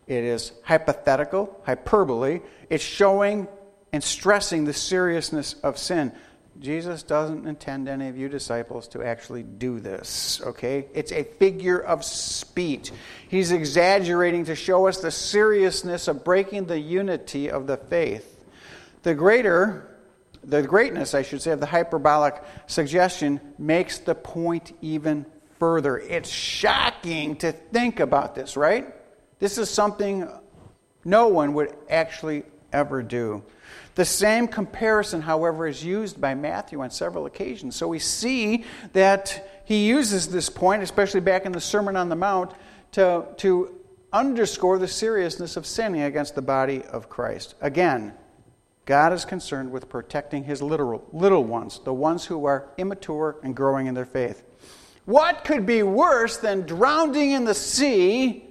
it 0.06 0.22
is 0.24 0.52
hypothetical, 0.62 1.60
hyperbole. 1.64 2.40
It's 2.70 2.84
showing 2.84 3.48
and 3.92 4.02
stressing 4.02 4.64
the 4.64 4.72
seriousness 4.72 5.54
of 5.62 5.78
sin. 5.78 6.12
Jesus 6.60 7.02
doesn't 7.02 7.46
intend 7.46 7.88
any 7.88 8.08
of 8.08 8.16
you 8.16 8.28
disciples 8.28 8.86
to 8.88 9.02
actually 9.02 9.42
do 9.42 9.80
this, 9.80 10.40
okay? 10.44 10.86
It's 10.94 11.10
a 11.10 11.24
figure 11.24 11.80
of 11.80 12.04
speech. 12.04 12.92
He's 13.28 13.50
exaggerating 13.50 14.44
to 14.44 14.54
show 14.54 14.86
us 14.86 14.98
the 14.98 15.10
seriousness 15.10 16.06
of 16.06 16.22
breaking 16.22 16.66
the 16.66 16.78
unity 16.78 17.50
of 17.50 17.66
the 17.66 17.76
faith. 17.76 18.44
The 19.02 19.14
greater, 19.14 19.93
the 20.44 20.62
greatness, 20.62 21.14
I 21.14 21.22
should 21.22 21.42
say, 21.42 21.52
of 21.52 21.60
the 21.60 21.66
hyperbolic 21.66 22.42
suggestion 22.66 23.40
makes 23.58 23.98
the 23.98 24.14
point 24.14 24.76
even 24.80 25.26
further. 25.58 25.98
It's 25.98 26.28
shocking 26.28 27.36
to 27.36 27.52
think 27.52 28.00
about 28.00 28.34
this, 28.34 28.56
right? 28.56 28.94
This 29.38 29.58
is 29.58 29.70
something 29.70 30.28
no 31.04 31.28
one 31.28 31.54
would 31.54 31.74
actually 31.88 32.44
ever 32.72 33.02
do. 33.02 33.42
The 33.94 34.04
same 34.04 34.48
comparison, 34.48 35.22
however, 35.22 35.66
is 35.66 35.84
used 35.84 36.20
by 36.20 36.34
Matthew 36.34 36.80
on 36.80 36.90
several 36.90 37.26
occasions. 37.26 37.76
So 37.76 37.86
we 37.86 37.98
see 38.00 38.64
that 38.92 39.62
he 39.64 39.86
uses 39.86 40.28
this 40.28 40.50
point, 40.50 40.82
especially 40.82 41.20
back 41.20 41.46
in 41.46 41.52
the 41.52 41.60
Sermon 41.60 41.96
on 41.96 42.08
the 42.08 42.16
Mount, 42.16 42.52
to, 42.92 43.26
to 43.38 43.80
underscore 44.12 44.78
the 44.78 44.88
seriousness 44.88 45.56
of 45.56 45.66
sinning 45.66 46.02
against 46.02 46.34
the 46.34 46.42
body 46.42 46.82
of 46.82 47.08
Christ. 47.08 47.54
Again, 47.60 48.14
God 48.86 49.12
is 49.12 49.24
concerned 49.24 49.70
with 49.70 49.88
protecting 49.88 50.44
his 50.44 50.60
literal, 50.60 51.06
little 51.12 51.44
ones, 51.44 51.80
the 51.84 51.94
ones 51.94 52.26
who 52.26 52.44
are 52.44 52.68
immature 52.76 53.36
and 53.42 53.56
growing 53.56 53.86
in 53.86 53.94
their 53.94 54.04
faith. 54.04 54.42
What 55.06 55.44
could 55.44 55.66
be 55.66 55.82
worse 55.82 56.36
than 56.36 56.62
drowning 56.62 57.32
in 57.32 57.44
the 57.44 57.54
sea, 57.54 58.44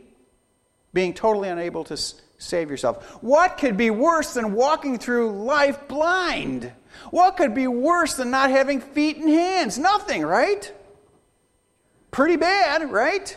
being 0.93 1.13
totally 1.13 1.49
unable 1.49 1.83
to 1.85 1.97
save 1.97 2.69
yourself? 2.69 3.23
What 3.23 3.57
could 3.57 3.77
be 3.77 3.89
worse 3.89 4.33
than 4.33 4.53
walking 4.53 4.97
through 4.97 5.31
life 5.43 5.87
blind? 5.87 6.71
What 7.11 7.37
could 7.37 7.53
be 7.53 7.67
worse 7.67 8.15
than 8.15 8.31
not 8.31 8.49
having 8.49 8.81
feet 8.81 9.17
and 9.17 9.29
hands? 9.29 9.77
Nothing, 9.77 10.23
right? 10.23 10.71
Pretty 12.11 12.35
bad, 12.35 12.91
right? 12.91 13.35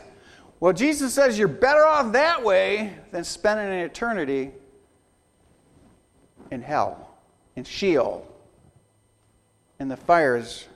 Well, 0.61 0.73
Jesus 0.73 1.15
says 1.15 1.39
you're 1.39 1.49
better 1.49 1.85
off 1.85 2.13
that 2.13 2.43
way 2.43 2.95
than 3.11 3.25
spending 3.25 3.67
an 3.67 3.85
eternity 3.85 4.53
in 6.51 6.63
hell, 6.63 7.17
in 7.55 7.65
Sheol, 7.65 8.27
in 9.79 9.89
the 9.89 9.97
fires 9.97 10.67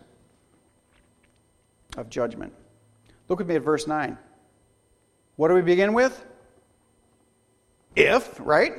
of 1.97 2.11
judgment. 2.11 2.53
Look 3.29 3.39
with 3.39 3.49
me 3.49 3.57
at 3.57 3.62
verse 3.62 3.87
9. 3.87 4.18
What 5.37 5.49
do 5.49 5.55
we 5.55 5.62
begin 5.62 5.93
with? 5.93 6.25
If, 7.97 8.39
right? 8.41 8.73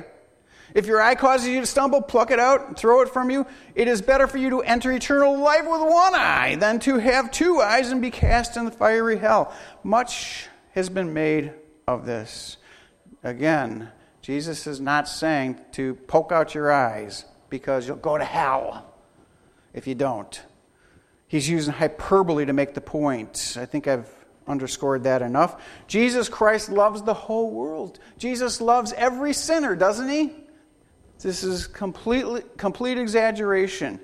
If 0.73 0.85
your 0.85 1.01
eye 1.01 1.15
causes 1.15 1.47
you 1.47 1.59
to 1.59 1.65
stumble, 1.65 2.01
pluck 2.01 2.31
it 2.31 2.39
out 2.39 2.67
and 2.67 2.77
throw 2.77 3.01
it 3.01 3.09
from 3.09 3.29
you. 3.29 3.45
It 3.75 3.87
is 3.87 4.01
better 4.01 4.27
for 4.27 4.37
you 4.37 4.51
to 4.51 4.61
enter 4.61 4.91
eternal 4.91 5.37
life 5.37 5.63
with 5.63 5.81
one 5.81 6.15
eye 6.15 6.55
than 6.55 6.79
to 6.81 6.97
have 6.97 7.31
two 7.31 7.59
eyes 7.59 7.91
and 7.91 8.01
be 8.01 8.11
cast 8.11 8.57
in 8.57 8.65
the 8.65 8.71
fiery 8.71 9.17
hell. 9.17 9.53
Much 9.83 10.47
has 10.73 10.89
been 10.89 11.13
made 11.13 11.51
of 11.87 12.05
this. 12.05 12.57
Again, 13.23 13.91
Jesus 14.21 14.67
is 14.67 14.79
not 14.79 15.07
saying 15.07 15.59
to 15.73 15.95
poke 15.95 16.31
out 16.31 16.53
your 16.53 16.71
eyes 16.71 17.25
because 17.49 17.87
you'll 17.87 17.97
go 17.97 18.17
to 18.17 18.23
hell 18.23 18.93
if 19.73 19.87
you 19.87 19.95
don't. 19.95 20.41
He's 21.27 21.49
using 21.49 21.73
hyperbole 21.73 22.45
to 22.45 22.53
make 22.53 22.73
the 22.73 22.81
point. 22.81 23.57
I 23.59 23.65
think 23.65 23.87
I've 23.87 24.09
underscored 24.47 25.03
that 25.03 25.21
enough. 25.21 25.61
Jesus 25.87 26.29
Christ 26.29 26.69
loves 26.69 27.01
the 27.03 27.13
whole 27.13 27.51
world. 27.51 27.99
Jesus 28.17 28.61
loves 28.61 28.93
every 28.93 29.33
sinner, 29.33 29.75
doesn't 29.75 30.09
he? 30.09 30.33
This 31.19 31.43
is 31.43 31.67
completely 31.67 32.41
complete 32.57 32.97
exaggeration. 32.97 33.99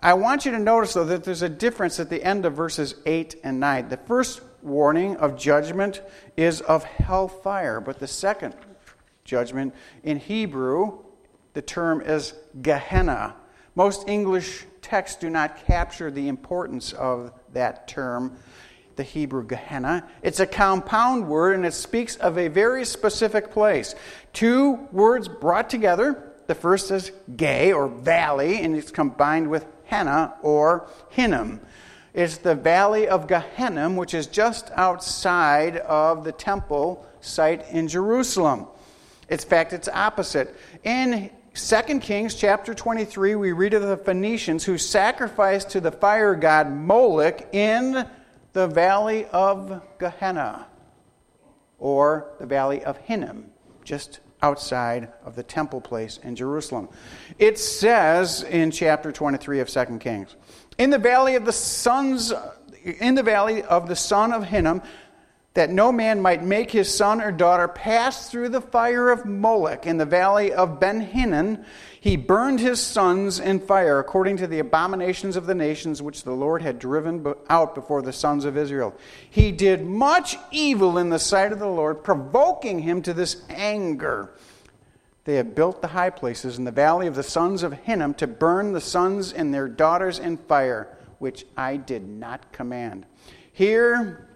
I 0.00 0.14
want 0.14 0.44
you 0.44 0.52
to 0.52 0.58
notice 0.58 0.94
though 0.94 1.04
that 1.04 1.24
there's 1.24 1.42
a 1.42 1.48
difference 1.48 2.00
at 2.00 2.08
the 2.08 2.22
end 2.22 2.46
of 2.46 2.54
verses 2.54 2.94
8 3.04 3.36
and 3.44 3.60
9. 3.60 3.88
The 3.88 3.96
first 3.96 4.40
warning 4.62 5.16
of 5.16 5.36
judgment 5.36 6.02
is 6.36 6.60
of 6.60 6.84
hellfire, 6.84 7.80
but 7.80 7.98
the 7.98 8.06
second 8.06 8.54
judgment 9.30 9.74
in 10.02 10.18
Hebrew 10.18 10.98
the 11.52 11.62
term 11.62 12.00
is 12.00 12.34
Gehenna. 12.62 13.34
Most 13.74 14.08
English 14.08 14.66
texts 14.82 15.18
do 15.20 15.30
not 15.30 15.64
capture 15.66 16.10
the 16.10 16.28
importance 16.28 16.92
of 16.92 17.32
that 17.52 17.88
term, 17.88 18.36
the 18.96 19.02
Hebrew 19.02 19.44
Gehenna. 19.44 20.08
It's 20.22 20.40
a 20.40 20.46
compound 20.46 21.28
word 21.28 21.56
and 21.56 21.66
it 21.66 21.74
speaks 21.74 22.16
of 22.16 22.38
a 22.38 22.48
very 22.48 22.84
specific 22.84 23.50
place. 23.50 23.94
Two 24.32 24.74
words 24.92 25.28
brought 25.28 25.70
together. 25.70 26.32
The 26.46 26.54
first 26.54 26.90
is 26.90 27.12
gay 27.36 27.72
or 27.72 27.86
valley, 27.86 28.60
and 28.60 28.74
it's 28.74 28.90
combined 28.90 29.48
with 29.48 29.64
henna 29.84 30.34
or 30.42 30.88
hinnom. 31.10 31.60
It's 32.12 32.38
the 32.38 32.56
valley 32.56 33.06
of 33.06 33.28
Gehenna, 33.28 33.88
which 33.90 34.14
is 34.14 34.26
just 34.26 34.72
outside 34.74 35.76
of 35.76 36.24
the 36.24 36.32
temple 36.32 37.06
site 37.20 37.68
in 37.70 37.86
Jerusalem. 37.86 38.66
In 39.30 39.38
fact, 39.38 39.72
it's 39.72 39.88
opposite. 39.88 40.54
In 40.84 41.30
2 41.54 42.00
Kings 42.00 42.34
chapter 42.34 42.74
23, 42.74 43.36
we 43.36 43.52
read 43.52 43.74
of 43.74 43.82
the 43.82 43.96
Phoenicians 43.96 44.64
who 44.64 44.76
sacrificed 44.76 45.70
to 45.70 45.80
the 45.80 45.92
fire 45.92 46.34
god 46.34 46.70
Moloch 46.70 47.54
in 47.54 48.06
the 48.52 48.66
valley 48.66 49.26
of 49.26 49.80
Gehenna, 49.98 50.66
or 51.78 52.32
the 52.40 52.46
valley 52.46 52.84
of 52.84 52.96
Hinnom, 52.98 53.46
just 53.84 54.18
outside 54.42 55.12
of 55.24 55.36
the 55.36 55.42
temple 55.42 55.80
place 55.80 56.18
in 56.22 56.34
Jerusalem. 56.34 56.88
It 57.38 57.58
says 57.58 58.42
in 58.42 58.72
chapter 58.72 59.12
23 59.12 59.60
of 59.60 59.68
2 59.68 59.98
Kings, 59.98 60.34
in 60.78 60.90
the 60.90 60.98
valley 60.98 61.36
of 61.36 61.44
the 61.44 61.52
sons 61.52 62.32
in 62.82 63.14
the 63.14 63.22
valley 63.22 63.62
of 63.62 63.88
the 63.88 63.96
son 63.96 64.32
of 64.32 64.44
Hinnom, 64.44 64.82
that 65.60 65.68
no 65.68 65.92
man 65.92 66.22
might 66.22 66.42
make 66.42 66.70
his 66.70 66.96
son 66.96 67.20
or 67.20 67.30
daughter 67.30 67.68
pass 67.68 68.30
through 68.30 68.48
the 68.48 68.62
fire 68.62 69.10
of 69.10 69.26
Moloch 69.26 69.84
in 69.84 69.98
the 69.98 70.06
valley 70.06 70.50
of 70.54 70.80
Ben 70.80 71.02
Hinnom. 71.02 71.66
He 72.00 72.16
burned 72.16 72.60
his 72.60 72.80
sons 72.80 73.38
in 73.38 73.60
fire 73.60 73.98
according 73.98 74.38
to 74.38 74.46
the 74.46 74.60
abominations 74.60 75.36
of 75.36 75.44
the 75.44 75.54
nations 75.54 76.00
which 76.00 76.24
the 76.24 76.32
Lord 76.32 76.62
had 76.62 76.78
driven 76.78 77.34
out 77.50 77.74
before 77.74 78.00
the 78.00 78.10
sons 78.10 78.46
of 78.46 78.56
Israel. 78.56 78.96
He 79.28 79.52
did 79.52 79.84
much 79.84 80.38
evil 80.50 80.96
in 80.96 81.10
the 81.10 81.18
sight 81.18 81.52
of 81.52 81.58
the 81.58 81.68
Lord, 81.68 82.02
provoking 82.02 82.78
him 82.78 83.02
to 83.02 83.12
this 83.12 83.42
anger. 83.50 84.30
They 85.24 85.34
have 85.34 85.54
built 85.54 85.82
the 85.82 85.88
high 85.88 86.08
places 86.08 86.56
in 86.56 86.64
the 86.64 86.70
valley 86.70 87.06
of 87.06 87.16
the 87.16 87.22
sons 87.22 87.62
of 87.62 87.74
Hinnom 87.74 88.14
to 88.14 88.26
burn 88.26 88.72
the 88.72 88.80
sons 88.80 89.30
and 89.30 89.52
their 89.52 89.68
daughters 89.68 90.18
in 90.18 90.38
fire, 90.38 90.96
which 91.18 91.44
I 91.54 91.76
did 91.76 92.08
not 92.08 92.50
command. 92.50 93.04
Here, 93.52 94.26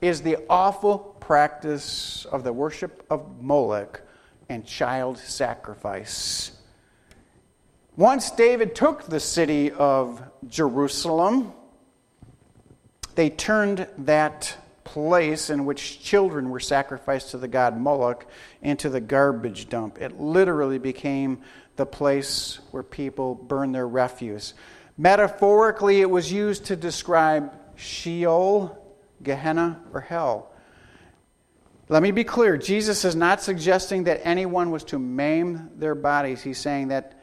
is 0.00 0.22
the 0.22 0.38
awful 0.48 0.98
practice 0.98 2.24
of 2.26 2.44
the 2.44 2.52
worship 2.52 3.04
of 3.10 3.42
Moloch 3.42 4.02
and 4.48 4.64
child 4.64 5.18
sacrifice. 5.18 6.52
Once 7.96 8.30
David 8.30 8.74
took 8.74 9.04
the 9.04 9.20
city 9.20 9.70
of 9.70 10.22
Jerusalem, 10.48 11.52
they 13.14 13.30
turned 13.30 13.86
that 13.98 14.56
place 14.84 15.50
in 15.50 15.66
which 15.66 16.00
children 16.00 16.50
were 16.50 16.60
sacrificed 16.60 17.30
to 17.30 17.38
the 17.38 17.46
god 17.46 17.78
Moloch 17.78 18.26
into 18.62 18.88
the 18.88 19.00
garbage 19.00 19.68
dump. 19.68 20.00
It 20.00 20.18
literally 20.18 20.78
became 20.78 21.42
the 21.76 21.86
place 21.86 22.58
where 22.70 22.82
people 22.82 23.34
burn 23.34 23.72
their 23.72 23.86
refuse. 23.86 24.54
Metaphorically, 24.96 26.00
it 26.00 26.10
was 26.10 26.32
used 26.32 26.64
to 26.66 26.76
describe 26.76 27.52
Sheol, 27.76 28.79
Gehenna, 29.22 29.80
or 29.92 30.00
hell. 30.00 30.50
Let 31.88 32.02
me 32.02 32.12
be 32.12 32.24
clear 32.24 32.56
Jesus 32.56 33.04
is 33.04 33.16
not 33.16 33.42
suggesting 33.42 34.04
that 34.04 34.20
anyone 34.24 34.70
was 34.70 34.84
to 34.84 34.98
maim 34.98 35.70
their 35.76 35.96
bodies. 35.96 36.42
He's 36.42 36.58
saying 36.58 36.88
that 36.88 37.20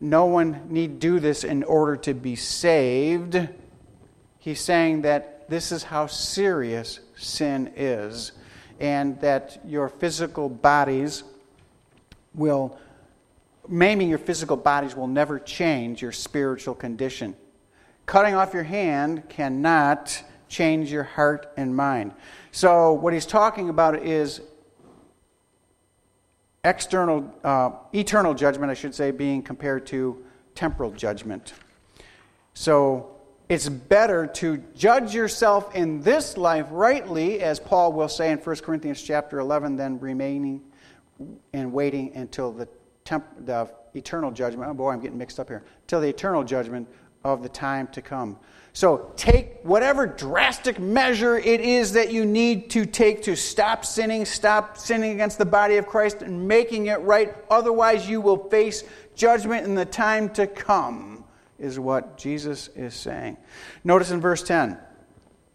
no 0.00 0.24
one 0.26 0.62
need 0.70 0.98
do 0.98 1.20
this 1.20 1.44
in 1.44 1.62
order 1.64 1.96
to 1.96 2.14
be 2.14 2.36
saved. 2.36 3.48
He's 4.38 4.60
saying 4.60 5.02
that 5.02 5.48
this 5.50 5.72
is 5.72 5.82
how 5.82 6.06
serious 6.06 7.00
sin 7.16 7.72
is, 7.76 8.32
and 8.80 9.20
that 9.20 9.60
your 9.66 9.88
physical 9.88 10.48
bodies 10.48 11.24
will, 12.34 12.78
maiming 13.68 14.08
your 14.08 14.18
physical 14.18 14.56
bodies 14.56 14.94
will 14.94 15.06
never 15.06 15.38
change 15.38 16.00
your 16.00 16.12
spiritual 16.12 16.74
condition. 16.74 17.34
Cutting 18.06 18.34
off 18.34 18.54
your 18.54 18.62
hand 18.62 19.28
cannot 19.28 20.22
change 20.48 20.90
your 20.90 21.04
heart 21.04 21.52
and 21.56 21.74
mind. 21.74 22.12
So, 22.50 22.92
what 22.92 23.12
he's 23.12 23.26
talking 23.26 23.68
about 23.68 24.02
is 24.02 24.40
external, 26.64 27.32
uh, 27.44 27.70
eternal 27.92 28.34
judgment, 28.34 28.70
I 28.70 28.74
should 28.74 28.94
say, 28.94 29.10
being 29.10 29.42
compared 29.42 29.86
to 29.88 30.24
temporal 30.54 30.90
judgment. 30.90 31.54
So, 32.54 33.14
it's 33.48 33.68
better 33.68 34.26
to 34.26 34.58
judge 34.74 35.14
yourself 35.14 35.74
in 35.74 36.02
this 36.02 36.36
life 36.36 36.66
rightly, 36.70 37.40
as 37.40 37.58
Paul 37.58 37.92
will 37.94 38.08
say 38.08 38.30
in 38.30 38.38
1 38.38 38.56
Corinthians 38.56 39.00
chapter 39.00 39.38
11, 39.38 39.76
than 39.76 39.98
remaining 40.00 40.62
and 41.54 41.72
waiting 41.72 42.14
until 42.14 42.52
the, 42.52 42.68
temp- 43.04 43.46
the 43.46 43.70
eternal 43.94 44.30
judgment. 44.30 44.70
Oh 44.70 44.74
boy, 44.74 44.90
I'm 44.90 45.00
getting 45.00 45.16
mixed 45.16 45.40
up 45.40 45.48
here. 45.48 45.64
Till 45.86 46.00
the 46.00 46.08
eternal 46.08 46.44
judgment 46.44 46.88
of 47.24 47.42
the 47.42 47.48
time 47.48 47.86
to 47.88 48.02
come. 48.02 48.38
So 48.78 49.10
take 49.16 49.56
whatever 49.64 50.06
drastic 50.06 50.78
measure 50.78 51.36
it 51.36 51.60
is 51.60 51.94
that 51.94 52.12
you 52.12 52.24
need 52.24 52.70
to 52.70 52.86
take 52.86 53.24
to 53.24 53.34
stop 53.34 53.84
sinning, 53.84 54.24
stop 54.24 54.78
sinning 54.78 55.10
against 55.10 55.36
the 55.36 55.44
body 55.44 55.78
of 55.78 55.88
Christ 55.88 56.22
and 56.22 56.46
making 56.46 56.86
it 56.86 57.00
right. 57.00 57.34
Otherwise, 57.50 58.08
you 58.08 58.20
will 58.20 58.48
face 58.48 58.84
judgment 59.16 59.66
in 59.66 59.74
the 59.74 59.84
time 59.84 60.28
to 60.34 60.46
come, 60.46 61.24
is 61.58 61.80
what 61.80 62.16
Jesus 62.16 62.68
is 62.76 62.94
saying. 62.94 63.36
Notice 63.82 64.12
in 64.12 64.20
verse 64.20 64.44
10 64.44 64.78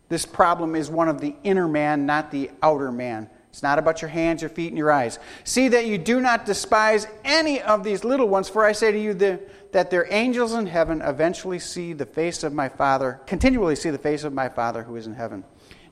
this 0.09 0.25
problem 0.25 0.75
is 0.75 0.89
one 0.89 1.07
of 1.07 1.21
the 1.21 1.33
inner 1.45 1.69
man, 1.69 2.05
not 2.05 2.29
the 2.29 2.51
outer 2.61 2.91
man. 2.91 3.29
It's 3.51 3.63
not 3.63 3.79
about 3.79 4.01
your 4.01 4.09
hands, 4.09 4.41
your 4.41 4.49
feet, 4.49 4.67
and 4.67 4.77
your 4.77 4.91
eyes. 4.91 5.17
See 5.45 5.69
that 5.69 5.85
you 5.85 5.97
do 5.97 6.19
not 6.19 6.45
despise 6.45 7.07
any 7.23 7.61
of 7.61 7.85
these 7.85 8.03
little 8.03 8.27
ones, 8.27 8.49
for 8.49 8.65
I 8.65 8.73
say 8.73 8.91
to 8.91 8.99
you, 8.99 9.13
the 9.13 9.39
that 9.73 9.89
their 9.89 10.07
angels 10.11 10.53
in 10.53 10.67
heaven 10.67 11.01
eventually 11.01 11.59
see 11.59 11.93
the 11.93 12.05
face 12.05 12.43
of 12.43 12.53
my 12.53 12.69
Father, 12.69 13.19
continually 13.25 13.75
see 13.75 13.89
the 13.89 13.97
face 13.97 14.23
of 14.23 14.33
my 14.33 14.47
Father 14.47 14.83
who 14.83 14.95
is 14.95 15.07
in 15.07 15.13
heaven. 15.13 15.43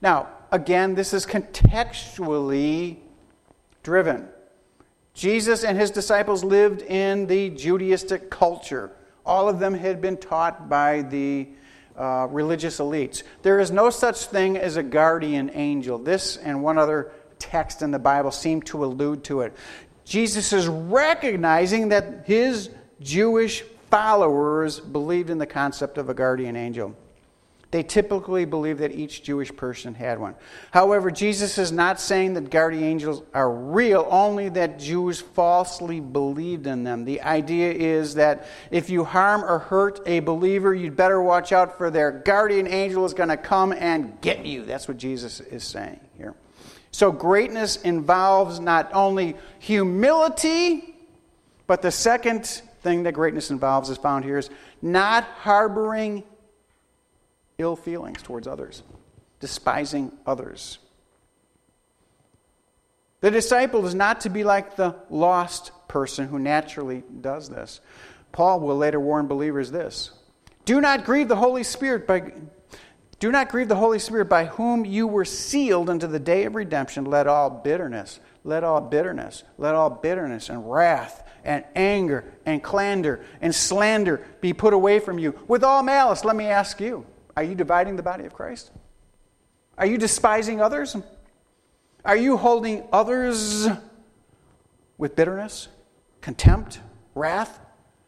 Now, 0.02 0.30
again, 0.52 0.96
this 0.96 1.14
is 1.14 1.26
contextually 1.26 2.98
driven. 3.84 4.30
Jesus 5.14 5.64
and 5.64 5.78
his 5.78 5.92
disciples 5.92 6.44
lived 6.44 6.82
in 6.84 7.28
the 7.28 7.52
Judaistic 7.52 8.30
culture. 8.30 8.92
All 9.26 9.50
of 9.50 9.60
them 9.60 9.74
had 9.74 10.02
been 10.02 10.18
taught 10.18 10.70
by 10.70 11.02
the 11.02 11.48
uh, 11.98 12.28
religious 12.30 12.80
elites. 12.80 13.24
There 13.42 13.60
is 13.60 13.72
no 13.72 13.90
such 13.90 14.26
thing 14.26 14.58
as 14.58 14.78
a 14.78 14.84
guardian 14.84 15.52
angel. 15.54 15.98
This 15.98 16.38
and 16.38 16.64
one 16.64 16.78
other 16.78 17.12
text 17.38 17.82
in 17.82 17.92
the 17.92 18.00
Bible 18.00 18.32
seem 18.32 18.62
to 18.64 18.86
allude 18.86 19.24
to 19.26 19.42
it. 19.42 19.54
Jesus 20.06 20.54
is 20.54 20.68
recognizing 20.68 21.90
that 21.90 22.24
his 22.26 22.70
Jewish 23.02 23.64
followers 23.90 24.80
believed 24.80 25.30
in 25.30 25.38
the 25.38 25.46
concept 25.46 25.98
of 25.98 26.10
a 26.10 26.14
guardian 26.14 26.56
angel. 26.56 26.96
They 27.72 27.84
typically 27.84 28.44
believed 28.44 28.82
that 28.82 28.92
each 28.92 29.24
Jewish 29.24 29.56
person 29.56 29.94
had 29.94 30.20
one. 30.20 30.36
However, 30.72 31.10
Jesus 31.10 31.58
is 31.58 31.72
not 31.72 32.02
saying 32.02 32.34
that 32.34 32.50
guardian 32.50 32.84
angels 32.84 33.24
are 33.34 33.50
real, 33.50 34.06
only 34.12 34.50
that 34.50 34.78
Jews 34.78 35.22
falsely 35.22 36.02
believed 36.02 36.68
in 36.68 36.84
them. 36.84 37.06
The 37.06 37.22
idea 37.22 37.72
is 37.72 38.16
that 38.16 38.46
if 38.72 38.90
you 38.90 39.06
harm 39.06 39.46
or 39.46 39.60
hurt 39.60 40.02
a 40.06 40.20
believer, 40.20 40.74
you'd 40.74 40.98
better 40.98 41.22
watch 41.22 41.54
out 41.54 41.78
for 41.78 41.90
their 41.90 42.12
guardian 42.12 42.68
angel 42.68 43.06
is 43.06 43.14
going 43.14 43.30
to 43.30 43.38
come 43.38 43.72
and 43.72 44.20
get 44.20 44.46
you. 44.46 44.66
That's 44.66 44.90
what 44.90 44.98
Jesus 44.98 45.40
is 45.40 45.64
saying 45.64 46.02
here. 46.18 46.36
So, 46.92 47.10
greatness 47.10 47.78
involves 47.78 48.60
not 48.60 48.92
only 48.94 49.38
humility, 49.60 50.94
but 51.68 51.82
the 51.82 51.92
second 51.92 52.62
thing 52.82 53.04
that 53.04 53.14
greatness 53.14 53.52
involves 53.52 53.90
is 53.90 53.98
found 53.98 54.26
here 54.26 54.38
is 54.38 54.50
not 54.82 55.24
harboring 55.24 56.24
ill 57.58 57.76
feelings 57.76 58.22
towards 58.22 58.48
others, 58.48 58.84
despising 59.40 60.12
others. 60.26 60.80
The 63.22 63.32
disciple 63.32 63.86
is 63.86 63.94
not 63.94 64.22
to 64.22 64.30
be 64.30 64.44
like 64.44 64.76
the 64.76 64.96
lost 65.10 65.72
person 65.88 66.28
who 66.28 66.40
naturally 66.40 67.04
does 67.22 67.50
this. 67.50 67.82
Paul 68.32 68.62
will 68.62 68.78
later 68.78 69.00
warn 69.00 69.28
believers 69.28 69.72
this 69.72 70.12
Do 70.66 70.82
not 70.82 71.06
grieve 71.06 71.28
the 71.28 71.36
Holy 71.36 71.64
Spirit 71.64 72.08
by 72.08 72.34
do 73.22 73.32
not 73.32 73.50
grieve 73.50 73.68
the 73.68 73.76
Holy 73.76 74.00
Spirit 74.00 74.26
by 74.30 74.46
whom 74.46 74.84
you 74.84 75.06
were 75.06 75.26
sealed 75.26 75.92
unto 75.92 76.08
the 76.08 76.20
day 76.20 76.46
of 76.46 76.56
redemption. 76.56 77.06
Let 77.06 77.28
all 77.28 77.52
bitterness, 77.52 78.20
let 78.44 78.64
all 78.64 78.82
bitterness, 78.82 79.44
let 79.60 79.76
all 79.76 79.92
bitterness 79.92 80.50
and 80.50 80.70
wrath 80.70 81.24
and 81.44 81.64
anger 81.76 82.26
and 82.46 82.64
clandor 82.64 83.24
and 83.42 83.54
slander 83.54 84.26
be 84.42 84.54
put 84.54 84.74
away 84.74 85.00
from 85.00 85.20
you. 85.20 85.38
With 85.48 85.64
all 85.64 85.84
malice, 85.84 86.24
let 86.24 86.36
me 86.36 86.46
ask 86.46 86.80
you 86.80 87.06
are 87.36 87.44
you 87.44 87.56
dividing 87.56 87.96
the 87.96 88.04
body 88.04 88.26
of 88.26 88.34
Christ? 88.34 88.72
Are 89.78 89.86
you 89.86 89.98
despising 89.98 90.62
others? 90.62 90.96
Are 92.04 92.18
you 92.18 92.38
holding 92.38 92.88
others 92.92 93.68
with 94.98 95.16
bitterness, 95.16 95.68
contempt, 96.20 96.80
wrath, 97.16 97.60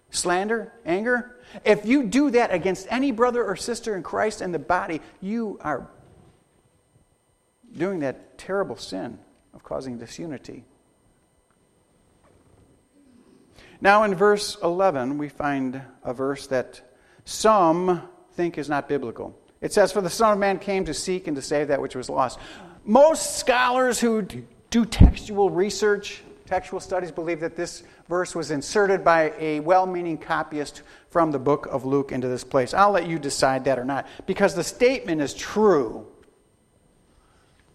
slander, 0.10 0.74
anger? 0.86 1.38
If 1.64 1.86
you 1.86 2.04
do 2.04 2.32
that 2.32 2.54
against 2.54 2.88
any 2.90 3.12
brother 3.12 3.44
or 3.44 3.56
sister 3.56 3.96
in 3.96 4.04
Christ 4.04 4.42
and 4.42 4.54
the 4.54 4.60
body, 4.60 5.02
you 5.22 5.60
are 5.62 5.88
doing 7.76 8.00
that 8.00 8.38
terrible 8.38 8.76
sin 8.76 9.20
of 9.54 9.64
causing 9.64 9.98
disunity. 9.98 10.66
Now, 13.84 14.04
in 14.04 14.16
verse 14.16 14.56
11, 14.64 15.18
we 15.18 15.28
find 15.28 15.82
a 16.06 16.14
verse 16.14 16.48
that 16.48 16.80
some 17.26 18.02
think 18.32 18.58
is 18.58 18.70
not 18.70 18.88
biblical. 18.88 19.38
It 19.60 19.74
says, 19.74 19.92
For 19.92 20.00
the 20.00 20.10
Son 20.10 20.32
of 20.32 20.40
Man 20.40 20.58
came 20.58 20.86
to 20.86 20.94
seek 20.94 21.28
and 21.28 21.36
to 21.36 21.42
save 21.42 21.68
that 21.68 21.82
which 21.82 21.94
was 21.94 22.10
lost. 22.10 22.40
Most 22.86 23.40
scholars 23.40 24.00
who 24.00 24.26
do 24.70 24.86
textual 24.86 25.50
research 25.50 26.24
textual 26.46 26.80
studies 26.80 27.12
believe 27.12 27.42
that 27.42 27.58
this 27.58 27.84
verse 28.08 28.34
was 28.34 28.52
inserted 28.52 29.04
by 29.04 29.34
a 29.38 29.60
well 29.60 29.86
meaning 29.86 30.18
copyist 30.18 30.82
from 31.10 31.32
the 31.32 31.40
book 31.40 31.66
of 31.66 31.84
Luke 31.84 32.14
into 32.14 32.30
this 32.30 32.46
place. 32.46 32.74
I'll 32.74 32.92
let 32.92 33.08
you 33.08 33.20
decide 33.20 33.66
that 33.66 33.78
or 33.78 33.84
not, 33.84 34.08
because 34.26 34.56
the 34.56 34.64
statement 34.64 35.20
is 35.20 35.34
true. 35.34 36.08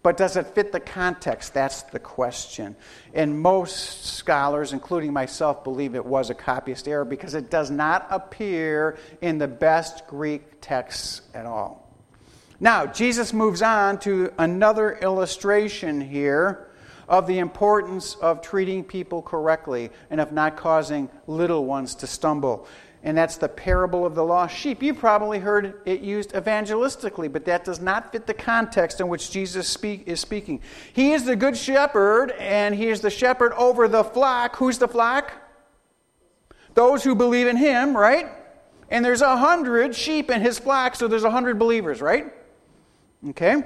But 0.01 0.15
does 0.15 0.37
it 0.37 0.47
fit 0.47 0.71
the 0.71 0.79
context? 0.79 1.53
That's 1.53 1.83
the 1.83 1.99
question. 1.99 2.75
And 3.13 3.39
most 3.39 4.05
scholars, 4.05 4.71
including 4.71 5.11
myself, 5.11 5.63
believe 5.63 5.93
it 5.93 6.05
was 6.05 6.29
a 6.29 6.35
copyist 6.35 6.87
error 6.87 7.03
because 7.03 7.33
it 7.33 7.49
does 7.49 7.69
not 7.69 8.07
appear 8.09 8.97
in 9.21 9.39
the 9.39 9.47
best 9.47 10.07
Greek 10.07 10.61
texts 10.61 11.21
at 11.33 11.45
all. 11.45 11.85
Now, 12.61 12.85
Jesus 12.85 13.33
moves 13.33 13.61
on 13.61 13.99
to 13.99 14.33
another 14.37 14.97
illustration 14.97 16.01
here 16.01 16.69
of 17.09 17.25
the 17.25 17.39
importance 17.39 18.15
of 18.15 18.41
treating 18.41 18.83
people 18.83 19.21
correctly 19.21 19.89
and 20.09 20.21
of 20.21 20.31
not 20.31 20.55
causing 20.55 21.09
little 21.25 21.65
ones 21.65 21.95
to 21.95 22.07
stumble. 22.07 22.67
And 23.01 23.17
that's 23.17 23.37
the 23.37 23.47
parable 23.47 24.05
of 24.05 24.13
the 24.13 24.23
lost 24.23 24.55
sheep. 24.55 24.83
You 24.83 24.93
probably 24.93 25.39
heard 25.39 25.81
it 25.85 26.01
used 26.01 26.33
evangelistically, 26.33 27.31
but 27.31 27.45
that 27.45 27.63
does 27.63 27.79
not 27.79 28.11
fit 28.11 28.27
the 28.27 28.33
context 28.33 28.99
in 28.99 29.07
which 29.07 29.31
Jesus 29.31 29.69
speak, 29.69 30.03
is 30.05 30.19
speaking. 30.19 30.59
He 30.91 31.13
is 31.13 31.23
the 31.23 31.37
good 31.37 31.55
shepherd, 31.55 32.31
and 32.31 32.75
he 32.75 32.89
is 32.89 32.99
the 32.99 33.09
shepherd 33.09 33.53
over 33.53 33.87
the 33.87 34.03
flock. 34.03 34.57
Who's 34.57 34.79
the 34.79 34.87
flock? 34.87 35.31
Those 36.73 37.03
who 37.03 37.15
believe 37.15 37.47
in 37.47 37.55
him, 37.55 37.95
right? 37.95 38.27
And 38.89 39.05
there's 39.05 39.21
a 39.21 39.37
hundred 39.37 39.95
sheep 39.95 40.29
in 40.29 40.41
his 40.41 40.59
flock, 40.59 40.95
so 40.95 41.07
there's 41.07 41.23
a 41.23 41.31
hundred 41.31 41.57
believers, 41.57 42.01
right? 42.01 42.33
Okay? 43.29 43.63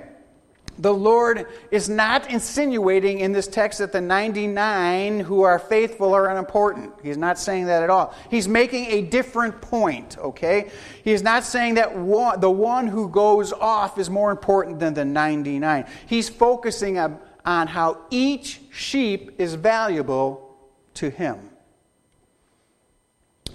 The 0.80 0.94
Lord 0.94 1.46
is 1.70 1.88
not 1.88 2.30
insinuating 2.32 3.20
in 3.20 3.32
this 3.32 3.48
text 3.48 3.80
that 3.80 3.92
the 3.92 4.02
99 4.02 5.20
who 5.20 5.44
are 5.44 5.60
faithful 5.60 6.14
are 6.14 6.30
unimportant. 6.30 6.94
He's 7.04 7.18
not 7.18 7.38
saying 7.38 7.68
that 7.68 7.84
at 7.84 7.90
all. 7.90 8.14
He's 8.32 8.48
making 8.48 8.86
a 8.88 9.02
different 9.02 9.62
point, 9.62 10.18
okay? 10.18 10.72
He 11.04 11.12
is 11.12 11.22
not 11.22 11.44
saying 11.44 11.76
that 11.76 11.96
one, 11.96 12.40
the 12.40 12.50
one 12.50 12.88
who 12.88 13.10
goes 13.10 13.54
off 13.54 13.98
is 13.98 14.10
more 14.10 14.32
important 14.32 14.80
than 14.80 14.94
the 14.94 15.06
99. 15.06 15.86
He's 16.08 16.28
focusing 16.30 16.98
on 16.98 17.68
how 17.68 18.00
each 18.10 18.62
sheep 18.72 19.36
is 19.38 19.54
valuable 19.54 20.58
to 20.96 21.10
him. 21.10 21.52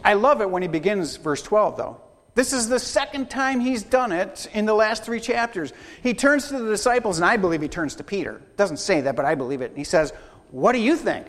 I 0.04 0.14
love 0.14 0.40
it 0.40 0.48
when 0.50 0.62
he 0.62 0.68
begins 0.68 1.16
verse 1.16 1.42
12, 1.42 1.76
though. 1.76 2.00
This 2.38 2.52
is 2.52 2.68
the 2.68 2.78
second 2.78 3.30
time 3.30 3.58
he's 3.58 3.82
done 3.82 4.12
it 4.12 4.48
in 4.52 4.64
the 4.64 4.72
last 4.72 5.02
three 5.02 5.18
chapters. 5.18 5.72
He 6.04 6.14
turns 6.14 6.46
to 6.46 6.58
the 6.60 6.68
disciples, 6.68 7.18
and 7.18 7.24
I 7.24 7.36
believe 7.36 7.60
he 7.60 7.66
turns 7.66 7.96
to 7.96 8.04
Peter. 8.04 8.40
Doesn't 8.56 8.76
say 8.76 9.00
that, 9.00 9.16
but 9.16 9.24
I 9.24 9.34
believe 9.34 9.60
it. 9.60 9.72
He 9.74 9.82
says, 9.82 10.12
What 10.52 10.70
do 10.70 10.78
you 10.78 10.94
think? 10.94 11.26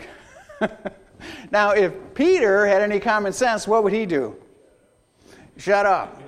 now, 1.51 1.71
if 1.71 1.93
Peter 2.13 2.67
had 2.67 2.83
any 2.83 2.99
common 2.99 3.33
sense, 3.33 3.67
what 3.67 3.83
would 3.83 3.91
he 3.91 4.05
do? 4.05 4.35
Shut 5.57 5.87
up. 5.87 6.21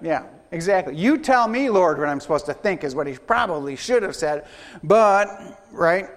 Yeah, 0.00 0.24
exactly. 0.50 0.96
You 0.96 1.18
tell 1.18 1.46
me, 1.46 1.68
Lord, 1.68 1.98
what 1.98 2.08
I'm 2.08 2.18
supposed 2.18 2.46
to 2.46 2.54
think, 2.54 2.84
is 2.84 2.94
what 2.94 3.06
he 3.06 3.18
probably 3.18 3.76
should 3.76 4.02
have 4.02 4.16
said. 4.16 4.46
But, 4.82 5.60
right, 5.70 6.08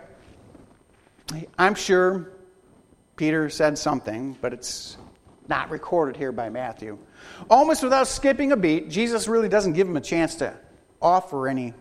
I'm 1.59 1.76
sure 1.76 2.32
Peter 3.18 3.49
said 3.49 3.78
something, 3.78 4.38
but 4.39 4.53
it's 4.53 4.95
not 5.49 5.70
recorded 5.70 6.16
here 6.16 6.32
by 6.32 6.49
Matthew. 6.49 6.97
Almost 7.50 7.84
without 7.84 8.08
skipping 8.08 8.52
a 8.52 8.58
beat, 8.58 8.90
Jesus 8.90 9.28
really 9.28 9.50
doesn't 9.50 9.74
give 9.74 9.88
him 9.88 9.98
a 9.98 10.02
chance 10.02 10.36
to 10.36 10.54
offer 11.02 11.48
any 11.48 11.74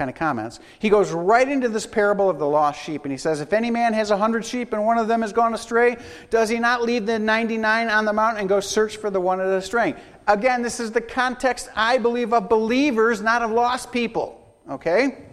kind 0.00 0.08
of 0.08 0.16
comments. 0.16 0.60
He 0.78 0.88
goes 0.88 1.12
right 1.12 1.46
into 1.46 1.68
this 1.68 1.86
parable 1.86 2.30
of 2.30 2.38
the 2.38 2.46
lost 2.46 2.82
sheep 2.82 3.04
and 3.04 3.12
he 3.12 3.18
says, 3.18 3.42
If 3.42 3.52
any 3.52 3.70
man 3.70 3.92
has 3.92 4.10
a 4.10 4.16
hundred 4.16 4.46
sheep 4.46 4.72
and 4.72 4.84
one 4.86 4.96
of 4.96 5.08
them 5.08 5.20
has 5.20 5.32
gone 5.32 5.52
astray, 5.52 5.98
does 6.30 6.48
he 6.48 6.58
not 6.58 6.82
leave 6.82 7.04
the 7.04 7.18
99 7.18 7.90
on 7.90 8.06
the 8.06 8.12
mountain 8.12 8.40
and 8.40 8.48
go 8.48 8.60
search 8.60 8.96
for 8.96 9.10
the 9.10 9.20
one 9.20 9.38
that 9.38 9.48
is 9.48 9.66
straying? 9.66 9.96
Again, 10.26 10.62
this 10.62 10.80
is 10.80 10.90
the 10.90 11.02
context, 11.02 11.68
I 11.76 11.98
believe, 11.98 12.32
of 12.32 12.48
believers, 12.48 13.20
not 13.20 13.42
of 13.42 13.50
lost 13.50 13.92
people. 13.92 14.40
Okay? 14.70 15.24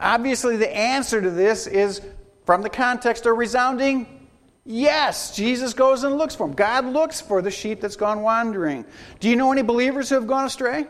Obviously, 0.00 0.56
the 0.56 0.76
answer 0.76 1.22
to 1.22 1.30
this 1.30 1.68
is 1.68 2.00
from 2.44 2.62
the 2.62 2.70
context 2.70 3.26
a 3.26 3.32
resounding 3.32 4.21
Yes, 4.64 5.34
Jesus 5.34 5.74
goes 5.74 6.04
and 6.04 6.16
looks 6.16 6.36
for 6.36 6.46
them. 6.46 6.54
God 6.54 6.84
looks 6.86 7.20
for 7.20 7.42
the 7.42 7.50
sheep 7.50 7.80
that's 7.80 7.96
gone 7.96 8.22
wandering. 8.22 8.84
Do 9.18 9.28
you 9.28 9.36
know 9.36 9.50
any 9.50 9.62
believers 9.62 10.08
who 10.08 10.14
have 10.14 10.26
gone 10.28 10.46
astray? 10.46 10.86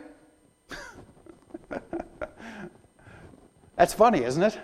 that's 3.76 3.94
funny, 3.94 4.22
isn't 4.24 4.42
it? 4.42 4.58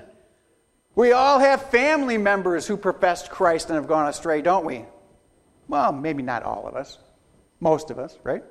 We 0.94 1.12
all 1.12 1.38
have 1.38 1.70
family 1.70 2.18
members 2.18 2.66
who 2.66 2.76
professed 2.76 3.30
Christ 3.30 3.68
and 3.68 3.76
have 3.76 3.86
gone 3.86 4.08
astray, 4.08 4.42
don't 4.42 4.64
we? 4.64 4.84
Well, 5.68 5.92
maybe 5.92 6.22
not 6.22 6.42
all 6.42 6.66
of 6.66 6.74
us, 6.74 6.98
most 7.60 7.90
of 7.90 7.98
us, 7.98 8.18
right? 8.24 8.42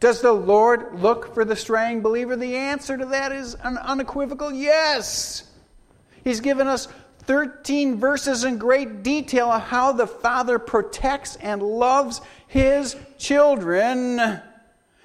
Does 0.00 0.20
the 0.20 0.32
Lord 0.32 1.00
look 1.00 1.34
for 1.34 1.44
the 1.44 1.54
straying 1.54 2.00
believer? 2.02 2.34
The 2.34 2.56
answer 2.56 2.96
to 2.96 3.06
that 3.06 3.32
is 3.32 3.54
an 3.62 3.78
unequivocal 3.78 4.52
yes. 4.52 5.44
He's 6.24 6.40
given 6.40 6.66
us 6.66 6.88
13 7.22 7.98
verses 7.98 8.44
in 8.44 8.58
great 8.58 9.02
detail 9.02 9.50
of 9.50 9.62
how 9.62 9.92
the 9.92 10.06
Father 10.06 10.58
protects 10.58 11.36
and 11.36 11.62
loves 11.62 12.20
his 12.46 12.96
children. 13.18 14.40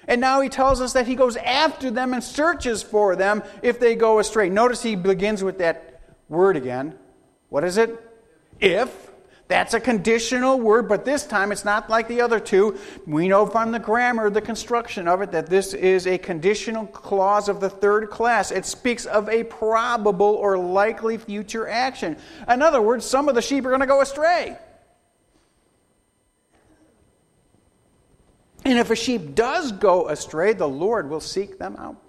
And 0.08 0.20
now 0.20 0.40
he 0.40 0.48
tells 0.48 0.80
us 0.80 0.92
that 0.92 1.06
he 1.06 1.14
goes 1.14 1.36
after 1.36 1.90
them 1.90 2.12
and 2.12 2.22
searches 2.22 2.82
for 2.82 3.16
them 3.16 3.42
if 3.62 3.80
they 3.80 3.96
go 3.96 4.18
astray. 4.18 4.48
Notice 4.48 4.82
he 4.82 4.94
begins 4.94 5.42
with 5.42 5.58
that 5.58 6.00
word 6.28 6.56
again. 6.56 6.98
What 7.48 7.64
is 7.64 7.76
it? 7.76 7.98
If. 8.60 9.10
That's 9.48 9.74
a 9.74 9.80
conditional 9.80 10.58
word, 10.58 10.88
but 10.88 11.04
this 11.04 11.24
time 11.24 11.52
it's 11.52 11.64
not 11.64 11.88
like 11.88 12.08
the 12.08 12.20
other 12.20 12.40
two. 12.40 12.76
We 13.06 13.28
know 13.28 13.46
from 13.46 13.70
the 13.70 13.78
grammar, 13.78 14.28
the 14.28 14.40
construction 14.40 15.06
of 15.06 15.22
it, 15.22 15.30
that 15.30 15.46
this 15.46 15.72
is 15.72 16.08
a 16.08 16.18
conditional 16.18 16.86
clause 16.88 17.48
of 17.48 17.60
the 17.60 17.70
third 17.70 18.10
class. 18.10 18.50
It 18.50 18.66
speaks 18.66 19.06
of 19.06 19.28
a 19.28 19.44
probable 19.44 20.26
or 20.26 20.58
likely 20.58 21.16
future 21.16 21.68
action. 21.68 22.16
In 22.48 22.60
other 22.60 22.82
words, 22.82 23.04
some 23.04 23.28
of 23.28 23.36
the 23.36 23.42
sheep 23.42 23.64
are 23.64 23.68
going 23.68 23.80
to 23.80 23.86
go 23.86 24.00
astray. 24.00 24.58
And 28.64 28.80
if 28.80 28.90
a 28.90 28.96
sheep 28.96 29.36
does 29.36 29.70
go 29.70 30.08
astray, 30.08 30.54
the 30.54 30.66
Lord 30.66 31.08
will 31.08 31.20
seek 31.20 31.56
them 31.56 31.76
out. 31.76 32.02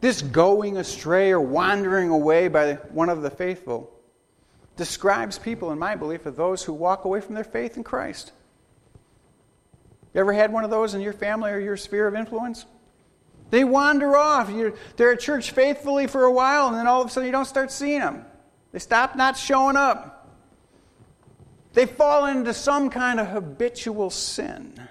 This 0.00 0.22
going 0.22 0.78
astray 0.78 1.32
or 1.32 1.40
wandering 1.40 2.08
away 2.08 2.48
by 2.48 2.74
one 2.92 3.10
of 3.10 3.20
the 3.20 3.28
faithful 3.28 3.92
describes 4.76 5.38
people, 5.38 5.72
in 5.72 5.78
my 5.78 5.96
belief, 5.96 6.26
of 6.26 6.36
those 6.36 6.62
who 6.62 6.72
walk 6.72 7.04
away 7.04 7.20
from 7.20 7.34
their 7.34 7.44
faith 7.44 7.76
in 7.76 7.84
Christ. 7.84 8.32
You 10.14 10.20
ever 10.20 10.32
had 10.32 10.52
one 10.52 10.64
of 10.64 10.70
those 10.70 10.94
in 10.94 11.00
your 11.00 11.12
family 11.12 11.50
or 11.50 11.58
your 11.58 11.76
sphere 11.76 12.06
of 12.06 12.14
influence? 12.14 12.66
They 13.50 13.64
wander 13.64 14.16
off. 14.16 14.50
You're, 14.50 14.74
they're 14.96 15.12
at 15.12 15.20
church 15.20 15.50
faithfully 15.52 16.06
for 16.06 16.24
a 16.24 16.32
while, 16.32 16.68
and 16.68 16.76
then 16.76 16.86
all 16.86 17.00
of 17.00 17.08
a 17.08 17.10
sudden 17.10 17.26
you 17.26 17.32
don't 17.32 17.44
start 17.44 17.70
seeing 17.70 18.00
them. 18.00 18.24
They 18.72 18.78
stop 18.78 19.16
not 19.16 19.36
showing 19.36 19.76
up. 19.76 20.12
They 21.72 21.86
fall 21.86 22.26
into 22.26 22.54
some 22.54 22.90
kind 22.90 23.20
of 23.20 23.28
habitual 23.28 24.10
sin. 24.10 24.88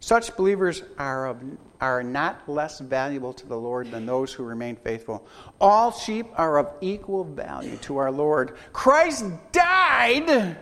Such 0.00 0.36
believers 0.36 0.82
are, 0.98 1.28
of, 1.28 1.42
are 1.84 2.02
not 2.02 2.48
less 2.48 2.78
valuable 2.80 3.34
to 3.34 3.46
the 3.46 3.56
Lord 3.56 3.90
than 3.90 4.06
those 4.06 4.32
who 4.32 4.42
remain 4.42 4.74
faithful. 4.74 5.26
All 5.60 5.92
sheep 5.92 6.26
are 6.36 6.56
of 6.56 6.70
equal 6.80 7.24
value 7.24 7.76
to 7.82 7.98
our 7.98 8.10
Lord. 8.10 8.56
Christ 8.72 9.26
died 9.52 10.56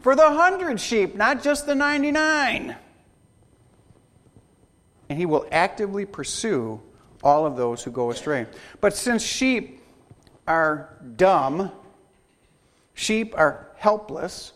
for 0.00 0.16
the 0.16 0.28
hundred 0.28 0.80
sheep, 0.80 1.14
not 1.14 1.40
just 1.42 1.66
the 1.66 1.74
99. 1.76 2.74
And 5.08 5.18
he 5.18 5.24
will 5.24 5.46
actively 5.52 6.04
pursue 6.04 6.80
all 7.22 7.46
of 7.46 7.56
those 7.56 7.84
who 7.84 7.92
go 7.92 8.10
astray. 8.10 8.46
But 8.80 8.96
since 8.96 9.22
sheep 9.22 9.82
are 10.48 10.96
dumb, 11.16 11.70
sheep 12.94 13.34
are 13.36 13.68
helpless, 13.76 14.52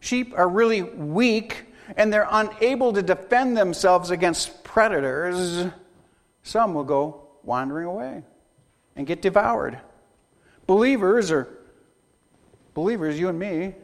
sheep 0.00 0.32
are 0.34 0.48
really 0.48 0.82
weak, 0.82 1.66
and 1.94 2.10
they're 2.12 2.28
unable 2.30 2.92
to 2.94 3.02
defend 3.02 3.56
themselves 3.56 4.10
against 4.10 4.64
predators, 4.76 5.64
some 6.42 6.74
will 6.74 6.84
go 6.84 7.28
wandering 7.42 7.86
away 7.86 8.22
and 8.94 9.06
get 9.06 9.22
devoured. 9.22 9.80
Believers 10.66 11.30
or 11.30 11.48
believers, 12.74 13.18
you 13.18 13.30
and 13.30 13.38
me, 13.38 13.74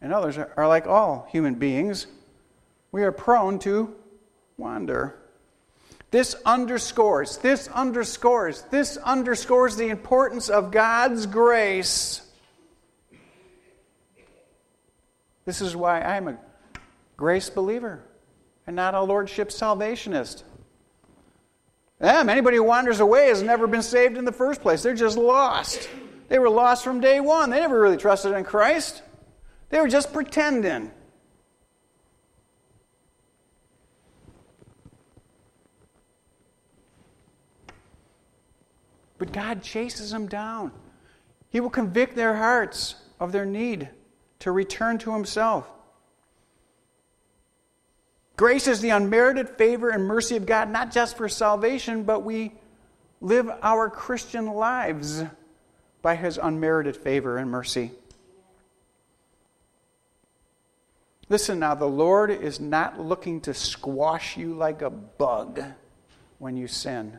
and 0.00 0.12
others 0.12 0.36
are 0.36 0.66
like 0.66 0.88
all 0.88 1.28
human 1.30 1.54
beings. 1.54 2.08
We 2.90 3.04
are 3.04 3.12
prone 3.12 3.60
to 3.60 3.94
wander. 4.56 5.14
This 6.10 6.34
underscores, 6.44 7.38
this 7.38 7.68
underscores, 7.68 8.62
this 8.72 8.96
underscores 8.96 9.76
the 9.76 9.86
importance 9.86 10.48
of 10.48 10.72
God's 10.72 11.26
grace. 11.26 12.22
This 15.44 15.60
is 15.60 15.76
why 15.76 16.00
I'm 16.00 16.26
a 16.26 16.38
grace 17.16 17.50
believer 17.50 18.02
and 18.66 18.76
not 18.76 18.94
a 18.94 19.02
lordship 19.02 19.50
salvationist. 19.50 20.44
Them, 21.98 22.28
anybody 22.28 22.56
who 22.56 22.64
wanders 22.64 23.00
away 23.00 23.28
has 23.28 23.42
never 23.42 23.66
been 23.66 23.82
saved 23.82 24.16
in 24.16 24.24
the 24.24 24.32
first 24.32 24.60
place. 24.60 24.82
They're 24.82 24.94
just 24.94 25.16
lost. 25.16 25.88
They 26.28 26.38
were 26.38 26.50
lost 26.50 26.84
from 26.84 27.00
day 27.00 27.20
one. 27.20 27.50
They 27.50 27.60
never 27.60 27.78
really 27.78 27.96
trusted 27.96 28.32
in 28.32 28.44
Christ. 28.44 29.02
They 29.70 29.80
were 29.80 29.88
just 29.88 30.12
pretending. 30.12 30.90
But 39.18 39.32
God 39.32 39.62
chases 39.62 40.10
them 40.10 40.26
down. 40.26 40.72
He 41.48 41.60
will 41.60 41.70
convict 41.70 42.16
their 42.16 42.34
hearts 42.34 42.96
of 43.20 43.32
their 43.32 43.46
need 43.46 43.88
to 44.40 44.50
return 44.50 44.98
to 44.98 45.12
Himself. 45.12 45.70
Grace 48.36 48.66
is 48.66 48.80
the 48.80 48.90
unmerited 48.90 49.48
favor 49.50 49.90
and 49.90 50.04
mercy 50.04 50.36
of 50.36 50.44
God, 50.44 50.68
not 50.68 50.90
just 50.90 51.16
for 51.16 51.28
salvation, 51.28 52.02
but 52.02 52.20
we 52.20 52.52
live 53.20 53.48
our 53.62 53.88
Christian 53.88 54.46
lives 54.46 55.22
by 56.02 56.16
His 56.16 56.38
unmerited 56.38 56.96
favor 56.96 57.36
and 57.36 57.50
mercy. 57.50 57.92
Listen 61.28 61.58
now, 61.58 61.74
the 61.74 61.86
Lord 61.86 62.30
is 62.30 62.60
not 62.60 63.00
looking 63.00 63.40
to 63.42 63.54
squash 63.54 64.36
you 64.36 64.54
like 64.54 64.82
a 64.82 64.90
bug 64.90 65.62
when 66.38 66.56
you 66.56 66.66
sin. 66.68 67.18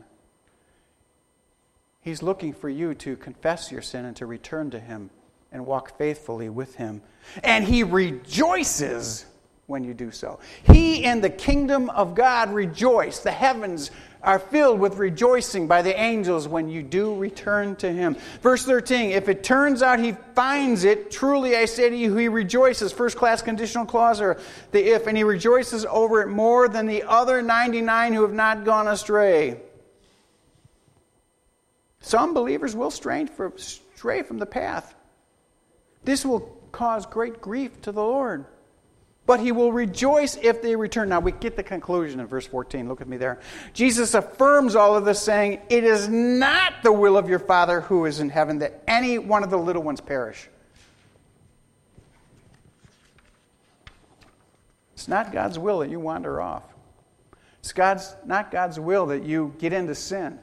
He's 2.02 2.22
looking 2.22 2.52
for 2.52 2.68
you 2.68 2.94
to 2.94 3.16
confess 3.16 3.72
your 3.72 3.82
sin 3.82 4.04
and 4.04 4.14
to 4.16 4.26
return 4.26 4.70
to 4.70 4.78
Him 4.78 5.10
and 5.50 5.66
walk 5.66 5.98
faithfully 5.98 6.48
with 6.48 6.76
Him. 6.76 7.02
And 7.42 7.64
He 7.64 7.82
rejoices 7.82 9.24
when 9.66 9.82
you 9.82 9.94
do 9.94 10.10
so. 10.10 10.38
He 10.64 11.04
and 11.04 11.22
the 11.22 11.30
kingdom 11.30 11.90
of 11.90 12.14
God 12.14 12.52
rejoice. 12.52 13.18
The 13.18 13.32
heavens 13.32 13.90
are 14.22 14.38
filled 14.38 14.80
with 14.80 14.96
rejoicing 14.96 15.66
by 15.66 15.82
the 15.82 15.98
angels 15.98 16.48
when 16.48 16.68
you 16.68 16.82
do 16.82 17.14
return 17.16 17.76
to 17.76 17.90
him. 17.92 18.16
Verse 18.42 18.64
13 18.64 19.10
If 19.10 19.28
it 19.28 19.42
turns 19.42 19.82
out 19.82 19.98
he 19.98 20.12
finds 20.34 20.84
it, 20.84 21.10
truly 21.10 21.56
I 21.56 21.64
say 21.64 21.90
to 21.90 21.96
you, 21.96 22.16
he 22.16 22.28
rejoices. 22.28 22.92
First 22.92 23.16
class 23.16 23.42
conditional 23.42 23.86
clause 23.86 24.20
or 24.20 24.38
the 24.70 24.92
if, 24.94 25.06
and 25.06 25.16
he 25.16 25.24
rejoices 25.24 25.84
over 25.86 26.22
it 26.22 26.28
more 26.28 26.68
than 26.68 26.86
the 26.86 27.02
other 27.02 27.42
99 27.42 28.12
who 28.12 28.22
have 28.22 28.32
not 28.32 28.64
gone 28.64 28.86
astray. 28.88 29.60
Some 32.00 32.34
believers 32.34 32.76
will 32.76 32.92
stray 32.92 33.26
from 34.22 34.38
the 34.38 34.46
path. 34.46 34.94
This 36.04 36.24
will 36.24 36.40
cause 36.70 37.04
great 37.04 37.40
grief 37.40 37.80
to 37.82 37.90
the 37.90 38.02
Lord 38.02 38.46
but 39.26 39.40
he 39.40 39.50
will 39.50 39.72
rejoice 39.72 40.36
if 40.40 40.62
they 40.62 40.76
return. 40.76 41.08
Now 41.08 41.20
we 41.20 41.32
get 41.32 41.56
the 41.56 41.62
conclusion 41.64 42.20
in 42.20 42.26
verse 42.26 42.46
14. 42.46 42.88
Look 42.88 43.00
at 43.00 43.08
me 43.08 43.16
there. 43.16 43.40
Jesus 43.74 44.14
affirms 44.14 44.76
all 44.76 44.96
of 44.96 45.04
this, 45.04 45.20
saying, 45.20 45.60
It 45.68 45.82
is 45.82 46.08
not 46.08 46.82
the 46.84 46.92
will 46.92 47.16
of 47.16 47.28
your 47.28 47.40
Father 47.40 47.80
who 47.80 48.06
is 48.06 48.20
in 48.20 48.28
heaven 48.28 48.60
that 48.60 48.82
any 48.86 49.18
one 49.18 49.42
of 49.42 49.50
the 49.50 49.58
little 49.58 49.82
ones 49.82 50.00
perish. 50.00 50.48
It's 54.94 55.08
not 55.08 55.32
God's 55.32 55.58
will 55.58 55.80
that 55.80 55.90
you 55.90 56.00
wander 56.00 56.40
off. 56.40 56.62
It's 57.58 57.72
God's, 57.72 58.14
not 58.24 58.52
God's 58.52 58.78
will 58.78 59.06
that 59.06 59.24
you 59.24 59.54
get 59.58 59.72
into 59.72 59.94
sin. 59.94 60.38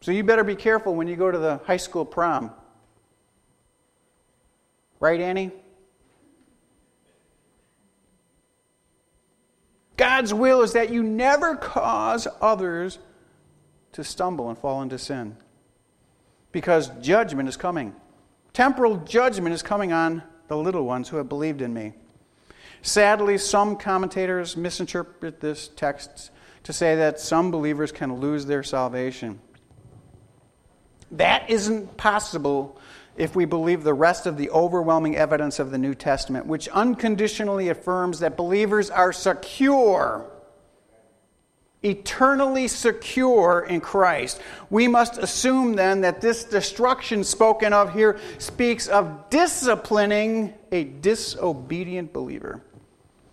So 0.00 0.12
you 0.12 0.24
better 0.24 0.44
be 0.44 0.56
careful 0.56 0.94
when 0.94 1.08
you 1.08 1.16
go 1.16 1.30
to 1.30 1.38
the 1.38 1.60
high 1.64 1.76
school 1.76 2.04
prom. 2.04 2.52
Right, 5.02 5.20
Annie? 5.20 5.50
God's 9.96 10.32
will 10.32 10.62
is 10.62 10.74
that 10.74 10.90
you 10.90 11.02
never 11.02 11.56
cause 11.56 12.28
others 12.40 13.00
to 13.94 14.04
stumble 14.04 14.48
and 14.48 14.56
fall 14.56 14.80
into 14.80 14.98
sin. 14.98 15.36
Because 16.52 16.88
judgment 17.00 17.48
is 17.48 17.56
coming. 17.56 17.96
Temporal 18.52 18.98
judgment 18.98 19.52
is 19.52 19.60
coming 19.60 19.92
on 19.92 20.22
the 20.46 20.56
little 20.56 20.84
ones 20.84 21.08
who 21.08 21.16
have 21.16 21.28
believed 21.28 21.62
in 21.62 21.74
me. 21.74 21.94
Sadly, 22.82 23.38
some 23.38 23.74
commentators 23.74 24.56
misinterpret 24.56 25.40
this 25.40 25.66
text 25.74 26.30
to 26.62 26.72
say 26.72 26.94
that 26.94 27.18
some 27.18 27.50
believers 27.50 27.90
can 27.90 28.20
lose 28.20 28.46
their 28.46 28.62
salvation. 28.62 29.40
That 31.10 31.50
isn't 31.50 31.96
possible 31.96 32.78
if 33.16 33.36
we 33.36 33.44
believe 33.44 33.82
the 33.82 33.94
rest 33.94 34.26
of 34.26 34.36
the 34.36 34.50
overwhelming 34.50 35.16
evidence 35.16 35.58
of 35.58 35.70
the 35.70 35.78
New 35.78 35.94
Testament, 35.94 36.46
which 36.46 36.68
unconditionally 36.68 37.68
affirms 37.68 38.20
that 38.20 38.36
believers 38.36 38.90
are 38.90 39.12
secure, 39.12 40.30
eternally 41.82 42.68
secure 42.68 43.66
in 43.68 43.80
Christ. 43.80 44.40
We 44.70 44.88
must 44.88 45.18
assume 45.18 45.74
then 45.74 46.02
that 46.02 46.20
this 46.20 46.44
destruction 46.44 47.24
spoken 47.24 47.72
of 47.72 47.92
here 47.92 48.18
speaks 48.38 48.88
of 48.88 49.28
disciplining 49.30 50.54
a 50.70 50.84
disobedient 50.84 52.12
believer. 52.12 52.62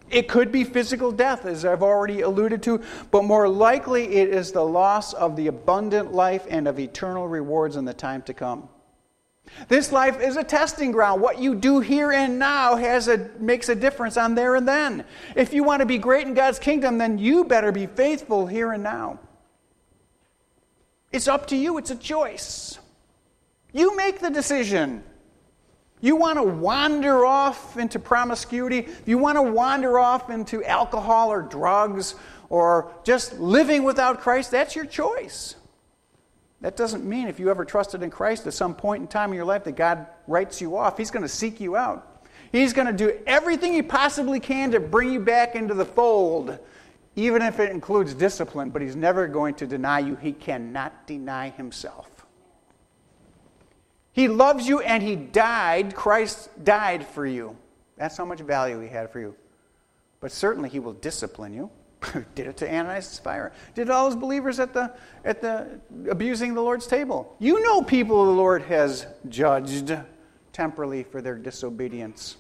It 0.10 0.28
could 0.28 0.52
be 0.52 0.64
physical 0.64 1.12
death, 1.12 1.46
as 1.46 1.66
I've 1.66 1.84
already 1.84 2.22
alluded 2.22 2.64
to, 2.64 2.82
but 3.12 3.24
more 3.24 3.48
likely 3.48 4.16
it 4.16 4.30
is 4.30 4.52
the 4.52 4.66
loss 4.66 5.14
of 5.14 5.36
the 5.36 5.48
abundant 5.48 6.12
life 6.12 6.48
and 6.50 6.68
of 6.68 6.80
eternal 6.80 7.28
rewards 7.28 7.76
in 7.76 7.86
the 7.86 7.94
time 7.94 8.24
to 8.24 8.34
come. 8.34 8.68
This 9.68 9.92
life 9.92 10.22
is 10.22 10.38
a 10.38 10.44
testing 10.44 10.92
ground. 10.92 11.22
What 11.22 11.40
you 11.40 11.56
do 11.56 11.80
here 11.80 12.12
and 12.12 12.40
now 12.40 12.76
has 12.76 13.08
a, 13.08 13.30
makes 13.40 13.70
a 13.70 13.76
difference 13.76 14.18
on 14.18 14.36
there 14.36 14.56
and 14.56 14.68
then. 14.68 15.06
If 15.36 15.54
you 15.54 15.64
want 15.64 15.82
to 15.82 15.86
be 15.86 15.98
great 15.98 16.28
in 16.28 16.34
God's 16.34 16.60
kingdom, 16.60 16.98
then 16.98 17.18
you 17.18 17.44
better 17.44 17.72
be 17.72 17.86
faithful 17.86 18.48
here 18.48 18.72
and 18.72 18.84
now. 18.84 19.20
It's 21.12 21.28
up 21.28 21.48
to 21.48 21.56
you, 21.56 21.78
it's 21.78 21.92
a 21.92 21.96
choice. 21.96 22.80
You 23.74 23.96
make 23.96 24.20
the 24.20 24.30
decision. 24.30 25.04
You 26.02 26.16
want 26.16 26.38
to 26.38 26.44
wander 26.44 27.26
off 27.26 27.78
into 27.78 28.00
promiscuity, 28.00 28.88
you 29.06 29.18
want 29.18 29.36
to 29.36 29.42
wander 29.42 30.00
off 30.00 30.30
into 30.30 30.64
alcohol 30.64 31.30
or 31.30 31.42
drugs 31.42 32.16
or 32.50 32.92
just 33.04 33.38
living 33.40 33.84
without 33.84 34.22
Christ, 34.22 34.52
that's 34.52 34.76
your 34.76 34.86
choice. 34.86 35.56
That 36.62 36.76
doesn't 36.76 37.06
mean 37.06 37.28
if 37.28 37.40
you 37.40 37.50
ever 37.50 37.64
trusted 37.64 38.04
in 38.04 38.10
Christ 38.10 38.46
at 38.46 38.54
some 38.54 38.76
point 38.76 39.02
in 39.02 39.08
time 39.08 39.30
in 39.30 39.36
your 39.36 39.46
life 39.46 39.64
that 39.64 39.76
God 39.76 40.08
writes 40.28 40.60
you 40.60 40.76
off. 40.76 40.98
He's 40.98 41.12
going 41.12 41.24
to 41.24 41.30
seek 41.30 41.60
you 41.60 41.78
out. 41.78 42.26
He's 42.52 42.74
going 42.74 42.88
to 42.88 42.94
do 42.94 43.18
everything 43.26 43.74
he 43.74 43.82
possibly 43.82 44.40
can 44.40 44.72
to 44.72 44.80
bring 44.80 45.12
you 45.14 45.20
back 45.20 45.56
into 45.56 45.74
the 45.74 45.86
fold, 45.86 46.58
even 47.16 47.42
if 47.42 47.60
it 47.60 47.72
includes 47.72 48.14
discipline, 48.14 48.72
but 48.72 48.82
he's 48.82 48.96
never 48.96 49.28
going 49.28 49.56
to 49.56 49.68
deny 49.68 50.00
you. 50.00 50.16
He 50.16 50.34
cannot 50.34 51.08
deny 51.08 51.50
himself. 51.50 52.10
He 54.12 54.28
loves 54.28 54.68
you 54.68 54.82
and 54.82 55.02
he 55.02 55.16
died. 55.16 55.96
Christ 55.96 56.50
died 56.64 57.06
for 57.06 57.26
you. 57.26 57.56
That's 57.96 58.18
how 58.18 58.26
much 58.26 58.40
value 58.40 58.80
he 58.80 58.90
had 58.90 59.12
for 59.12 59.20
you. 59.20 59.36
But 60.20 60.32
certainly 60.32 60.70
he 60.70 60.80
will 60.80 60.94
discipline 60.94 61.54
you. 61.54 61.70
Did 62.36 62.48
it 62.48 62.58
to 62.58 62.68
Ananias 62.68 63.08
and 63.08 63.16
Sapphira. 63.16 63.52
Did 63.76 63.90
all 63.90 64.10
those 64.10 64.20
believers 64.20 64.60
at 64.60 64.74
the, 64.74 64.94
at 65.26 65.42
the 65.42 65.80
abusing 66.10 66.54
the 66.54 66.62
Lord's 66.62 66.88
table. 66.88 67.36
You 67.40 67.62
know 67.62 67.82
people 67.82 68.26
the 68.26 68.32
Lord 68.32 68.62
has 68.64 69.06
judged 69.28 69.94
temporally 70.54 71.04
for 71.04 71.22
their 71.22 71.36
disobedience. 71.36 72.38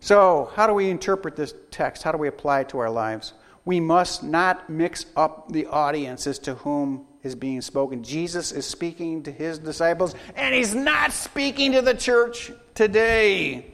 So, 0.00 0.50
how 0.54 0.66
do 0.66 0.72
we 0.72 0.88
interpret 0.88 1.36
this 1.36 1.54
text? 1.70 2.02
How 2.02 2.12
do 2.12 2.18
we 2.18 2.28
apply 2.28 2.60
it 2.60 2.70
to 2.70 2.78
our 2.78 2.90
lives? 2.90 3.34
We 3.64 3.80
must 3.80 4.22
not 4.22 4.70
mix 4.70 5.04
up 5.14 5.52
the 5.52 5.66
audience 5.66 6.26
as 6.26 6.38
to 6.40 6.54
whom 6.54 7.06
is 7.22 7.34
being 7.34 7.60
spoken. 7.60 8.02
Jesus 8.02 8.50
is 8.50 8.64
speaking 8.64 9.22
to 9.24 9.30
his 9.30 9.58
disciples, 9.58 10.14
and 10.34 10.54
he's 10.54 10.74
not 10.74 11.12
speaking 11.12 11.72
to 11.72 11.82
the 11.82 11.92
church 11.92 12.50
today. 12.74 13.66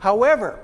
However, 0.00 0.58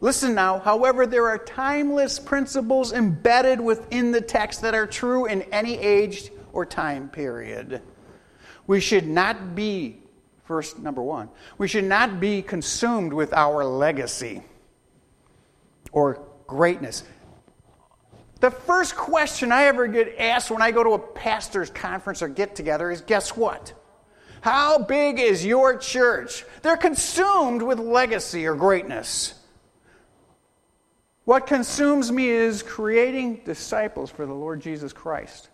listen 0.00 0.34
now, 0.34 0.58
however, 0.58 1.06
there 1.06 1.28
are 1.28 1.38
timeless 1.38 2.18
principles 2.18 2.92
embedded 2.92 3.60
within 3.60 4.12
the 4.12 4.20
text 4.20 4.62
that 4.62 4.74
are 4.74 4.86
true 4.86 5.26
in 5.26 5.42
any 5.42 5.78
age 5.78 6.30
or 6.52 6.64
time 6.66 7.08
period. 7.08 7.82
We 8.66 8.80
should 8.80 9.06
not 9.06 9.54
be, 9.54 10.02
first, 10.44 10.78
number 10.78 11.02
one, 11.02 11.28
we 11.56 11.68
should 11.68 11.84
not 11.84 12.20
be 12.20 12.42
consumed 12.42 13.12
with 13.12 13.32
our 13.32 13.64
legacy 13.64 14.42
or 15.92 16.26
greatness. 16.46 17.04
The 18.40 18.50
first 18.50 18.94
question 18.94 19.50
I 19.50 19.64
ever 19.64 19.88
get 19.88 20.16
asked 20.18 20.50
when 20.50 20.62
I 20.62 20.70
go 20.70 20.84
to 20.84 20.90
a 20.90 20.98
pastor's 20.98 21.70
conference 21.70 22.22
or 22.22 22.28
get 22.28 22.54
together 22.54 22.90
is 22.90 23.00
guess 23.00 23.36
what? 23.36 23.72
How 24.40 24.78
big 24.78 25.18
is 25.18 25.44
your 25.44 25.76
church? 25.76 26.44
They're 26.62 26.76
consumed 26.76 27.62
with 27.62 27.80
legacy 27.80 28.46
or 28.46 28.54
greatness. 28.54 29.34
What 31.28 31.46
consumes 31.46 32.10
me 32.10 32.30
is 32.30 32.62
creating 32.62 33.42
disciples 33.44 34.10
for 34.10 34.24
the 34.24 34.32
Lord 34.32 34.62
Jesus 34.62 34.94
Christ. 34.94 35.50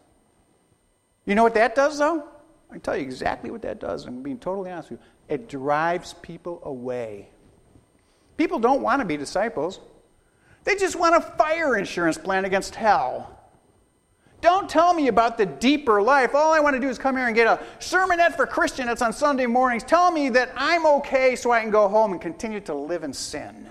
You 1.26 1.34
know 1.34 1.42
what 1.42 1.54
that 1.54 1.74
does, 1.74 1.98
though? 1.98 2.28
I 2.70 2.74
can 2.74 2.80
tell 2.80 2.96
you 2.96 3.02
exactly 3.02 3.50
what 3.50 3.62
that 3.62 3.80
does. 3.80 4.06
I'm 4.06 4.22
being 4.22 4.38
totally 4.38 4.70
honest 4.70 4.92
with 4.92 5.00
you. 5.00 5.06
It 5.28 5.48
drives 5.48 6.14
people 6.22 6.60
away. 6.62 7.28
People 8.36 8.60
don't 8.60 8.82
want 8.82 9.00
to 9.00 9.04
be 9.04 9.16
disciples. 9.16 9.80
They 10.62 10.76
just 10.76 10.94
want 10.94 11.16
a 11.16 11.20
fire 11.20 11.76
insurance 11.76 12.18
plan 12.18 12.44
against 12.44 12.76
hell. 12.76 13.36
Don't 14.42 14.70
tell 14.70 14.94
me 14.94 15.08
about 15.08 15.36
the 15.36 15.46
deeper 15.46 16.00
life. 16.00 16.36
All 16.36 16.52
I 16.52 16.60
want 16.60 16.74
to 16.74 16.80
do 16.80 16.88
is 16.88 16.98
come 16.98 17.16
here 17.16 17.26
and 17.26 17.34
get 17.34 17.48
a 17.48 17.60
sermonette 17.80 18.36
for 18.36 18.46
Christian 18.46 18.86
that's 18.86 19.02
on 19.02 19.12
Sunday 19.12 19.46
mornings. 19.46 19.82
Tell 19.82 20.12
me 20.12 20.28
that 20.28 20.52
I'm 20.54 20.86
okay 20.86 21.34
so 21.34 21.50
I 21.50 21.62
can 21.62 21.72
go 21.72 21.88
home 21.88 22.12
and 22.12 22.20
continue 22.20 22.60
to 22.60 22.74
live 22.74 23.02
in 23.02 23.12
sin. 23.12 23.68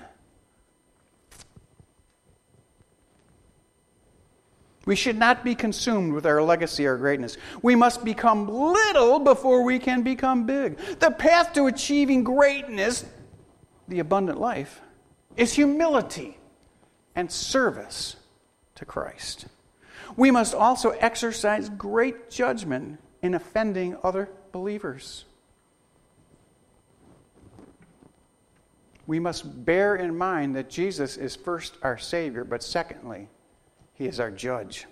We 4.86 4.96
should 4.96 5.18
not 5.18 5.46
be 5.46 5.56
consumed 5.56 6.14
with 6.14 6.26
our 6.26 6.42
legacy 6.42 6.86
or 6.86 6.98
greatness. 6.98 7.38
We 7.62 7.76
must 7.76 8.04
become 8.04 8.50
little 8.50 9.20
before 9.20 9.64
we 9.64 9.80
can 9.80 10.04
become 10.04 10.46
big. 10.46 10.78
The 11.00 11.12
path 11.12 11.54
to 11.54 11.68
achieving 11.68 12.24
greatness, 12.24 13.06
the 13.88 14.00
abundant 14.00 14.42
life, 14.42 14.82
is 15.38 15.54
humility 15.54 16.38
and 17.16 17.32
service 17.32 18.18
to 18.76 18.84
Christ. 18.86 19.46
We 20.18 20.32
must 20.32 20.54
also 20.54 20.90
exercise 20.92 21.70
great 21.70 22.30
judgment 22.30 23.00
in 23.22 23.34
offending 23.34 23.96
other 24.04 24.30
believers. 24.52 25.26
We 29.08 29.20
must 29.20 29.66
bear 29.66 29.96
in 29.96 30.18
mind 30.18 30.56
that 30.56 30.70
Jesus 30.70 31.18
is 31.18 31.36
first 31.36 31.78
our 31.82 31.98
Savior, 31.98 32.44
but 32.44 32.64
secondly, 32.64 33.28
He 34.04 34.10
is 34.10 34.20
our 34.20 34.32
judge. 34.32 34.86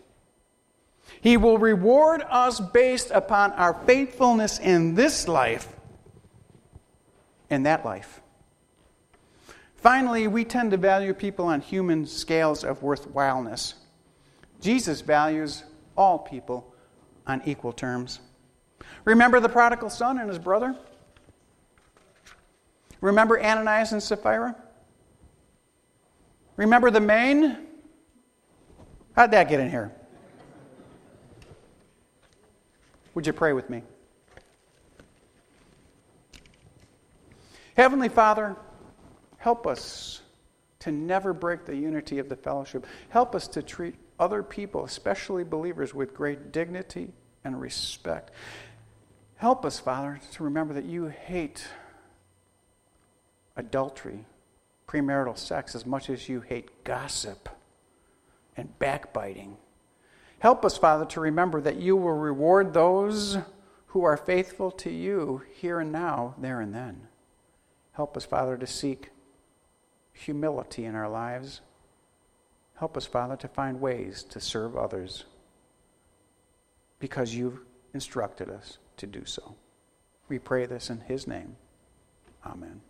He 1.19 1.35
will 1.35 1.57
reward 1.57 2.23
us 2.29 2.61
based 2.61 3.11
upon 3.11 3.51
our 3.51 3.73
faithfulness 3.85 4.57
in 4.57 4.95
this 4.95 5.27
life 5.27 5.67
and 7.49 7.65
that 7.65 7.83
life. 7.83 8.21
Finally, 9.75 10.29
we 10.29 10.45
tend 10.45 10.71
to 10.71 10.77
value 10.77 11.13
people 11.13 11.47
on 11.47 11.59
human 11.59 12.05
scales 12.05 12.63
of 12.63 12.81
worthwhileness. 12.83 13.73
Jesus 14.61 15.01
values 15.01 15.65
all 15.97 16.17
people 16.17 16.73
on 17.27 17.41
equal 17.43 17.73
terms. 17.73 18.21
Remember 19.03 19.41
the 19.41 19.49
prodigal 19.49 19.89
son 19.89 20.19
and 20.19 20.29
his 20.29 20.39
brother? 20.39 20.73
Remember 23.01 23.37
Ananias 23.43 23.91
and 23.91 24.01
Sapphira? 24.01 24.55
Remember 26.55 26.89
the 26.89 27.01
main? 27.01 27.67
How'd 29.15 29.31
that 29.31 29.49
get 29.49 29.59
in 29.59 29.69
here? 29.69 29.91
Would 33.13 33.27
you 33.27 33.33
pray 33.33 33.53
with 33.53 33.69
me? 33.69 33.83
Heavenly 37.75 38.09
Father, 38.09 38.55
Help 39.41 39.65
us 39.65 40.21
to 40.81 40.91
never 40.91 41.33
break 41.33 41.65
the 41.65 41.75
unity 41.75 42.19
of 42.19 42.29
the 42.29 42.35
fellowship. 42.35 42.85
Help 43.09 43.33
us 43.33 43.47
to 43.47 43.63
treat 43.63 43.95
other 44.19 44.43
people, 44.43 44.85
especially 44.85 45.43
believers, 45.43 45.95
with 45.95 46.13
great 46.13 46.51
dignity 46.51 47.11
and 47.43 47.59
respect. 47.59 48.29
Help 49.37 49.65
us, 49.65 49.79
Father, 49.79 50.19
to 50.33 50.43
remember 50.43 50.75
that 50.75 50.85
you 50.85 51.07
hate 51.07 51.65
adultery, 53.57 54.25
premarital 54.87 55.35
sex, 55.35 55.73
as 55.73 55.87
much 55.87 56.07
as 56.07 56.29
you 56.29 56.41
hate 56.41 56.83
gossip 56.83 57.49
and 58.57 58.77
backbiting. 58.79 59.57
Help 60.39 60.65
us, 60.65 60.77
Father, 60.77 61.05
to 61.05 61.21
remember 61.21 61.61
that 61.61 61.77
you 61.77 61.95
will 61.95 62.13
reward 62.13 62.73
those 62.73 63.37
who 63.87 64.03
are 64.03 64.17
faithful 64.17 64.71
to 64.71 64.89
you 64.89 65.43
here 65.53 65.79
and 65.79 65.91
now, 65.91 66.35
there 66.37 66.61
and 66.61 66.73
then. 66.73 67.07
Help 67.93 68.15
us, 68.17 68.25
Father, 68.25 68.57
to 68.57 68.65
seek 68.65 69.09
humility 70.13 70.85
in 70.85 70.95
our 70.95 71.09
lives. 71.09 71.61
Help 72.75 72.97
us, 72.97 73.05
Father, 73.05 73.35
to 73.35 73.47
find 73.47 73.79
ways 73.79 74.23
to 74.23 74.39
serve 74.39 74.75
others 74.75 75.25
because 76.99 77.35
you've 77.35 77.59
instructed 77.93 78.49
us 78.49 78.77
to 78.97 79.05
do 79.05 79.25
so. 79.25 79.55
We 80.29 80.39
pray 80.39 80.65
this 80.65 80.89
in 80.89 81.01
His 81.01 81.27
name. 81.27 81.57
Amen. 82.45 82.81